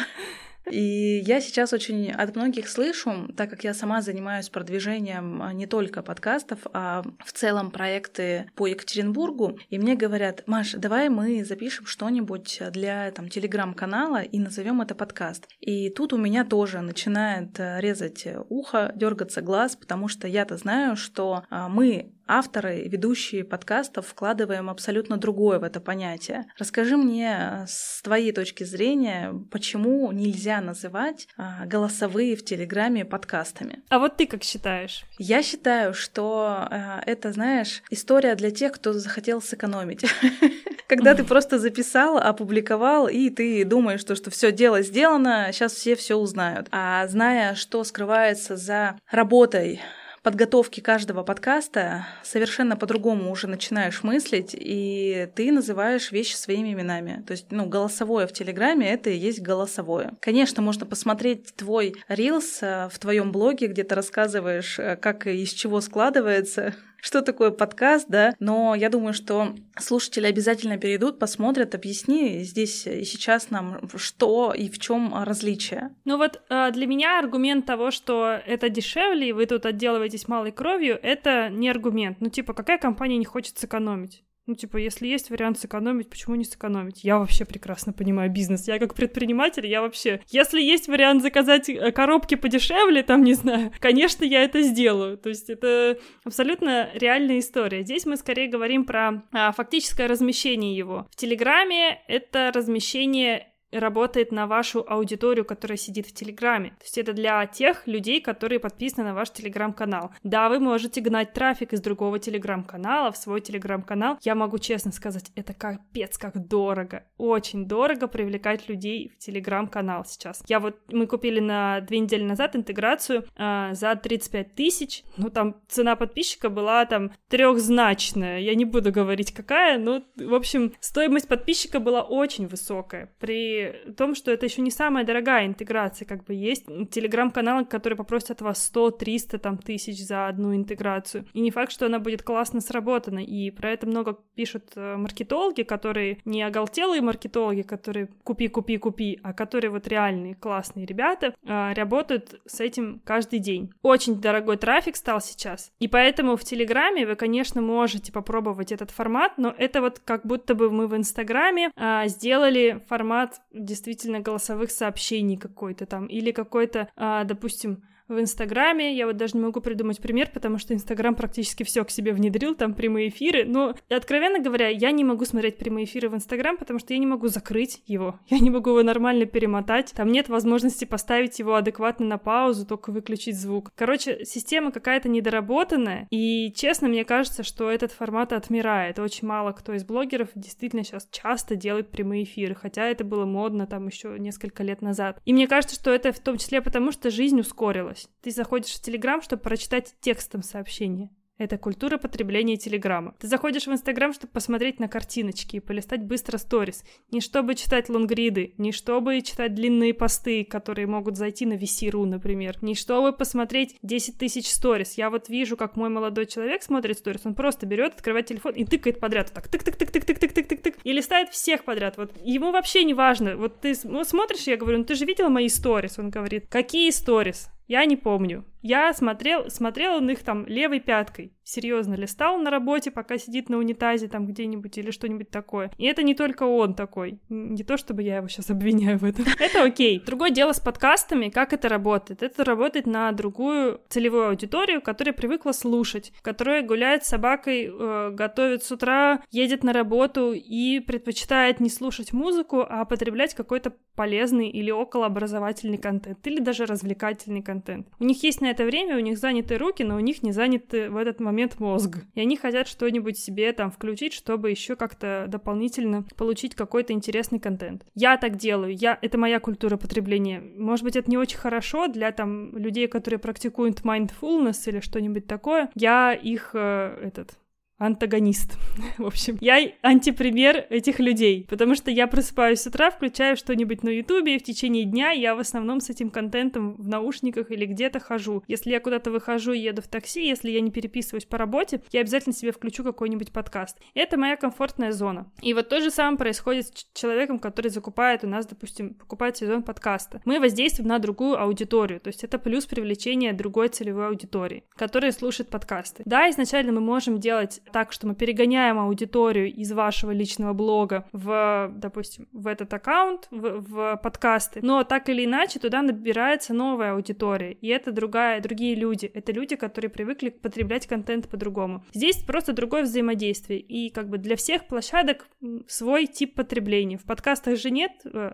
И 0.71 1.23
я 1.25 1.41
сейчас 1.41 1.73
очень 1.73 2.11
от 2.11 2.35
многих 2.35 2.69
слышу, 2.69 3.29
так 3.37 3.51
как 3.51 3.63
я 3.63 3.73
сама 3.73 4.03
занимаюсь 4.03 4.49
продвижением 4.49 5.43
не 5.53 5.67
только 5.67 6.03
подкастов, 6.03 6.61
а 6.73 7.05
в 7.25 7.33
целом 7.33 7.71
проекты 7.71 8.51
по 8.57 8.67
Екатеринбургу, 8.67 9.59
и 9.71 9.79
мне 9.79 9.95
говорят, 9.95 10.43
Маш, 10.47 10.73
давай 10.73 11.09
мы 11.09 11.45
запишем 11.45 11.87
что-нибудь 11.87 12.61
для 12.73 13.11
там 13.13 13.29
телеграм-канала 13.29 14.23
и 14.23 14.39
назовем 14.39 14.81
это 14.81 14.95
подкаст. 14.95 15.47
И 15.61 15.91
тут 15.91 16.13
у 16.13 16.17
меня 16.17 16.45
тоже 16.45 16.81
начинает 16.81 17.61
э, 17.61 17.81
резать 17.81 18.27
ухо, 18.49 18.93
дергаться 18.97 19.43
глаз, 19.43 19.77
потому 19.77 20.09
что 20.09 20.27
я-то 20.27 20.57
знаю, 20.57 20.97
что 20.97 21.45
а, 21.49 21.69
мы 21.69 22.13
авторы, 22.27 22.89
ведущие 22.89 23.45
подкастов 23.45 24.07
вкладываем 24.07 24.71
абсолютно 24.71 25.17
другое 25.17 25.59
в 25.59 25.63
это 25.63 25.81
понятие. 25.81 26.47
Расскажи 26.59 26.97
мне 26.97 27.37
э, 27.39 27.65
с 27.67 28.03
твоей 28.03 28.33
точки 28.33 28.65
зрения, 28.65 29.33
почему 29.51 30.11
нельзя 30.13 30.61
называть 30.61 31.29
а, 31.37 31.67
голосовые 31.67 32.37
в 32.37 32.45
Телеграме 32.45 33.05
подкастами? 33.05 33.83
А 33.89 33.99
вот 33.99 34.17
ты 34.17 34.27
как 34.27 34.43
считаешь? 34.43 35.05
Я 35.19 35.43
считаю, 35.43 35.95
что 35.95 36.67
а, 36.71 37.03
это, 37.07 37.33
знаешь, 37.33 37.83
история 37.91 38.35
для 38.35 38.51
тех, 38.51 38.73
кто 38.73 38.93
захотел 38.93 39.41
сэкономить. 39.41 40.05
Когда 40.89 41.15
ты 41.15 41.25
просто 41.25 41.59
записал, 41.59 42.17
опубликовал, 42.17 43.09
и 43.09 43.29
ты 43.31 43.65
думаешь, 43.65 44.01
что, 44.01 44.15
что 44.15 44.31
все 44.31 44.53
дело 44.53 44.83
сделано, 44.83 45.49
сейчас 45.53 45.73
все 45.73 45.97
все 45.97 46.15
узнают. 46.15 46.69
А 46.71 47.07
зная, 47.09 47.55
что 47.57 47.83
скрывается 47.83 48.57
за 48.57 48.99
работой 49.11 49.81
подготовки 50.27 50.81
каждого 50.81 51.23
подкаста 51.23 52.05
совершенно 52.25 52.77
по-другому 52.77 53.31
уже 53.31 53.47
начинаешь 53.47 54.03
мыслить, 54.03 54.57
и 54.59 55.29
ты 55.37 55.53
называешь 55.53 56.11
вещи 56.11 56.35
своими 56.35 56.73
именами. 56.73 57.23
То 57.29 57.31
есть, 57.31 57.53
ну, 57.53 57.67
голосовое 57.67 58.27
в 58.27 58.33
Телеграме— 58.33 58.91
это 58.93 59.09
и 59.09 59.17
есть 59.17 59.41
голосовое. 59.41 60.15
Конечно, 60.21 60.65
можно 60.65 60.85
посмотреть 60.85 61.55
твой 61.55 61.95
рилс 62.09 62.59
э, 62.61 62.89
в 62.91 62.99
твоем 62.99 63.31
блоге, 63.31 63.69
где 63.69 63.85
ты 63.85 63.95
рассказываешь, 63.95 64.81
э, 64.81 64.97
как 64.97 65.29
и 65.29 65.45
из 65.45 65.51
чего 65.51 65.81
складывается 65.81 66.75
что 67.01 67.23
такое 67.23 67.51
подкаст, 67.51 68.07
да, 68.09 68.35
но 68.39 68.75
я 68.75 68.89
думаю, 68.89 69.15
что 69.15 69.55
слушатели 69.79 70.27
обязательно 70.27 70.79
перейдут, 70.79 71.19
посмотрят, 71.19 71.75
объясни 71.75 72.43
здесь 72.43 72.87
и 72.87 73.05
сейчас 73.05 73.51
нам, 73.51 73.89
что 73.97 74.53
и 74.53 74.69
в 74.69 74.79
чем 74.79 75.15
различие. 75.25 75.95
Ну 76.05 76.17
вот 76.17 76.43
э, 76.49 76.71
для 76.73 76.87
меня 76.87 77.19
аргумент 77.19 77.67
того, 77.67 77.91
что 77.91 78.41
это 78.47 78.69
дешевле, 78.69 79.29
и 79.29 79.33
вы 79.33 79.47
тут 79.47 79.67
отделываетесь 79.67 80.29
малой 80.29 80.53
кровью, 80.53 80.99
это 81.03 81.49
не 81.51 81.69
аргумент. 81.69 82.21
Ну 82.21 82.29
типа, 82.29 82.55
какая 82.55 82.79
компания 82.79 83.19
не 83.19 83.25
хочет 83.25 83.59
сэкономить? 83.59 84.23
Ну, 84.47 84.55
типа, 84.55 84.77
если 84.77 85.09
есть 85.09 85.31
вариант 85.31 85.59
сэкономить, 85.59 86.09
почему 86.09 86.37
не 86.37 86.45
сэкономить? 86.45 87.03
Я 87.03 87.19
вообще 87.19 87.45
прекрасно 87.45 87.93
понимаю 87.93 88.31
бизнес. 88.31 88.69
Я 88.69 88.79
как 88.79 88.95
предприниматель, 88.95 89.67
я 89.67 89.81
вообще... 89.81 90.21
Если 90.29 90.63
есть 90.63 90.87
вариант 90.87 91.23
заказать 91.23 91.69
э, 91.69 91.91
коробки 91.91 92.37
подешевле, 92.37 93.03
там, 93.03 93.25
не 93.25 93.35
знаю, 93.35 93.73
конечно, 93.81 94.25
я 94.25 94.45
это 94.45 94.63
сделаю. 94.63 95.19
То 95.19 95.31
есть 95.31 95.51
это 95.51 95.99
абсолютно 96.25 96.89
реальная 96.95 97.41
история. 97.41 97.83
Здесь 97.83 98.07
мы 98.07 98.17
скорее 98.17 98.49
говорим 98.49 98.85
про 98.85 99.25
а, 99.33 99.51
фактическое 99.51 100.07
размещение 100.07 100.77
его. 100.77 101.09
В 101.11 101.17
Телеграме 101.17 102.01
это 102.07 102.53
размещение 102.55 103.53
работает 103.79 104.33
на 104.33 104.47
вашу 104.47 104.85
аудиторию, 104.87 105.45
которая 105.45 105.77
сидит 105.77 106.07
в 106.07 106.13
Телеграме. 106.13 106.71
То 106.71 106.85
есть 106.85 106.99
это 106.99 107.13
для 107.13 107.47
тех 107.47 107.87
людей, 107.87 108.21
которые 108.21 108.61
подписаны 108.61 109.05
на 109.05 109.15
ваш 109.15 109.31
Телеграм-канал. 109.31 110.11
Да, 110.23 110.49
вы 110.49 110.59
можете 110.61 111.01
гнать 111.01 111.33
трафик 111.33 111.73
из 111.73 111.81
другого 111.81 112.19
Телеграм-канала 112.19 113.13
в 113.13 113.17
свой 113.17 113.41
Телеграм-канал. 113.41 114.19
Я 114.23 114.35
могу 114.35 114.59
честно 114.59 114.93
сказать, 114.93 115.31
это 115.35 115.55
капец 115.55 116.19
как 116.19 116.49
дорого. 116.49 117.05
Очень 117.19 117.67
дорого 117.67 118.07
привлекать 118.09 118.69
людей 118.69 119.13
в 119.15 119.19
Телеграм-канал 119.19 120.05
сейчас. 120.05 120.43
Я 120.49 120.61
вот, 120.61 120.77
мы 120.91 121.07
купили 121.07 121.41
на 121.41 121.81
две 121.81 122.01
недели 122.01 122.23
назад 122.23 122.57
интеграцию 122.57 123.25
э, 123.37 123.71
за 123.73 123.95
35 123.95 124.55
тысяч. 124.55 125.03
Ну, 125.17 125.31
там 125.31 125.57
цена 125.69 125.97
подписчика 125.97 126.49
была 126.49 126.85
там 126.85 127.13
трехзначная. 127.29 128.41
Я 128.41 128.55
не 128.55 128.65
буду 128.65 128.93
говорить 128.93 129.33
какая, 129.33 129.79
но, 129.79 130.03
в 130.17 130.35
общем, 130.35 130.73
стоимость 130.81 131.29
подписчика 131.29 131.81
была 131.81 132.03
очень 132.03 132.47
высокая. 132.47 133.13
При 133.19 133.66
том, 133.97 134.15
что 134.15 134.31
это 134.31 134.47
еще 134.47 134.63
не 134.63 134.71
самая 134.71 135.05
дорогая 135.05 135.47
интеграция, 135.47 136.07
как 136.07 136.25
бы 136.25 136.35
есть 136.35 136.67
телеграм-каналы, 136.91 137.65
которые 137.65 137.97
попросят 137.97 138.41
вас 138.41 138.71
100-300 138.75 139.39
там 139.39 139.59
тысяч 139.59 140.05
за 140.05 140.29
одну 140.29 140.55
интеграцию. 140.55 141.27
И 141.33 141.41
не 141.41 141.51
факт, 141.51 141.73
что 141.73 141.87
она 141.87 141.99
будет 141.99 142.23
классно 142.23 142.61
сработана, 142.61 143.21
и 143.21 143.51
про 143.51 143.71
это 143.71 143.87
много 143.87 144.19
пишут 144.35 144.73
э, 144.77 144.97
маркетологи, 144.97 145.63
которые 145.63 146.19
не 146.25 146.43
оголтелые 146.43 147.01
маркетологи, 147.01 147.63
которые 147.63 148.09
купи, 148.25 148.49
купи, 148.49 148.79
купи, 148.79 149.19
а 149.23 149.33
которые 149.33 149.71
вот 149.71 149.89
реальные 149.89 150.35
классные 150.35 150.87
ребята, 150.87 151.35
э, 151.45 151.73
работают 151.75 152.41
с 152.47 152.61
этим 152.61 153.01
каждый 153.05 153.39
день. 153.39 153.73
Очень 153.83 154.21
дорогой 154.21 154.57
трафик 154.57 154.97
стал 154.97 155.21
сейчас, 155.21 155.73
и 155.79 155.89
поэтому 155.89 156.37
в 156.37 156.45
Телеграме 156.45 157.07
вы, 157.07 157.17
конечно, 157.17 157.61
можете 157.61 158.13
попробовать 158.13 158.73
этот 158.73 158.91
формат, 158.91 159.39
но 159.39 159.55
это 159.57 159.81
вот 159.81 160.01
как 160.05 160.27
будто 160.27 160.55
бы 160.55 160.71
мы 160.71 160.87
в 160.87 160.97
Инстаграме 160.97 161.71
а, 161.77 162.07
сделали 162.09 162.83
формат 162.89 163.41
действительно 163.57 164.21
голосовых 164.21 164.71
сообщений 164.71 165.37
какой-то 165.37 165.87
там, 165.87 166.07
или 166.07 166.31
какой-то, 166.31 166.89
а, 166.97 167.25
допустим, 167.25 167.83
в 168.09 168.21
Инстаграме. 168.21 168.97
Я 168.97 169.07
вот 169.07 169.17
даже 169.17 169.37
не 169.37 169.43
могу 169.43 169.61
придумать 169.61 170.01
пример, 170.01 170.31
потому 170.33 170.59
что 170.59 170.75
Инстаграм 170.75 171.15
практически 171.15 171.63
все 171.63 171.85
к 171.85 171.91
себе 171.91 172.13
внедрил, 172.13 172.55
там 172.55 172.75
прямые 172.75 173.09
эфиры. 173.09 173.45
Но, 173.45 173.75
откровенно 173.89 174.39
говоря, 174.39 174.69
я 174.69 174.91
не 174.91 175.05
могу 175.05 175.25
смотреть 175.25 175.59
прямые 175.59 175.85
эфиры 175.85 176.09
в 176.09 176.15
Инстаграм, 176.15 176.57
потому 176.57 176.79
что 176.79 176.93
я 176.93 176.99
не 176.99 177.07
могу 177.07 177.29
закрыть 177.29 177.83
его. 177.87 178.19
Я 178.29 178.41
не 178.41 178.51
могу 178.51 178.71
его 178.71 178.83
нормально 178.83 179.25
перемотать. 179.25 179.93
Там 179.93 180.13
нет 180.13 180.29
возможности 180.29 180.85
поставить 180.85 181.39
его 181.39 181.55
адекватно 181.55 182.07
на 182.07 182.19
паузу, 182.19 182.67
только 182.67 182.91
выключить 182.91 183.39
звук. 183.39 183.71
Короче, 183.75 184.25
система 184.25 184.73
какая-то 184.73 185.09
недоработанная. 185.09 186.07
И, 186.11 186.53
честно, 186.55 186.89
мне 186.89 187.05
кажется, 187.05 187.43
что 187.43 187.71
этот 187.71 187.93
формат 187.93 188.33
отмирает. 188.33 188.99
Очень 188.99 189.29
мало 189.29 189.53
кто 189.53 189.73
из 189.73 189.85
блогеров 189.85 190.29
действительно 190.35 190.85
сейчас 190.85 191.09
часто 191.11 191.57
делает 191.57 191.91
прямые 191.91 192.25
эфиры, 192.25 192.55
хотя 192.55 192.87
это 192.87 193.05
было 193.05 193.25
модно 193.25 193.67
там 193.67 193.87
еще 193.87 194.17
несколько 194.19 194.63
лет 194.63 194.83
назад. 194.83 195.21
И 195.25 195.33
мне 195.33 195.49
кажется, 195.49 195.77
что 195.77 195.91
это 195.91 196.13
в 196.13 196.21
том 196.21 196.37
числе 196.37 196.61
потому, 196.61 196.93
что 196.93 197.11
жизнь 197.11 197.41
ускорилась. 197.41 197.96
Ты 198.23 198.31
заходишь 198.31 198.75
в 198.75 198.83
Телеграм, 198.83 199.23
чтобы 199.23 199.43
прочитать 199.43 199.95
текстом 200.01 200.43
сообщение. 200.43 201.11
Это 201.39 201.59
культура 201.59 201.99
потребления 201.99 202.57
Телеграма. 202.57 203.15
Ты 203.19 203.29
заходишь 203.29 203.67
в 203.67 203.71
Инстаграм, 203.71 204.15
чтобы 204.15 204.33
посмотреть 204.33 204.81
на 204.81 204.89
картиночки 204.89 205.57
и 205.57 205.61
полистать 205.61 206.03
быстро 206.03 206.39
сторис. 206.39 206.83
Не 207.11 207.21
чтобы 207.21 207.55
читать 207.55 207.91
лонгриды, 207.91 208.55
не 208.57 208.73
чтобы 208.73 209.21
читать 209.21 209.55
длинные 209.55 209.93
посты, 209.93 210.45
которые 210.45 210.87
могут 210.87 211.19
зайти 211.19 211.45
на 211.45 211.53
VC.ru, 211.53 212.07
например. 212.07 212.57
Не 212.63 212.75
чтобы 212.75 213.13
посмотреть 213.13 213.77
10 213.83 214.17
тысяч 214.17 214.49
сторис. 214.51 214.95
Я 214.95 215.11
вот 215.11 215.29
вижу, 215.29 215.59
как 215.59 215.77
мой 215.77 215.91
молодой 215.91 216.25
человек 216.25 216.63
смотрит 216.63 216.99
сторис, 216.99 217.21
он 217.25 217.35
просто 217.35 217.67
берет, 217.67 217.97
открывает 217.97 218.25
телефон 218.25 218.55
и 218.55 218.65
тыкает 218.65 218.99
подряд. 218.99 219.31
Вот 219.35 219.43
так 219.43 219.53
тык-тык-тык-тык-тык-тык-тык-тык. 219.53 220.79
И 220.85 220.93
листает 220.93 221.29
всех 221.29 221.65
подряд. 221.65 221.99
Вот 221.99 222.13
ему 222.25 222.51
вообще 222.51 222.83
не 222.83 222.95
важно. 222.95 223.37
Вот 223.37 223.61
ты 223.61 223.75
смотришь, 223.75 224.47
я 224.47 224.57
говорю, 224.57 224.79
ну 224.79 224.85
ты 224.85 224.95
же 224.95 225.05
видела 225.05 225.29
мои 225.29 225.51
сторис? 225.51 225.99
Он 225.99 226.09
говорит, 226.09 226.47
какие 226.49 226.91
сторис? 226.93 227.51
Я 227.67 227.85
не 227.85 227.97
помню. 227.97 228.45
Я 228.63 228.93
смотрел, 228.93 229.51
смотрел 229.51 229.97
он 229.97 230.11
их 230.11 230.23
там 230.23 230.47
левой 230.47 230.81
пяткой. 230.81 231.36
Серьезно 231.49 231.95
листал 231.95 232.39
на 232.39 232.51
работе, 232.51 232.91
пока 232.91 233.19
сидит 233.19 233.49
на 233.49 233.59
унитазе 233.59 234.09
там 234.09 234.27
где-нибудь 234.27 234.77
или 234.79 234.91
что-нибудь 234.91 235.31
такое. 235.31 235.71
И 235.79 235.85
это 235.85 236.03
не 236.03 236.17
только 236.17 236.43
он 236.43 236.75
такой. 236.75 237.21
Не 237.29 237.63
то, 237.63 237.77
чтобы 237.77 238.03
я 238.03 238.17
его 238.17 238.27
сейчас 238.27 238.51
обвиняю 238.51 238.99
в 238.99 239.05
этом. 239.05 239.27
Это 239.39 239.63
окей. 239.63 240.03
Другое 240.05 240.31
дело 240.31 240.53
с 240.53 240.59
подкастами, 240.59 241.29
как 241.29 241.53
это 241.53 241.69
работает. 241.69 242.25
Это 242.25 242.43
работает 242.43 242.87
на 242.87 243.13
другую 243.13 243.81
целевую 243.89 244.31
аудиторию, 244.31 244.83
которая 244.83 245.13
привыкла 245.13 245.53
слушать, 245.53 246.13
которая 246.21 246.63
гуляет 246.63 247.05
с 247.05 247.09
собакой, 247.09 247.71
э, 247.73 248.11
готовит 248.13 248.65
с 248.65 248.73
утра, 248.73 249.23
едет 249.31 249.63
на 249.63 249.73
работу 249.73 250.33
и 250.33 250.81
предпочитает 250.81 251.61
не 251.61 251.71
слушать 251.71 252.13
музыку, 252.13 252.67
а 252.69 252.85
потреблять 252.85 253.35
какой-то 253.35 253.73
полезный 253.95 254.49
или 254.49 254.71
околообразовательный 254.71 255.79
контент, 255.79 256.27
или 256.27 256.41
даже 256.41 256.67
развлекательный 256.67 257.43
контент. 257.43 257.87
У 258.01 258.05
них 258.05 258.23
есть 258.23 258.41
на 258.41 258.51
это 258.51 258.65
время, 258.65 258.97
у 258.97 259.01
них 259.01 259.17
заняты 259.19 259.59
руки, 259.59 259.83
но 259.85 259.97
у 259.97 260.01
них 260.01 260.23
не 260.23 260.33
заняты 260.33 260.91
в 260.91 260.97
этот 260.97 261.21
момент 261.21 261.36
мозг. 261.59 261.99
И 262.15 262.21
они 262.21 262.37
хотят 262.37 262.69
что-нибудь 262.69 263.19
себе 263.19 263.53
там 263.53 263.71
включить, 263.71 264.13
чтобы 264.13 264.51
еще 264.51 264.77
как-то 264.77 265.27
дополнительно 265.29 266.05
получить 266.17 266.55
какой-то 266.55 266.93
интересный 266.93 267.39
контент. 267.39 267.85
Я 267.95 268.17
так 268.17 268.37
делаю, 268.37 268.75
я, 268.75 268.99
это 269.03 269.19
моя 269.19 269.41
культура 269.41 269.77
потребления. 269.77 270.41
Может 270.41 270.85
быть, 270.85 270.97
это 270.97 271.11
не 271.11 271.19
очень 271.19 271.39
хорошо 271.39 271.89
для 271.89 272.13
там 272.13 272.57
людей, 272.57 272.89
которые 272.89 273.19
практикуют 273.19 273.81
mindfulness 273.81 274.63
или 274.67 274.81
что-нибудь 274.81 275.27
такое. 275.27 275.71
Я 275.75 276.13
их, 276.13 276.51
э, 276.55 276.99
этот, 277.03 277.39
антагонист. 277.79 278.59
В 278.99 279.07
общем, 279.07 279.37
я 279.41 279.73
антипример 279.83 280.67
этих 280.71 280.99
людей, 280.99 281.47
потому 281.49 281.75
что 281.75 281.91
я 281.91 282.07
просыпаюсь 282.07 282.61
с 282.61 282.67
утра, 282.67 282.91
включаю 282.91 283.37
что-нибудь 283.37 283.83
на 283.83 283.91
ютубе, 283.91 284.37
и 284.37 284.39
в 284.39 284.43
течение 284.43 284.85
дня 284.85 285.11
я 285.11 285.35
в 285.35 285.39
основном 285.39 285.81
с 285.81 285.91
этим 285.91 286.11
контентом 286.11 286.75
в 286.77 286.89
наушниках 286.89 287.51
или 287.51 287.67
где-то 287.67 288.01
хожу. 288.01 288.43
Если 288.49 288.71
я 288.71 288.81
куда-то 288.81 289.11
выхожу 289.11 289.53
и 289.53 289.59
еду 289.59 289.83
в 289.83 289.89
такси, 289.89 290.27
если 290.27 290.51
я 290.51 290.61
не 290.61 290.71
переписываюсь 290.71 291.27
по 291.27 291.39
работе, 291.39 291.83
я 291.93 292.01
обязательно 292.01 292.35
себе 292.35 292.53
включу 292.53 292.83
какой-нибудь 292.83 293.33
подкаст. 293.33 293.79
Это 293.95 294.17
моя 294.17 294.37
комфортная 294.37 294.93
зона. 294.93 295.31
И 295.43 295.53
вот 295.53 295.69
то 295.69 295.81
же 295.81 295.91
самое 295.91 296.17
происходит 296.17 296.67
с 296.67 296.87
человеком, 296.95 297.39
который 297.39 297.71
закупает 297.71 298.25
у 298.25 298.27
нас, 298.27 298.47
допустим, 298.47 298.95
покупает 298.95 299.37
сезон 299.37 299.63
подкаста. 299.63 300.23
Мы 300.25 300.41
воздействуем 300.41 300.89
на 300.89 300.99
другую 300.99 301.41
аудиторию, 301.41 302.01
то 302.01 302.09
есть 302.09 302.25
это 302.25 302.39
плюс 302.39 302.67
привлечение 302.67 303.33
другой 303.33 303.69
целевой 303.69 304.09
аудитории, 304.09 304.65
которая 304.77 305.13
слушает 305.13 305.51
подкасты. 305.51 306.03
Да, 306.07 306.31
изначально 306.31 306.73
мы 306.73 306.81
можем 306.81 307.19
делать 307.19 307.61
так, 307.73 307.93
что 307.93 308.07
мы 308.07 308.15
перегоняем 308.15 308.79
аудиторию 308.79 309.53
из 309.53 309.73
вашего 309.73 310.11
личного 310.11 310.53
блога 310.53 311.07
в, 311.13 311.71
допустим, 311.75 312.29
в 312.33 312.47
этот 312.47 312.73
аккаунт, 312.73 313.29
в, 313.31 313.61
в 313.61 314.01
подкасты, 314.03 314.61
но 314.63 314.85
так 314.85 315.09
или 315.09 315.25
иначе 315.25 315.59
туда 315.59 315.83
набирается 315.83 316.55
новая 316.55 316.93
аудитория, 316.93 317.53
и 317.53 317.69
это 317.69 317.93
другая, 317.93 318.41
другие 318.41 318.75
люди, 318.75 319.07
это 319.07 319.33
люди, 319.33 319.57
которые 319.57 319.91
привыкли 319.91 320.31
потреблять 320.31 320.87
контент 320.87 321.29
по-другому. 321.29 321.85
Здесь 321.93 322.19
просто 322.19 322.53
другое 322.53 322.83
взаимодействие, 322.83 323.61
и 323.61 323.91
как 323.91 324.09
бы 324.09 324.19
для 324.19 324.37
всех 324.37 324.67
площадок 324.67 325.27
свой 325.67 326.07
тип 326.07 326.35
потребления. 326.35 326.99
В 326.99 327.05
подкастах 327.05 327.57
же 327.57 327.71
нет 327.71 327.93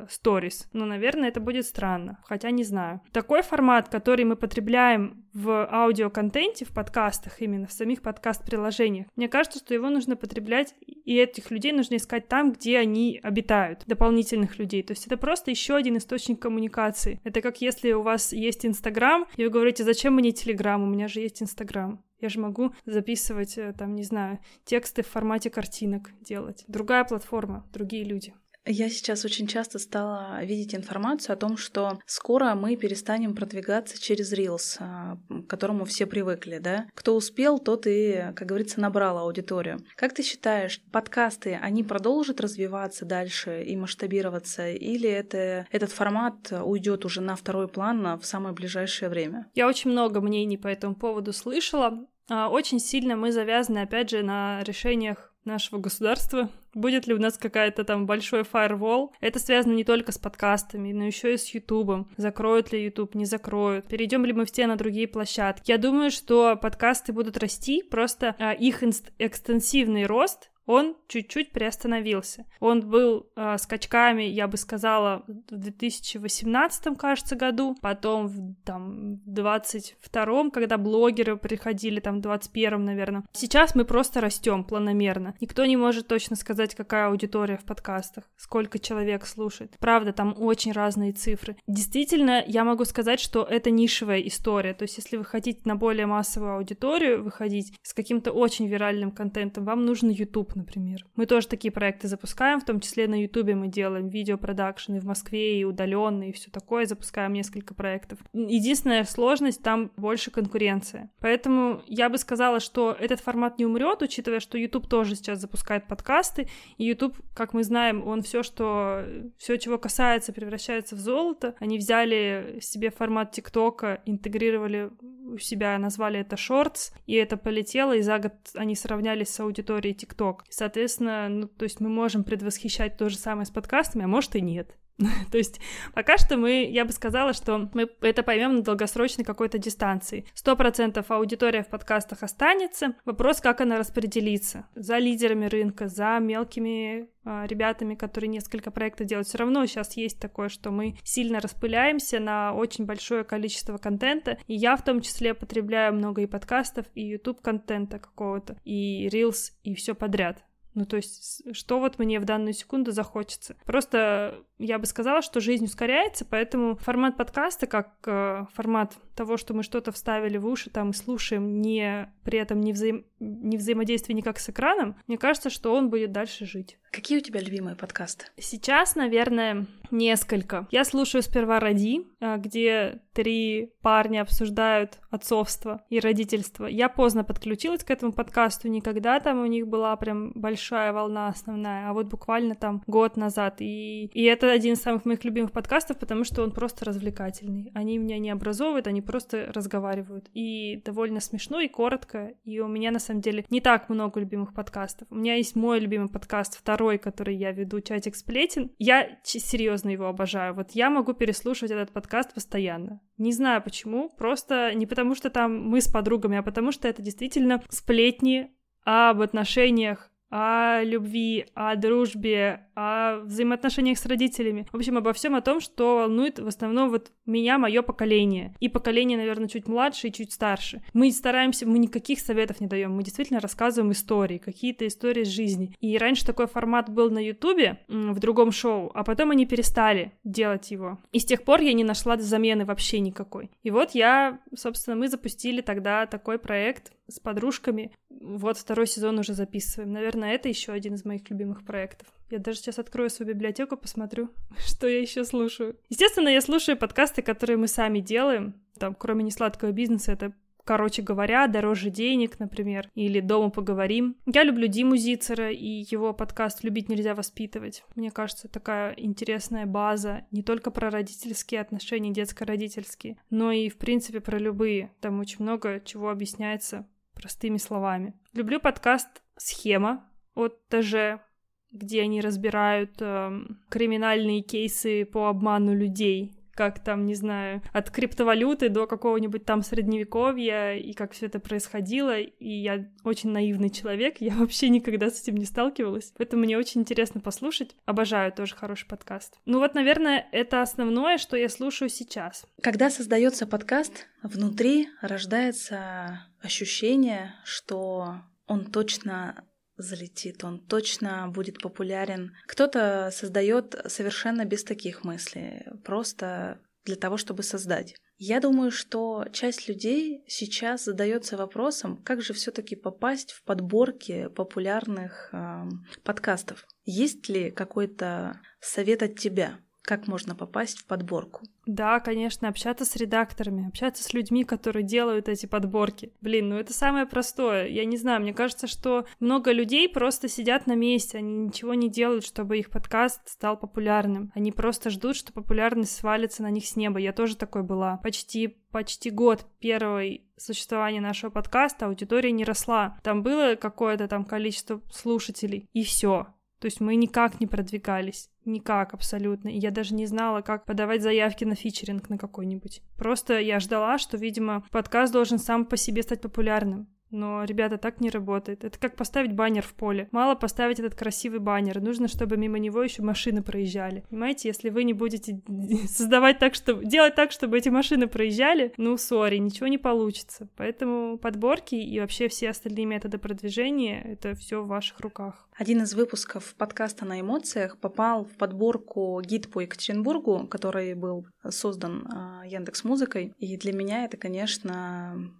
сторис, 0.08 0.62
э, 0.62 0.68
но, 0.78 0.86
наверное, 0.86 1.28
это 1.28 1.40
будет 1.40 1.66
странно, 1.66 2.18
хотя 2.24 2.50
не 2.50 2.64
знаю. 2.64 3.00
Такой 3.12 3.42
формат, 3.42 3.88
который 3.88 4.24
мы 4.24 4.36
потребляем 4.36 5.21
в 5.34 5.66
аудиоконтенте, 5.70 6.64
в 6.64 6.72
подкастах, 6.72 7.40
именно 7.40 7.66
в 7.66 7.72
самих 7.72 8.02
подкаст-приложениях, 8.02 9.06
мне 9.16 9.28
кажется, 9.28 9.58
что 9.58 9.74
его 9.74 9.88
нужно 9.88 10.16
потреблять, 10.16 10.74
и 10.80 11.16
этих 11.16 11.50
людей 11.50 11.72
нужно 11.72 11.96
искать 11.96 12.28
там, 12.28 12.52
где 12.52 12.78
они 12.78 13.20
обитают, 13.22 13.84
дополнительных 13.86 14.58
людей. 14.58 14.82
То 14.82 14.92
есть 14.92 15.06
это 15.06 15.16
просто 15.16 15.50
еще 15.50 15.74
один 15.74 15.96
источник 15.96 16.40
коммуникации. 16.40 17.20
Это 17.24 17.40
как 17.40 17.60
если 17.60 17.92
у 17.92 18.02
вас 18.02 18.32
есть 18.32 18.66
Инстаграм, 18.66 19.26
и 19.36 19.44
вы 19.44 19.50
говорите, 19.50 19.84
зачем 19.84 20.14
мне 20.14 20.32
Телеграм, 20.32 20.82
у 20.82 20.86
меня 20.86 21.08
же 21.08 21.20
есть 21.20 21.42
Инстаграм. 21.42 22.02
Я 22.20 22.28
же 22.28 22.38
могу 22.38 22.72
записывать, 22.86 23.58
э, 23.58 23.74
там, 23.76 23.96
не 23.96 24.04
знаю, 24.04 24.38
тексты 24.64 25.02
в 25.02 25.08
формате 25.08 25.50
картинок 25.50 26.12
делать. 26.20 26.64
Другая 26.68 27.02
платформа, 27.04 27.66
другие 27.72 28.04
люди. 28.04 28.32
Я 28.64 28.88
сейчас 28.90 29.24
очень 29.24 29.48
часто 29.48 29.78
стала 29.80 30.42
видеть 30.44 30.74
информацию 30.74 31.34
о 31.34 31.36
том, 31.36 31.56
что 31.56 31.98
скоро 32.06 32.54
мы 32.54 32.76
перестанем 32.76 33.34
продвигаться 33.34 34.00
через 34.00 34.32
Reels, 34.32 34.76
а, 34.78 35.18
к 35.28 35.48
которому 35.48 35.84
все 35.84 36.06
привыкли, 36.06 36.58
да? 36.58 36.86
Кто 36.94 37.16
успел, 37.16 37.58
тот 37.58 37.86
и, 37.88 38.32
как 38.36 38.46
говорится, 38.46 38.80
набрал 38.80 39.18
аудиторию. 39.18 39.84
Как 39.96 40.14
ты 40.14 40.22
считаешь, 40.22 40.80
подкасты, 40.92 41.58
они 41.60 41.82
продолжат 41.82 42.40
развиваться 42.40 43.04
дальше 43.04 43.64
и 43.64 43.74
масштабироваться, 43.76 44.68
или 44.68 45.08
это, 45.08 45.66
этот 45.72 45.90
формат 45.90 46.52
уйдет 46.52 47.04
уже 47.04 47.20
на 47.20 47.34
второй 47.34 47.66
план 47.66 48.18
в 48.18 48.24
самое 48.24 48.54
ближайшее 48.54 49.08
время? 49.08 49.50
Я 49.54 49.66
очень 49.66 49.90
много 49.90 50.20
мнений 50.20 50.56
по 50.56 50.68
этому 50.68 50.94
поводу 50.94 51.32
слышала. 51.32 52.06
А, 52.30 52.48
очень 52.48 52.78
сильно 52.78 53.16
мы 53.16 53.32
завязаны, 53.32 53.80
опять 53.80 54.10
же, 54.10 54.22
на 54.22 54.62
решениях 54.62 55.31
нашего 55.44 55.78
государства. 55.78 56.48
Будет 56.74 57.06
ли 57.06 57.14
у 57.14 57.18
нас 57.18 57.36
какая-то 57.36 57.84
там 57.84 58.06
большой 58.06 58.44
фаервол? 58.44 59.12
Это 59.20 59.38
связано 59.38 59.72
не 59.72 59.84
только 59.84 60.12
с 60.12 60.18
подкастами, 60.18 60.92
но 60.92 61.04
еще 61.04 61.34
и 61.34 61.36
с 61.36 61.48
Ютубом. 61.54 62.08
Закроют 62.16 62.72
ли 62.72 62.84
Ютуб, 62.84 63.14
не 63.14 63.26
закроют? 63.26 63.86
Перейдем 63.88 64.24
ли 64.24 64.32
мы 64.32 64.46
все 64.46 64.66
на 64.66 64.76
другие 64.76 65.06
площадки? 65.08 65.70
Я 65.70 65.78
думаю, 65.78 66.10
что 66.10 66.56
подкасты 66.56 67.12
будут 67.12 67.36
расти, 67.36 67.82
просто 67.82 68.34
а, 68.38 68.52
их 68.52 68.82
экстенсивный 69.18 70.06
рост 70.06 70.51
он 70.66 70.96
чуть-чуть 71.08 71.52
приостановился. 71.52 72.46
Он 72.60 72.80
был 72.80 73.26
э, 73.36 73.58
скачками, 73.58 74.22
я 74.22 74.46
бы 74.46 74.56
сказала, 74.56 75.24
в 75.26 75.56
2018, 75.56 76.96
кажется, 76.96 77.36
году, 77.36 77.76
потом 77.80 78.26
в 78.28 78.54
там, 78.64 79.20
22 79.26 80.50
когда 80.50 80.78
блогеры 80.78 81.36
приходили, 81.36 82.00
там, 82.00 82.18
в 82.18 82.20
21 82.20 82.84
наверное. 82.84 83.24
Сейчас 83.32 83.74
мы 83.74 83.84
просто 83.84 84.20
растем 84.20 84.64
планомерно. 84.64 85.34
Никто 85.40 85.64
не 85.64 85.76
может 85.76 86.08
точно 86.08 86.36
сказать, 86.36 86.74
какая 86.74 87.08
аудитория 87.08 87.56
в 87.56 87.64
подкастах, 87.64 88.24
сколько 88.36 88.78
человек 88.78 89.26
слушает. 89.26 89.76
Правда, 89.78 90.12
там 90.12 90.34
очень 90.38 90.72
разные 90.72 91.12
цифры. 91.12 91.56
Действительно, 91.66 92.42
я 92.46 92.64
могу 92.64 92.84
сказать, 92.84 93.20
что 93.20 93.42
это 93.42 93.70
нишевая 93.70 94.20
история. 94.20 94.74
То 94.74 94.82
есть, 94.82 94.96
если 94.96 95.16
вы 95.16 95.24
хотите 95.24 95.60
на 95.64 95.76
более 95.76 96.06
массовую 96.06 96.56
аудиторию 96.56 97.22
выходить 97.22 97.72
с 97.82 97.92
каким-то 97.94 98.32
очень 98.32 98.66
виральным 98.68 99.10
контентом, 99.10 99.64
вам 99.64 99.84
нужен 99.84 100.10
YouTube 100.10 100.51
например. 100.54 101.04
Мы 101.16 101.26
тоже 101.26 101.48
такие 101.48 101.72
проекты 101.72 102.08
запускаем, 102.08 102.60
в 102.60 102.64
том 102.64 102.80
числе 102.80 103.08
на 103.08 103.20
Ютубе 103.20 103.54
мы 103.54 103.68
делаем 103.68 104.08
видеопродакшн 104.08 104.94
и 104.94 105.00
в 105.00 105.04
Москве, 105.04 105.60
и 105.60 105.64
удаленные, 105.64 106.30
и 106.30 106.32
все 106.32 106.50
такое, 106.50 106.86
запускаем 106.86 107.32
несколько 107.32 107.74
проектов. 107.74 108.18
Единственная 108.32 109.04
сложность, 109.04 109.62
там 109.62 109.90
больше 109.96 110.30
конкуренция. 110.30 111.10
Поэтому 111.20 111.82
я 111.86 112.08
бы 112.08 112.18
сказала, 112.18 112.60
что 112.60 112.96
этот 112.98 113.20
формат 113.20 113.58
не 113.58 113.66
умрет, 113.66 114.02
учитывая, 114.02 114.40
что 114.40 114.58
YouTube 114.58 114.88
тоже 114.88 115.14
сейчас 115.14 115.40
запускает 115.40 115.86
подкасты, 115.86 116.48
и 116.78 116.84
YouTube, 116.84 117.16
как 117.34 117.52
мы 117.52 117.64
знаем, 117.64 118.06
он 118.06 118.22
все, 118.22 118.42
что 118.42 119.04
все, 119.38 119.56
чего 119.56 119.78
касается, 119.78 120.32
превращается 120.32 120.96
в 120.96 120.98
золото. 120.98 121.54
Они 121.58 121.78
взяли 121.78 122.58
себе 122.60 122.90
формат 122.90 123.32
ТикТока, 123.32 124.02
интегрировали 124.06 124.90
у 125.00 125.38
себя, 125.38 125.78
назвали 125.78 126.20
это 126.20 126.36
Shorts, 126.36 126.92
и 127.06 127.14
это 127.14 127.36
полетело, 127.36 127.96
и 127.96 128.02
за 128.02 128.18
год 128.18 128.32
они 128.54 128.74
сравнялись 128.74 129.28
с 129.28 129.40
аудиторией 129.40 129.96
TikTok. 129.96 130.40
Соответственно, 130.48 131.28
ну, 131.28 131.46
то 131.48 131.64
есть 131.64 131.80
мы 131.80 131.88
можем 131.88 132.24
предвосхищать 132.24 132.96
то 132.96 133.08
же 133.08 133.16
самое 133.16 133.46
с 133.46 133.50
подкастами, 133.50 134.04
а 134.04 134.08
может 134.08 134.36
и 134.36 134.40
нет. 134.40 134.76
То 135.30 135.38
есть 135.38 135.60
пока 135.94 136.18
что 136.18 136.36
мы, 136.36 136.64
я 136.64 136.84
бы 136.84 136.92
сказала, 136.92 137.32
что 137.32 137.70
мы 137.74 137.88
это 138.00 138.22
поймем 138.22 138.56
на 138.56 138.62
долгосрочной 138.62 139.24
какой-то 139.24 139.58
дистанции. 139.58 140.26
Сто 140.34 140.56
процентов 140.56 141.10
аудитория 141.10 141.62
в 141.62 141.68
подкастах 141.68 142.22
останется. 142.22 142.94
Вопрос, 143.04 143.40
как 143.40 143.60
она 143.60 143.78
распределится. 143.78 144.66
За 144.74 144.98
лидерами 144.98 145.46
рынка, 145.46 145.88
за 145.88 146.18
мелкими 146.20 147.08
а, 147.24 147.46
ребятами, 147.46 147.94
которые 147.94 148.28
несколько 148.28 148.70
проектов 148.70 149.06
делают. 149.06 149.28
Все 149.28 149.38
равно 149.38 149.64
сейчас 149.66 149.96
есть 149.96 150.20
такое, 150.20 150.48
что 150.48 150.70
мы 150.70 150.96
сильно 151.04 151.40
распыляемся 151.40 152.18
на 152.18 152.52
очень 152.52 152.84
большое 152.84 153.24
количество 153.24 153.78
контента. 153.78 154.38
И 154.46 154.54
я 154.54 154.76
в 154.76 154.84
том 154.84 155.00
числе 155.00 155.34
потребляю 155.34 155.94
много 155.94 156.22
и 156.22 156.26
подкастов, 156.26 156.86
и 156.94 157.02
YouTube 157.02 157.40
контента 157.40 157.98
какого-то, 157.98 158.58
и 158.64 159.08
Reels, 159.08 159.52
и 159.62 159.74
все 159.74 159.94
подряд. 159.94 160.44
Ну, 160.74 160.86
то 160.86 160.96
есть, 160.96 161.42
что 161.54 161.80
вот 161.80 161.98
мне 161.98 162.18
в 162.18 162.24
данную 162.24 162.54
секунду 162.54 162.92
захочется. 162.92 163.56
Просто 163.64 164.42
я 164.58 164.78
бы 164.78 164.86
сказала, 164.86 165.20
что 165.20 165.40
жизнь 165.40 165.64
ускоряется, 165.66 166.24
поэтому 166.24 166.76
формат 166.76 167.16
подкаста, 167.16 167.66
как 167.66 167.94
э, 168.06 168.46
формат 168.54 168.96
того, 169.14 169.36
что 169.36 169.52
мы 169.54 169.62
что-то 169.62 169.92
вставили 169.92 170.38
в 170.38 170.46
уши 170.46 170.70
там 170.70 170.90
и 170.90 170.94
слушаем, 170.94 171.60
не 171.60 172.12
при 172.24 172.38
этом 172.38 172.60
не, 172.60 172.72
взаим... 172.72 173.04
не 173.20 173.56
взаимодействие 173.58 174.16
никак 174.16 174.38
с 174.38 174.48
экраном, 174.48 174.96
мне 175.06 175.18
кажется, 175.18 175.50
что 175.50 175.74
он 175.74 175.90
будет 175.90 176.12
дальше 176.12 176.46
жить. 176.46 176.78
Какие 176.92 177.18
у 177.18 177.20
тебя 177.22 177.40
любимые 177.40 177.74
подкасты? 177.74 178.26
Сейчас, 178.36 178.96
наверное, 178.96 179.66
несколько. 179.90 180.66
Я 180.70 180.84
слушаю 180.84 181.22
сперва 181.22 181.58
«Роди», 181.58 182.06
э, 182.20 182.36
где 182.36 183.00
три 183.12 183.72
парня 183.82 184.22
обсуждают 184.22 184.98
отцовство 185.10 185.82
и 185.90 186.00
родительство. 186.00 186.66
Я 186.66 186.88
поздно 186.88 187.24
подключилась 187.24 187.84
к 187.84 187.90
этому 187.90 188.12
подкасту, 188.12 188.68
никогда 188.68 189.20
там 189.20 189.40
у 189.40 189.46
них 189.46 189.68
была 189.68 189.94
прям 189.96 190.32
большая 190.34 190.92
волна 190.92 191.28
основная, 191.28 191.90
а 191.90 191.92
вот 191.92 192.06
буквально 192.06 192.54
там 192.54 192.82
год 192.86 193.16
назад. 193.16 193.56
И, 193.60 194.06
и 194.06 194.24
это 194.24 194.50
один 194.50 194.74
из 194.74 194.82
самых 194.82 195.04
моих 195.04 195.24
любимых 195.24 195.52
подкастов, 195.52 195.98
потому 195.98 196.24
что 196.24 196.42
он 196.42 196.52
просто 196.52 196.84
развлекательный. 196.84 197.70
Они 197.74 197.98
меня 197.98 198.18
не 198.18 198.30
образовывают, 198.30 198.86
они 198.86 199.02
просто 199.02 199.50
разговаривают. 199.54 200.30
И 200.32 200.82
довольно 200.84 201.20
смешно 201.20 201.60
и 201.60 201.68
коротко. 201.68 202.32
И 202.44 202.58
у 202.60 202.68
меня, 202.68 202.90
на 202.90 202.98
самом 202.98 203.20
деле, 203.20 203.44
не 203.50 203.60
так 203.60 203.88
много 203.88 204.20
любимых 204.20 204.54
подкастов. 204.54 205.06
У 205.10 205.16
меня 205.16 205.34
есть 205.34 205.54
мой 205.54 205.80
любимый 205.80 206.08
подкаст, 206.08 206.58
второй, 206.58 206.81
который 206.98 207.36
я 207.36 207.52
веду, 207.52 207.80
«Чатик 207.80 208.14
сплетен». 208.16 208.70
Я 208.78 209.18
серьезно 209.22 209.90
его 209.90 210.06
обожаю. 210.06 210.54
Вот 210.54 210.72
я 210.72 210.90
могу 210.90 211.12
переслушивать 211.12 211.72
этот 211.72 211.92
подкаст 211.92 212.34
постоянно. 212.34 213.00
Не 213.18 213.32
знаю 213.32 213.62
почему, 213.62 214.10
просто 214.10 214.72
не 214.74 214.86
потому 214.86 215.14
что 215.14 215.30
там 215.30 215.58
мы 215.68 215.80
с 215.80 215.88
подругами, 215.88 216.38
а 216.38 216.42
потому 216.42 216.72
что 216.72 216.88
это 216.88 217.02
действительно 217.02 217.62
сплетни 217.68 218.52
об 218.84 219.20
отношениях 219.20 220.11
о 220.32 220.82
любви, 220.82 221.44
о 221.54 221.76
дружбе, 221.76 222.66
о 222.74 223.18
взаимоотношениях 223.18 223.98
с 223.98 224.06
родителями. 224.06 224.66
В 224.72 224.76
общем, 224.76 224.96
обо 224.96 225.12
всем 225.12 225.34
о 225.34 225.42
том, 225.42 225.60
что 225.60 225.96
волнует 225.96 226.38
в 226.38 226.46
основном 226.46 226.88
вот 226.88 227.12
меня, 227.26 227.58
мое 227.58 227.82
поколение. 227.82 228.56
И 228.58 228.70
поколение, 228.70 229.18
наверное, 229.18 229.46
чуть 229.46 229.68
младше 229.68 230.08
и 230.08 230.12
чуть 230.12 230.32
старше. 230.32 230.82
Мы 230.94 231.12
стараемся, 231.12 231.66
мы 231.66 231.78
никаких 231.78 232.18
советов 232.18 232.60
не 232.60 232.66
даем, 232.66 232.96
мы 232.96 233.02
действительно 233.02 233.40
рассказываем 233.40 233.92
истории, 233.92 234.38
какие-то 234.38 234.86
истории 234.86 235.22
из 235.22 235.28
жизни. 235.28 235.76
И 235.80 235.98
раньше 235.98 236.24
такой 236.24 236.46
формат 236.46 236.88
был 236.88 237.10
на 237.10 237.18
Ютубе, 237.18 237.80
в 237.88 238.18
другом 238.18 238.52
шоу, 238.52 238.90
а 238.94 239.04
потом 239.04 239.32
они 239.32 239.44
перестали 239.44 240.12
делать 240.24 240.70
его. 240.70 240.98
И 241.12 241.18
с 241.18 241.26
тех 241.26 241.42
пор 241.42 241.60
я 241.60 241.74
не 241.74 241.84
нашла 241.84 242.16
замены 242.16 242.64
вообще 242.64 243.00
никакой. 243.00 243.50
И 243.62 243.70
вот 243.70 243.90
я, 243.90 244.40
собственно, 244.56 244.96
мы 244.96 245.08
запустили 245.08 245.60
тогда 245.60 246.06
такой 246.06 246.38
проект 246.38 246.92
с 247.08 247.20
подружками. 247.20 247.92
Вот 248.22 248.56
второй 248.56 248.86
сезон 248.86 249.18
уже 249.18 249.34
записываем. 249.34 249.92
Наверное, 249.92 250.34
это 250.34 250.48
еще 250.48 250.72
один 250.72 250.94
из 250.94 251.04
моих 251.04 251.28
любимых 251.28 251.64
проектов. 251.64 252.08
Я 252.30 252.38
даже 252.38 252.58
сейчас 252.58 252.78
открою 252.78 253.10
свою 253.10 253.32
библиотеку, 253.34 253.76
посмотрю, 253.76 254.30
что 254.58 254.86
я 254.86 255.00
еще 255.00 255.24
слушаю. 255.24 255.76
Естественно, 255.88 256.28
я 256.28 256.40
слушаю 256.40 256.78
подкасты, 256.78 257.20
которые 257.20 257.56
мы 257.56 257.68
сами 257.68 258.00
делаем. 258.00 258.54
Там, 258.78 258.94
кроме 258.94 259.24
несладкого 259.24 259.72
бизнеса, 259.72 260.12
это 260.12 260.32
короче 260.64 261.02
говоря, 261.02 261.46
«Дороже 261.48 261.90
денег», 261.90 262.38
например, 262.38 262.88
или 262.94 263.20
«Дома 263.20 263.50
поговорим». 263.50 264.16
Я 264.26 264.44
люблю 264.44 264.66
Диму 264.68 264.96
Зицера, 264.96 265.50
и 265.50 265.84
его 265.90 266.12
подкаст 266.12 266.62
«Любить 266.62 266.88
нельзя 266.88 267.14
воспитывать». 267.14 267.84
Мне 267.96 268.10
кажется, 268.10 268.48
такая 268.48 268.94
интересная 268.96 269.66
база 269.66 270.24
не 270.30 270.42
только 270.42 270.70
про 270.70 270.90
родительские 270.90 271.60
отношения, 271.60 272.12
детско-родительские, 272.12 273.18
но 273.30 273.52
и, 273.52 273.68
в 273.68 273.76
принципе, 273.76 274.20
про 274.20 274.38
любые. 274.38 274.92
Там 275.00 275.20
очень 275.20 275.42
много 275.42 275.80
чего 275.84 276.10
объясняется 276.10 276.86
простыми 277.22 277.56
словами. 277.58 278.14
Люблю 278.32 278.58
подкаст 278.58 279.06
«Схема» 279.36 280.04
от 280.34 280.58
ТЖ, 280.68 281.22
где 281.70 282.02
они 282.02 282.20
разбирают 282.20 283.00
э, 283.00 283.40
криминальные 283.68 284.42
кейсы 284.42 285.04
по 285.04 285.28
обману 285.28 285.72
людей, 285.72 286.34
как 286.54 286.82
там, 286.82 287.06
не 287.06 287.14
знаю, 287.14 287.62
от 287.72 287.90
криптовалюты 287.92 288.70
до 288.70 288.88
какого-нибудь 288.88 289.44
там 289.44 289.62
средневековья, 289.62 290.74
и 290.74 290.92
как 290.94 291.12
все 291.12 291.26
это 291.26 291.38
происходило, 291.38 292.18
и 292.18 292.48
я 292.48 292.90
очень 293.04 293.30
наивный 293.30 293.70
человек, 293.70 294.16
я 294.20 294.34
вообще 294.36 294.68
никогда 294.68 295.08
с 295.08 295.22
этим 295.22 295.36
не 295.36 295.44
сталкивалась, 295.44 296.12
поэтому 296.18 296.42
мне 296.42 296.58
очень 296.58 296.80
интересно 296.80 297.20
послушать, 297.20 297.76
обожаю 297.84 298.32
тоже 298.32 298.56
хороший 298.56 298.88
подкаст. 298.88 299.38
Ну 299.46 299.60
вот, 299.60 299.74
наверное, 299.74 300.26
это 300.32 300.60
основное, 300.60 301.18
что 301.18 301.36
я 301.36 301.48
слушаю 301.48 301.88
сейчас. 301.88 302.44
Когда 302.60 302.90
создается 302.90 303.46
подкаст, 303.46 304.08
внутри 304.24 304.88
рождается 305.00 306.26
ощущение, 306.42 307.34
что 307.44 308.22
он 308.46 308.70
точно 308.70 309.44
залетит, 309.76 310.44
он 310.44 310.60
точно 310.60 311.28
будет 311.28 311.60
популярен. 311.60 312.34
Кто-то 312.46 313.10
создает 313.12 313.74
совершенно 313.86 314.44
без 314.44 314.64
таких 314.64 315.04
мыслей, 315.04 315.66
просто 315.84 316.60
для 316.84 316.96
того, 316.96 317.16
чтобы 317.16 317.42
создать. 317.42 317.94
Я 318.18 318.40
думаю, 318.40 318.70
что 318.70 319.24
часть 319.32 319.68
людей 319.68 320.22
сейчас 320.28 320.84
задается 320.84 321.36
вопросом, 321.36 321.96
как 321.96 322.22
же 322.22 322.32
все-таки 322.32 322.76
попасть 322.76 323.32
в 323.32 323.42
подборки 323.42 324.28
популярных 324.28 325.30
э, 325.32 325.64
подкастов. 326.04 326.64
Есть 326.84 327.28
ли 327.28 327.50
какой-то 327.50 328.40
совет 328.60 329.02
от 329.02 329.18
тебя? 329.18 329.58
Как 329.82 330.06
можно 330.06 330.36
попасть 330.36 330.78
в 330.78 330.86
подборку? 330.86 331.42
Да, 331.66 331.98
конечно, 332.00 332.48
общаться 332.48 332.84
с 332.84 332.94
редакторами, 332.96 333.68
общаться 333.68 334.04
с 334.04 334.14
людьми, 334.14 334.44
которые 334.44 334.84
делают 334.84 335.28
эти 335.28 335.46
подборки. 335.46 336.12
Блин, 336.20 336.50
ну 336.50 336.56
это 336.56 336.72
самое 336.72 337.04
простое. 337.04 337.66
Я 337.66 337.84
не 337.84 337.96
знаю, 337.96 338.20
мне 338.20 338.32
кажется, 338.32 338.68
что 338.68 339.06
много 339.18 339.50
людей 339.50 339.88
просто 339.88 340.28
сидят 340.28 340.66
на 340.66 340.74
месте, 340.74 341.18
они 341.18 341.34
ничего 341.34 341.74
не 341.74 341.88
делают, 341.88 342.24
чтобы 342.24 342.58
их 342.58 342.70
подкаст 342.70 343.28
стал 343.28 343.56
популярным. 343.56 344.30
Они 344.34 344.52
просто 344.52 344.90
ждут, 344.90 345.16
что 345.16 345.32
популярность 345.32 345.96
свалится 345.96 346.42
на 346.42 346.50
них 346.50 346.66
с 346.66 346.76
неба. 346.76 347.00
Я 347.00 347.12
тоже 347.12 347.36
такой 347.36 347.62
была. 347.62 347.96
Почти 347.98 348.58
почти 348.70 349.10
год 349.10 349.46
первой 349.60 350.24
существования 350.36 351.00
нашего 351.00 351.30
подкаста 351.30 351.86
аудитория 351.86 352.32
не 352.32 352.44
росла. 352.44 352.98
Там 353.02 353.22
было 353.22 353.54
какое-то 353.54 354.08
там 354.08 354.24
количество 354.24 354.80
слушателей, 354.90 355.68
и 355.72 355.84
все. 355.84 356.28
То 356.62 356.66
есть 356.66 356.80
мы 356.80 356.94
никак 356.94 357.40
не 357.40 357.48
продвигались. 357.48 358.30
Никак 358.44 358.94
абсолютно. 358.94 359.48
Я 359.48 359.72
даже 359.72 359.96
не 359.96 360.06
знала, 360.06 360.42
как 360.42 360.64
подавать 360.64 361.02
заявки 361.02 361.42
на 361.44 361.56
фичеринг 361.56 362.08
на 362.08 362.18
какой-нибудь. 362.18 362.82
Просто 362.96 363.40
я 363.40 363.58
ждала, 363.58 363.98
что, 363.98 364.16
видимо, 364.16 364.64
подкаст 364.70 365.12
должен 365.12 365.40
сам 365.40 365.66
по 365.66 365.76
себе 365.76 366.04
стать 366.04 366.20
популярным. 366.20 366.86
Но, 367.12 367.44
ребята, 367.44 367.76
так 367.76 368.00
не 368.00 368.10
работает. 368.10 368.64
Это 368.64 368.78
как 368.78 368.96
поставить 368.96 369.34
баннер 369.34 369.62
в 369.62 369.74
поле. 369.74 370.08
Мало 370.10 370.34
поставить 370.34 370.80
этот 370.80 370.94
красивый 370.94 371.38
баннер. 371.38 371.80
Нужно, 371.80 372.08
чтобы 372.08 372.36
мимо 372.36 372.58
него 372.58 372.82
еще 372.82 373.02
машины 373.02 373.42
проезжали. 373.42 374.04
Понимаете, 374.08 374.48
если 374.48 374.70
вы 374.70 374.84
не 374.84 374.94
будете 374.94 375.40
создавать 375.88 376.38
так, 376.38 376.54
чтобы... 376.54 376.84
делать 376.84 377.14
так, 377.14 377.30
чтобы 377.30 377.58
эти 377.58 377.68
машины 377.68 378.08
проезжали, 378.08 378.72
ну, 378.78 378.96
сори, 378.96 379.36
ничего 379.36 379.68
не 379.68 379.78
получится. 379.78 380.48
Поэтому 380.56 381.18
подборки 381.18 381.74
и 381.74 382.00
вообще 382.00 382.28
все 382.28 382.50
остальные 382.50 382.86
методы 382.86 383.18
продвижения— 383.18 384.02
это 384.04 384.34
все 384.34 384.62
в 384.62 384.66
ваших 384.66 385.00
руках. 385.00 385.46
Один 385.54 385.82
из 385.82 385.94
выпусков 385.94 386.54
подкаста 386.56 387.04
на 387.04 387.20
эмоциях 387.20 387.76
попал 387.76 388.24
в 388.24 388.36
подборку 388.38 389.20
гид 389.20 389.50
по 389.50 389.60
Екатеринбургу, 389.60 390.46
который 390.46 390.94
был 390.94 391.26
создан 391.50 392.08
а, 392.10 392.42
Яндекс 392.46 392.84
Музыкой. 392.84 393.34
И 393.38 393.58
для 393.58 393.72
меня 393.74 394.06
это, 394.06 394.16
конечно, 394.16 395.30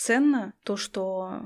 ценно 0.00 0.54
то, 0.64 0.76
что 0.76 1.42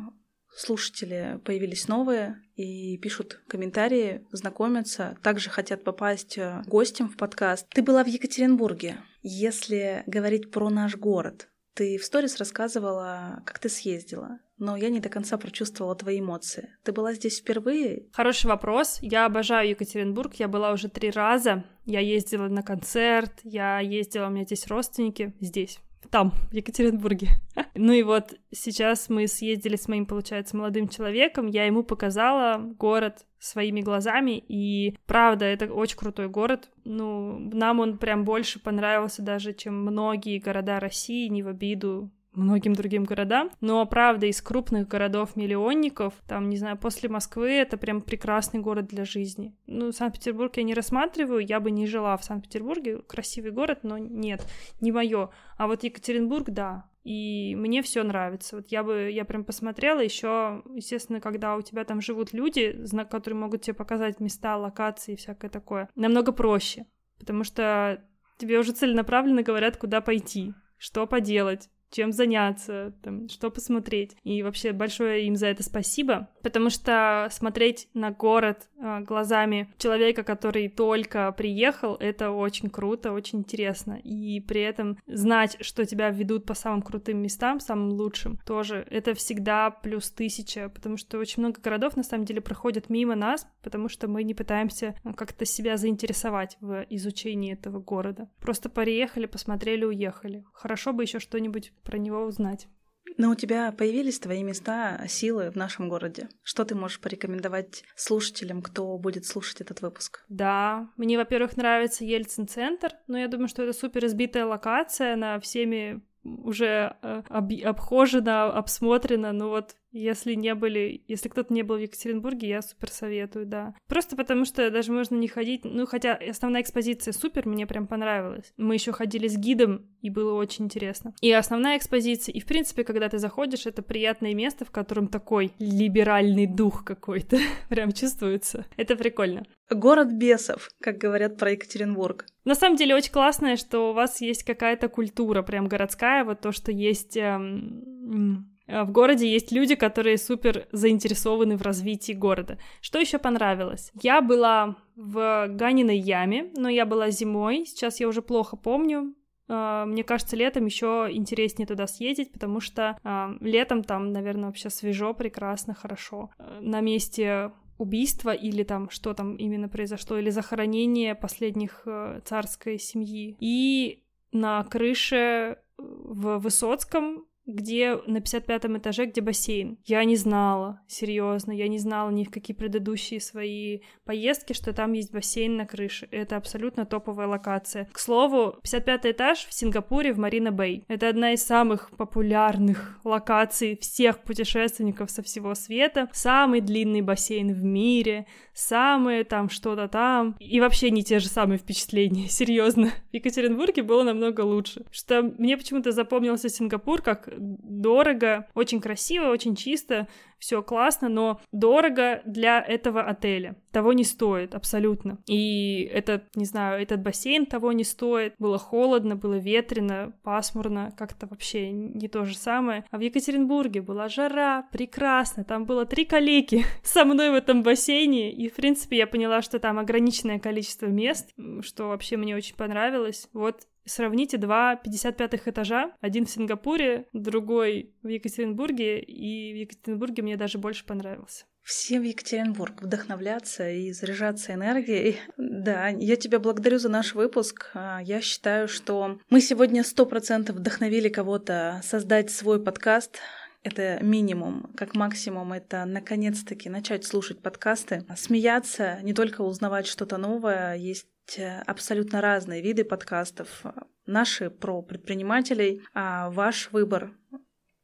слушатели 0.56 1.40
появились 1.44 1.88
новые 1.88 2.40
и 2.54 2.96
пишут 2.98 3.40
комментарии, 3.48 4.24
знакомятся, 4.30 5.16
также 5.22 5.50
хотят 5.50 5.82
попасть 5.82 6.38
э, 6.38 6.62
гостем 6.66 7.08
в 7.08 7.16
подкаст. 7.16 7.66
Ты 7.70 7.82
была 7.82 8.04
в 8.04 8.06
Екатеринбурге. 8.06 8.98
Если 9.22 10.04
говорить 10.06 10.52
про 10.52 10.70
наш 10.70 10.96
город, 10.96 11.48
ты 11.74 11.98
в 11.98 12.04
сторис 12.04 12.36
рассказывала, 12.36 13.42
как 13.44 13.58
ты 13.58 13.68
съездила, 13.68 14.38
но 14.58 14.76
я 14.76 14.90
не 14.90 15.00
до 15.00 15.08
конца 15.08 15.36
прочувствовала 15.36 15.96
твои 15.96 16.20
эмоции. 16.20 16.70
Ты 16.84 16.92
была 16.92 17.14
здесь 17.14 17.40
впервые? 17.40 18.06
Хороший 18.12 18.46
вопрос. 18.46 18.98
Я 19.00 19.26
обожаю 19.26 19.70
Екатеринбург. 19.70 20.34
Я 20.34 20.46
была 20.46 20.70
уже 20.70 20.88
три 20.88 21.10
раза. 21.10 21.64
Я 21.84 21.98
ездила 21.98 22.46
на 22.46 22.62
концерт, 22.62 23.32
я 23.42 23.80
ездила, 23.80 24.28
у 24.28 24.30
меня 24.30 24.44
здесь 24.44 24.68
родственники, 24.68 25.34
здесь, 25.40 25.80
там, 26.10 26.32
в 26.50 26.54
Екатеринбурге. 26.54 27.28
ну 27.74 27.92
и 27.92 28.02
вот 28.02 28.34
сейчас 28.52 29.08
мы 29.08 29.26
съездили 29.26 29.76
с 29.76 29.88
моим, 29.88 30.06
получается, 30.06 30.56
молодым 30.56 30.88
человеком, 30.88 31.46
я 31.46 31.64
ему 31.66 31.82
показала 31.82 32.58
город 32.58 33.26
своими 33.38 33.80
глазами, 33.80 34.42
и 34.48 34.96
правда, 35.06 35.44
это 35.44 35.66
очень 35.72 35.98
крутой 35.98 36.28
город. 36.28 36.70
Ну, 36.84 37.38
нам 37.52 37.80
он 37.80 37.98
прям 37.98 38.24
больше 38.24 38.58
понравился 38.58 39.22
даже, 39.22 39.52
чем 39.52 39.80
многие 39.82 40.38
города 40.38 40.80
России, 40.80 41.28
не 41.28 41.42
в 41.42 41.48
обиду 41.48 42.10
многим 42.34 42.74
другим 42.74 43.04
городам. 43.04 43.50
Но, 43.60 43.84
правда, 43.86 44.26
из 44.26 44.40
крупных 44.42 44.88
городов-миллионников, 44.88 46.14
там, 46.26 46.48
не 46.48 46.56
знаю, 46.56 46.76
после 46.76 47.08
Москвы, 47.08 47.50
это 47.50 47.76
прям 47.76 48.00
прекрасный 48.00 48.60
город 48.60 48.86
для 48.86 49.04
жизни. 49.04 49.54
Ну, 49.66 49.92
Санкт-Петербург 49.92 50.56
я 50.56 50.62
не 50.62 50.74
рассматриваю, 50.74 51.44
я 51.44 51.60
бы 51.60 51.70
не 51.70 51.86
жила 51.86 52.16
в 52.16 52.24
Санкт-Петербурге. 52.24 52.98
Красивый 52.98 53.50
город, 53.50 53.80
но 53.82 53.98
нет, 53.98 54.46
не 54.80 54.92
мое. 54.92 55.30
А 55.56 55.66
вот 55.66 55.84
Екатеринбург, 55.84 56.50
да, 56.50 56.88
и 57.04 57.54
мне 57.56 57.82
все 57.82 58.02
нравится. 58.02 58.56
Вот 58.56 58.68
я 58.68 58.82
бы, 58.82 59.10
я 59.10 59.24
прям 59.24 59.44
посмотрела 59.44 60.00
еще, 60.00 60.62
естественно, 60.74 61.20
когда 61.20 61.54
у 61.56 61.62
тебя 61.62 61.84
там 61.84 62.00
живут 62.00 62.32
люди, 62.32 62.76
которые 63.10 63.38
могут 63.38 63.62
тебе 63.62 63.74
показать 63.74 64.20
места, 64.20 64.56
локации 64.56 65.12
и 65.12 65.16
всякое 65.16 65.50
такое, 65.50 65.88
намного 65.94 66.32
проще, 66.32 66.86
потому 67.18 67.44
что 67.44 68.02
тебе 68.38 68.58
уже 68.58 68.72
целенаправленно 68.72 69.42
говорят, 69.42 69.76
куда 69.76 70.00
пойти, 70.00 70.54
что 70.78 71.06
поделать, 71.06 71.68
чем 71.94 72.12
заняться, 72.12 72.92
там, 73.02 73.28
что 73.28 73.50
посмотреть. 73.50 74.16
И 74.24 74.42
вообще 74.42 74.72
большое 74.72 75.26
им 75.26 75.36
за 75.36 75.46
это 75.46 75.62
спасибо, 75.62 76.28
потому 76.42 76.70
что 76.70 77.28
смотреть 77.30 77.88
на 77.94 78.10
город 78.10 78.68
э, 78.78 79.00
глазами 79.00 79.72
человека, 79.78 80.24
который 80.24 80.68
только 80.68 81.30
приехал, 81.32 81.94
это 81.94 82.32
очень 82.32 82.68
круто, 82.68 83.12
очень 83.12 83.40
интересно. 83.40 83.98
И 84.02 84.40
при 84.40 84.62
этом 84.62 84.98
знать, 85.06 85.56
что 85.60 85.84
тебя 85.84 86.10
ведут 86.10 86.46
по 86.46 86.54
самым 86.54 86.82
крутым 86.82 87.18
местам, 87.18 87.60
самым 87.60 87.90
лучшим, 87.90 88.38
тоже 88.44 88.86
это 88.90 89.14
всегда 89.14 89.70
плюс 89.70 90.10
тысяча, 90.10 90.68
потому 90.68 90.96
что 90.96 91.18
очень 91.18 91.42
много 91.42 91.60
городов 91.60 91.96
на 91.96 92.02
самом 92.02 92.24
деле 92.24 92.40
проходят 92.40 92.90
мимо 92.90 93.14
нас, 93.14 93.46
потому 93.62 93.88
что 93.88 94.08
мы 94.08 94.24
не 94.24 94.34
пытаемся 94.34 94.96
э, 95.04 95.12
как-то 95.12 95.44
себя 95.44 95.76
заинтересовать 95.76 96.56
в 96.60 96.84
изучении 96.90 97.52
этого 97.52 97.78
города. 97.78 98.28
Просто 98.40 98.68
приехали, 98.68 99.26
посмотрели, 99.26 99.84
уехали. 99.84 100.44
Хорошо 100.52 100.92
бы 100.92 101.04
еще 101.04 101.20
что-нибудь 101.20 101.72
про 101.84 101.98
него 101.98 102.24
узнать. 102.24 102.68
Но 103.16 103.30
у 103.30 103.34
тебя 103.34 103.70
появились 103.70 104.18
твои 104.18 104.42
места 104.42 105.00
силы 105.06 105.50
в 105.50 105.56
нашем 105.56 105.88
городе. 105.88 106.28
Что 106.42 106.64
ты 106.64 106.74
можешь 106.74 107.00
порекомендовать 107.00 107.84
слушателям, 107.94 108.60
кто 108.62 108.98
будет 108.98 109.24
слушать 109.24 109.60
этот 109.60 109.82
выпуск? 109.82 110.24
Да, 110.28 110.90
мне, 110.96 111.16
во-первых, 111.16 111.56
нравится 111.56 112.04
Ельцин-центр, 112.04 112.92
но 113.06 113.18
я 113.18 113.28
думаю, 113.28 113.48
что 113.48 113.62
это 113.62 113.72
супер 113.72 114.06
избитая 114.06 114.46
локация, 114.46 115.14
она 115.14 115.38
всеми 115.38 116.02
уже 116.24 116.96
э, 117.02 117.22
об, 117.28 117.52
обхожена, 117.64 118.46
обсмотрена, 118.52 119.32
но 119.32 119.50
вот 119.50 119.76
если 119.94 120.34
не 120.34 120.54
были, 120.54 121.02
если 121.06 121.28
кто-то 121.28 121.54
не 121.54 121.62
был 121.62 121.76
в 121.76 121.80
Екатеринбурге, 121.80 122.48
я 122.48 122.62
супер 122.62 122.90
советую, 122.90 123.46
да. 123.46 123.74
Просто 123.86 124.16
потому 124.16 124.44
что 124.44 124.70
даже 124.70 124.92
можно 124.92 125.14
не 125.14 125.28
ходить, 125.28 125.64
ну 125.64 125.86
хотя 125.86 126.14
основная 126.14 126.62
экспозиция 126.62 127.12
супер, 127.12 127.46
мне 127.46 127.66
прям 127.66 127.86
понравилась. 127.86 128.52
Мы 128.56 128.74
еще 128.74 128.92
ходили 128.92 129.28
с 129.28 129.36
гидом, 129.36 129.86
и 130.02 130.10
было 130.10 130.34
очень 130.34 130.64
интересно. 130.64 131.14
И 131.20 131.32
основная 131.32 131.78
экспозиция, 131.78 132.32
и 132.32 132.40
в 132.40 132.46
принципе, 132.46 132.84
когда 132.84 133.08
ты 133.08 133.18
заходишь, 133.18 133.66
это 133.66 133.82
приятное 133.82 134.34
место, 134.34 134.64
в 134.64 134.70
котором 134.70 135.06
такой 135.06 135.52
либеральный 135.58 136.46
дух 136.46 136.84
какой-то 136.84 137.38
прям 137.68 137.92
чувствуется. 137.92 138.66
Это 138.76 138.96
прикольно. 138.96 139.44
Город 139.70 140.12
бесов, 140.12 140.70
как 140.80 140.98
говорят 140.98 141.38
про 141.38 141.52
Екатеринбург. 141.52 142.26
На 142.44 142.54
самом 142.54 142.76
деле 142.76 142.94
очень 142.94 143.12
классно, 143.12 143.56
что 143.56 143.90
у 143.90 143.92
вас 143.94 144.20
есть 144.20 144.42
какая-то 144.42 144.88
культура 144.88 145.42
прям 145.42 145.68
городская, 145.68 146.24
вот 146.24 146.40
то, 146.40 146.52
что 146.52 146.70
есть 146.72 147.16
эм, 147.16 148.53
в 148.66 148.90
городе 148.90 149.30
есть 149.30 149.52
люди, 149.52 149.74
которые 149.74 150.18
супер 150.18 150.66
заинтересованы 150.72 151.56
в 151.56 151.62
развитии 151.62 152.12
города. 152.12 152.58
Что 152.80 152.98
еще 152.98 153.18
понравилось? 153.18 153.92
Я 154.00 154.20
была 154.22 154.76
в 154.96 155.48
Ганиной 155.48 155.98
яме, 155.98 156.50
но 156.56 156.68
я 156.68 156.86
была 156.86 157.10
зимой, 157.10 157.66
сейчас 157.66 158.00
я 158.00 158.08
уже 158.08 158.22
плохо 158.22 158.56
помню. 158.56 159.14
А, 159.48 159.84
мне 159.84 160.04
кажется, 160.04 160.36
летом 160.36 160.64
еще 160.64 161.08
интереснее 161.10 161.66
туда 161.66 161.86
съездить, 161.86 162.32
потому 162.32 162.60
что 162.60 162.98
э, 163.02 163.28
летом 163.40 163.82
там, 163.84 164.12
наверное, 164.12 164.46
вообще 164.46 164.70
свежо, 164.70 165.12
прекрасно, 165.14 165.74
хорошо. 165.74 166.30
На 166.60 166.80
месте 166.80 167.52
убийства 167.76 168.30
или 168.30 168.62
там 168.62 168.88
что 168.88 169.14
там 169.14 169.36
именно 169.36 169.68
произошло, 169.68 170.16
или 170.16 170.30
захоронение 170.30 171.14
последних 171.14 171.82
э, 171.86 172.20
царской 172.24 172.78
семьи. 172.78 173.36
И 173.40 174.04
на 174.32 174.64
крыше 174.64 175.58
в 175.76 176.38
Высоцком 176.38 177.26
где 177.46 177.96
на 178.06 178.20
55 178.20 178.64
этаже, 178.78 179.06
где 179.06 179.20
бассейн. 179.20 179.78
Я 179.84 180.04
не 180.04 180.16
знала, 180.16 180.80
серьезно, 180.86 181.52
я 181.52 181.68
не 181.68 181.78
знала 181.78 182.10
ни 182.10 182.24
в 182.24 182.30
какие 182.30 182.56
предыдущие 182.56 183.20
свои 183.20 183.80
поездки, 184.04 184.52
что 184.52 184.72
там 184.72 184.92
есть 184.92 185.12
бассейн 185.12 185.56
на 185.56 185.66
крыше. 185.66 186.08
Это 186.10 186.36
абсолютно 186.36 186.86
топовая 186.86 187.26
локация. 187.26 187.88
К 187.92 187.98
слову, 187.98 188.56
55 188.62 189.06
этаж 189.06 189.46
в 189.46 189.52
Сингапуре 189.52 190.12
в 190.12 190.18
Марина 190.18 190.52
Бэй. 190.52 190.84
Это 190.88 191.08
одна 191.08 191.32
из 191.32 191.42
самых 191.42 191.90
популярных 191.96 192.98
локаций 193.04 193.78
всех 193.80 194.22
путешественников 194.22 195.10
со 195.10 195.22
всего 195.22 195.54
света. 195.54 196.08
Самый 196.12 196.60
длинный 196.60 197.02
бассейн 197.02 197.52
в 197.52 197.62
мире, 197.62 198.26
самые 198.54 199.24
там 199.24 199.50
что-то 199.50 199.88
там. 199.88 200.36
И 200.38 200.60
вообще 200.60 200.90
не 200.90 201.04
те 201.04 201.18
же 201.18 201.28
самые 201.28 201.58
впечатления, 201.58 202.28
серьезно. 202.28 202.90
В 203.10 203.14
Екатеринбурге 203.14 203.82
было 203.82 204.02
намного 204.02 204.40
лучше. 204.40 204.86
Что 204.90 205.22
мне 205.22 205.56
почему-то 205.56 205.92
запомнился 205.92 206.48
Сингапур 206.48 207.02
как 207.02 207.28
дорого, 207.38 208.46
очень 208.54 208.80
красиво, 208.80 209.30
очень 209.30 209.56
чисто, 209.56 210.08
все 210.38 210.62
классно, 210.62 211.08
но 211.08 211.40
дорого 211.52 212.22
для 212.24 212.60
этого 212.60 213.02
отеля. 213.02 213.56
Того 213.72 213.92
не 213.92 214.04
стоит, 214.04 214.54
абсолютно. 214.54 215.18
И 215.26 215.82
этот, 215.92 216.24
не 216.36 216.44
знаю, 216.44 216.80
этот 216.82 217.00
бассейн 217.00 217.46
того 217.46 217.72
не 217.72 217.84
стоит. 217.84 218.34
Было 218.38 218.58
холодно, 218.58 219.16
было 219.16 219.34
ветрено, 219.34 220.12
пасмурно, 220.22 220.92
как-то 220.96 221.26
вообще 221.26 221.70
не 221.70 222.08
то 222.08 222.24
же 222.24 222.36
самое. 222.36 222.84
А 222.90 222.98
в 222.98 223.00
Екатеринбурге 223.00 223.82
была 223.82 224.08
жара, 224.08 224.66
прекрасно, 224.70 225.44
там 225.44 225.64
было 225.64 225.86
три 225.86 226.04
коллеги 226.04 226.64
со 226.82 227.04
мной 227.04 227.30
в 227.30 227.34
этом 227.34 227.62
бассейне, 227.62 228.32
и, 228.32 228.48
в 228.48 228.54
принципе, 228.54 228.98
я 228.98 229.06
поняла, 229.06 229.42
что 229.42 229.58
там 229.58 229.78
ограниченное 229.78 230.38
количество 230.38 230.86
мест, 230.86 231.30
что 231.60 231.88
вообще 231.88 232.16
мне 232.16 232.36
очень 232.36 232.56
понравилось. 232.56 233.28
Вот 233.32 233.66
Сравните 233.86 234.38
два 234.38 234.80
55-х 234.82 235.50
этажа, 235.50 235.92
один 236.00 236.24
в 236.24 236.30
Сингапуре, 236.30 237.06
другой 237.12 237.92
в 238.02 238.08
Екатеринбурге, 238.08 239.00
и 239.00 239.52
в 239.52 239.56
Екатеринбурге 239.56 240.22
мне 240.22 240.33
даже 240.36 240.58
больше 240.58 240.84
понравился. 240.84 241.44
Всем 241.62 242.02
в 242.02 242.04
Екатеринбург 242.04 242.82
вдохновляться 242.82 243.70
и 243.70 243.92
заряжаться 243.92 244.52
энергией. 244.52 245.18
Да, 245.38 245.88
я 245.88 246.16
тебя 246.16 246.38
благодарю 246.38 246.78
за 246.78 246.90
наш 246.90 247.14
выпуск. 247.14 247.70
А, 247.74 248.00
я 248.02 248.20
считаю, 248.20 248.68
что 248.68 249.18
мы 249.30 249.40
сегодня 249.40 249.82
сто 249.82 250.04
процентов 250.04 250.56
вдохновили 250.56 251.08
кого-то 251.08 251.80
создать 251.82 252.30
свой 252.30 252.62
подкаст, 252.62 253.18
это 253.62 253.98
минимум. 254.02 254.70
Как 254.76 254.94
максимум 254.94 255.54
это 255.54 255.86
наконец-таки 255.86 256.68
начать 256.68 257.06
слушать 257.06 257.40
подкасты, 257.40 258.04
смеяться, 258.14 258.98
не 259.02 259.14
только 259.14 259.40
узнавать 259.40 259.86
что-то 259.86 260.18
новое. 260.18 260.74
Есть 260.74 261.06
Э, 261.36 261.60
абсолютно 261.62 262.20
разные 262.20 262.62
виды 262.62 262.84
подкастов. 262.84 263.64
Наши 264.06 264.50
про 264.50 264.82
предпринимателей, 264.82 265.82
а 265.94 266.30
ваш 266.30 266.70
выбор 266.70 267.12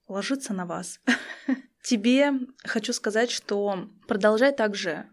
ложится 0.08 0.52
на 0.52 0.66
вас. 0.66 1.00
Тебе 1.82 2.32
хочу 2.64 2.92
сказать, 2.92 3.30
что 3.30 3.88
продолжай 4.06 4.52
также 4.52 5.06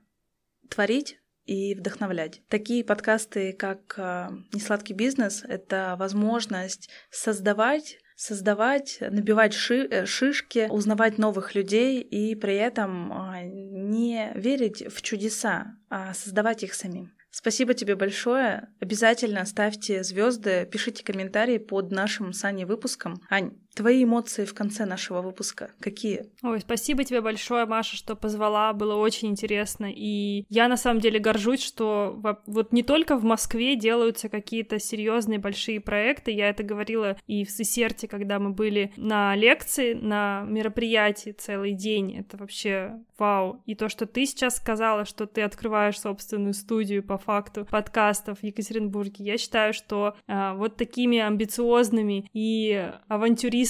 творить 0.69 1.19
и 1.45 1.75
вдохновлять. 1.75 2.41
Такие 2.49 2.83
подкасты, 2.83 3.53
как 3.53 3.95
э, 3.97 4.29
«Несладкий 4.51 4.93
бизнес»— 4.93 5.43
это 5.47 5.95
возможность 5.97 6.89
создавать 7.09 7.99
создавать, 8.17 8.97
набивать 8.99 9.53
ши 9.53 9.87
э, 9.89 10.05
шишки, 10.07 10.67
узнавать 10.71 11.19
новых 11.19 11.53
людей 11.53 12.01
и 12.01 12.33
при 12.33 12.55
этом 12.55 13.13
не 13.43 14.31
верить 14.33 14.83
в 14.91 15.03
чудеса, 15.03 15.77
а 15.89 16.15
создавать 16.15 16.63
их 16.63 16.73
самим. 16.73 17.13
Спасибо 17.29 17.75
тебе 17.75 17.95
большое. 17.95 18.69
Обязательно 18.79 19.45
ставьте 19.45 20.03
звезды, 20.03 20.67
пишите 20.71 21.03
комментарии 21.03 21.59
под 21.59 21.91
нашим 21.91 22.33
с 22.33 22.43
Аней 22.43 22.65
выпуском. 22.65 23.21
Ань, 23.29 23.51
Твои 23.77 24.05
эмоции 24.05 24.43
в 24.43 24.55
конце 24.55 24.85
нашего 24.85 25.21
выпуска 25.21 25.69
какие? 25.79 26.31
Ой, 26.41 26.59
спасибо 26.61 27.03
тебе 27.03 27.21
большое, 27.21 27.67
Маша, 27.67 27.95
что 27.95 28.15
позвала, 28.15 28.73
было 28.73 28.95
очень 28.95 29.27
интересно. 29.27 29.85
И 29.87 30.45
я 30.49 30.67
на 30.67 30.77
самом 30.77 30.99
деле 30.99 31.19
горжусь, 31.19 31.63
что 31.63 32.19
вот 32.47 32.73
не 32.73 32.81
только 32.81 33.17
в 33.17 33.23
Москве 33.23 33.75
делаются 33.75 34.29
какие-то 34.29 34.79
серьезные 34.79 35.37
большие 35.37 35.79
проекты. 35.79 36.31
Я 36.31 36.49
это 36.49 36.63
говорила 36.63 37.17
и 37.27 37.45
в 37.45 37.51
Сесерте, 37.51 38.07
когда 38.07 38.39
мы 38.39 38.49
были 38.49 38.91
на 38.97 39.35
лекции, 39.35 39.93
на 39.93 40.43
мероприятии 40.47 41.35
целый 41.37 41.73
день. 41.73 42.17
Это 42.17 42.35
вообще 42.35 42.99
вау. 43.19 43.61
И 43.67 43.75
то, 43.75 43.89
что 43.89 44.07
ты 44.07 44.25
сейчас 44.25 44.55
сказала, 44.57 45.05
что 45.05 45.27
ты 45.27 45.43
открываешь 45.43 45.99
собственную 45.99 46.55
студию 46.55 47.03
по 47.03 47.19
факту 47.19 47.67
подкастов 47.69 48.39
в 48.39 48.43
Екатеринбурге. 48.43 49.23
Я 49.23 49.37
считаю, 49.37 49.71
что 49.71 50.15
а, 50.27 50.55
вот 50.55 50.77
такими 50.77 51.19
амбициозными 51.19 52.27
и 52.33 52.91
авантюристами 53.07 53.66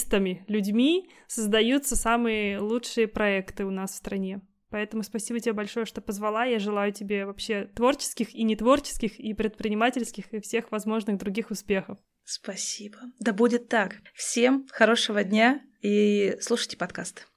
людьми 0.47 1.09
создаются 1.27 1.95
самые 1.95 2.59
лучшие 2.59 3.07
проекты 3.07 3.65
у 3.65 3.71
нас 3.71 3.91
в 3.91 3.95
стране. 3.95 4.41
Поэтому 4.69 5.03
спасибо 5.03 5.39
тебе 5.39 5.53
большое, 5.53 5.85
что 5.85 6.01
позвала. 6.01 6.43
Я 6.43 6.59
желаю 6.59 6.91
тебе 6.91 7.25
вообще 7.25 7.69
творческих 7.75 8.33
и 8.35 8.43
нетворческих, 8.43 9.19
и 9.19 9.33
предпринимательских, 9.33 10.33
и 10.33 10.41
всех 10.41 10.71
возможных 10.71 11.17
других 11.17 11.51
успехов. 11.51 11.97
Спасибо. 12.25 12.97
Да 13.19 13.31
будет 13.31 13.69
так. 13.69 13.95
Всем 14.13 14.67
хорошего 14.69 15.23
дня 15.23 15.61
и 15.81 16.37
слушайте 16.41 16.75
подкаст. 16.75 17.27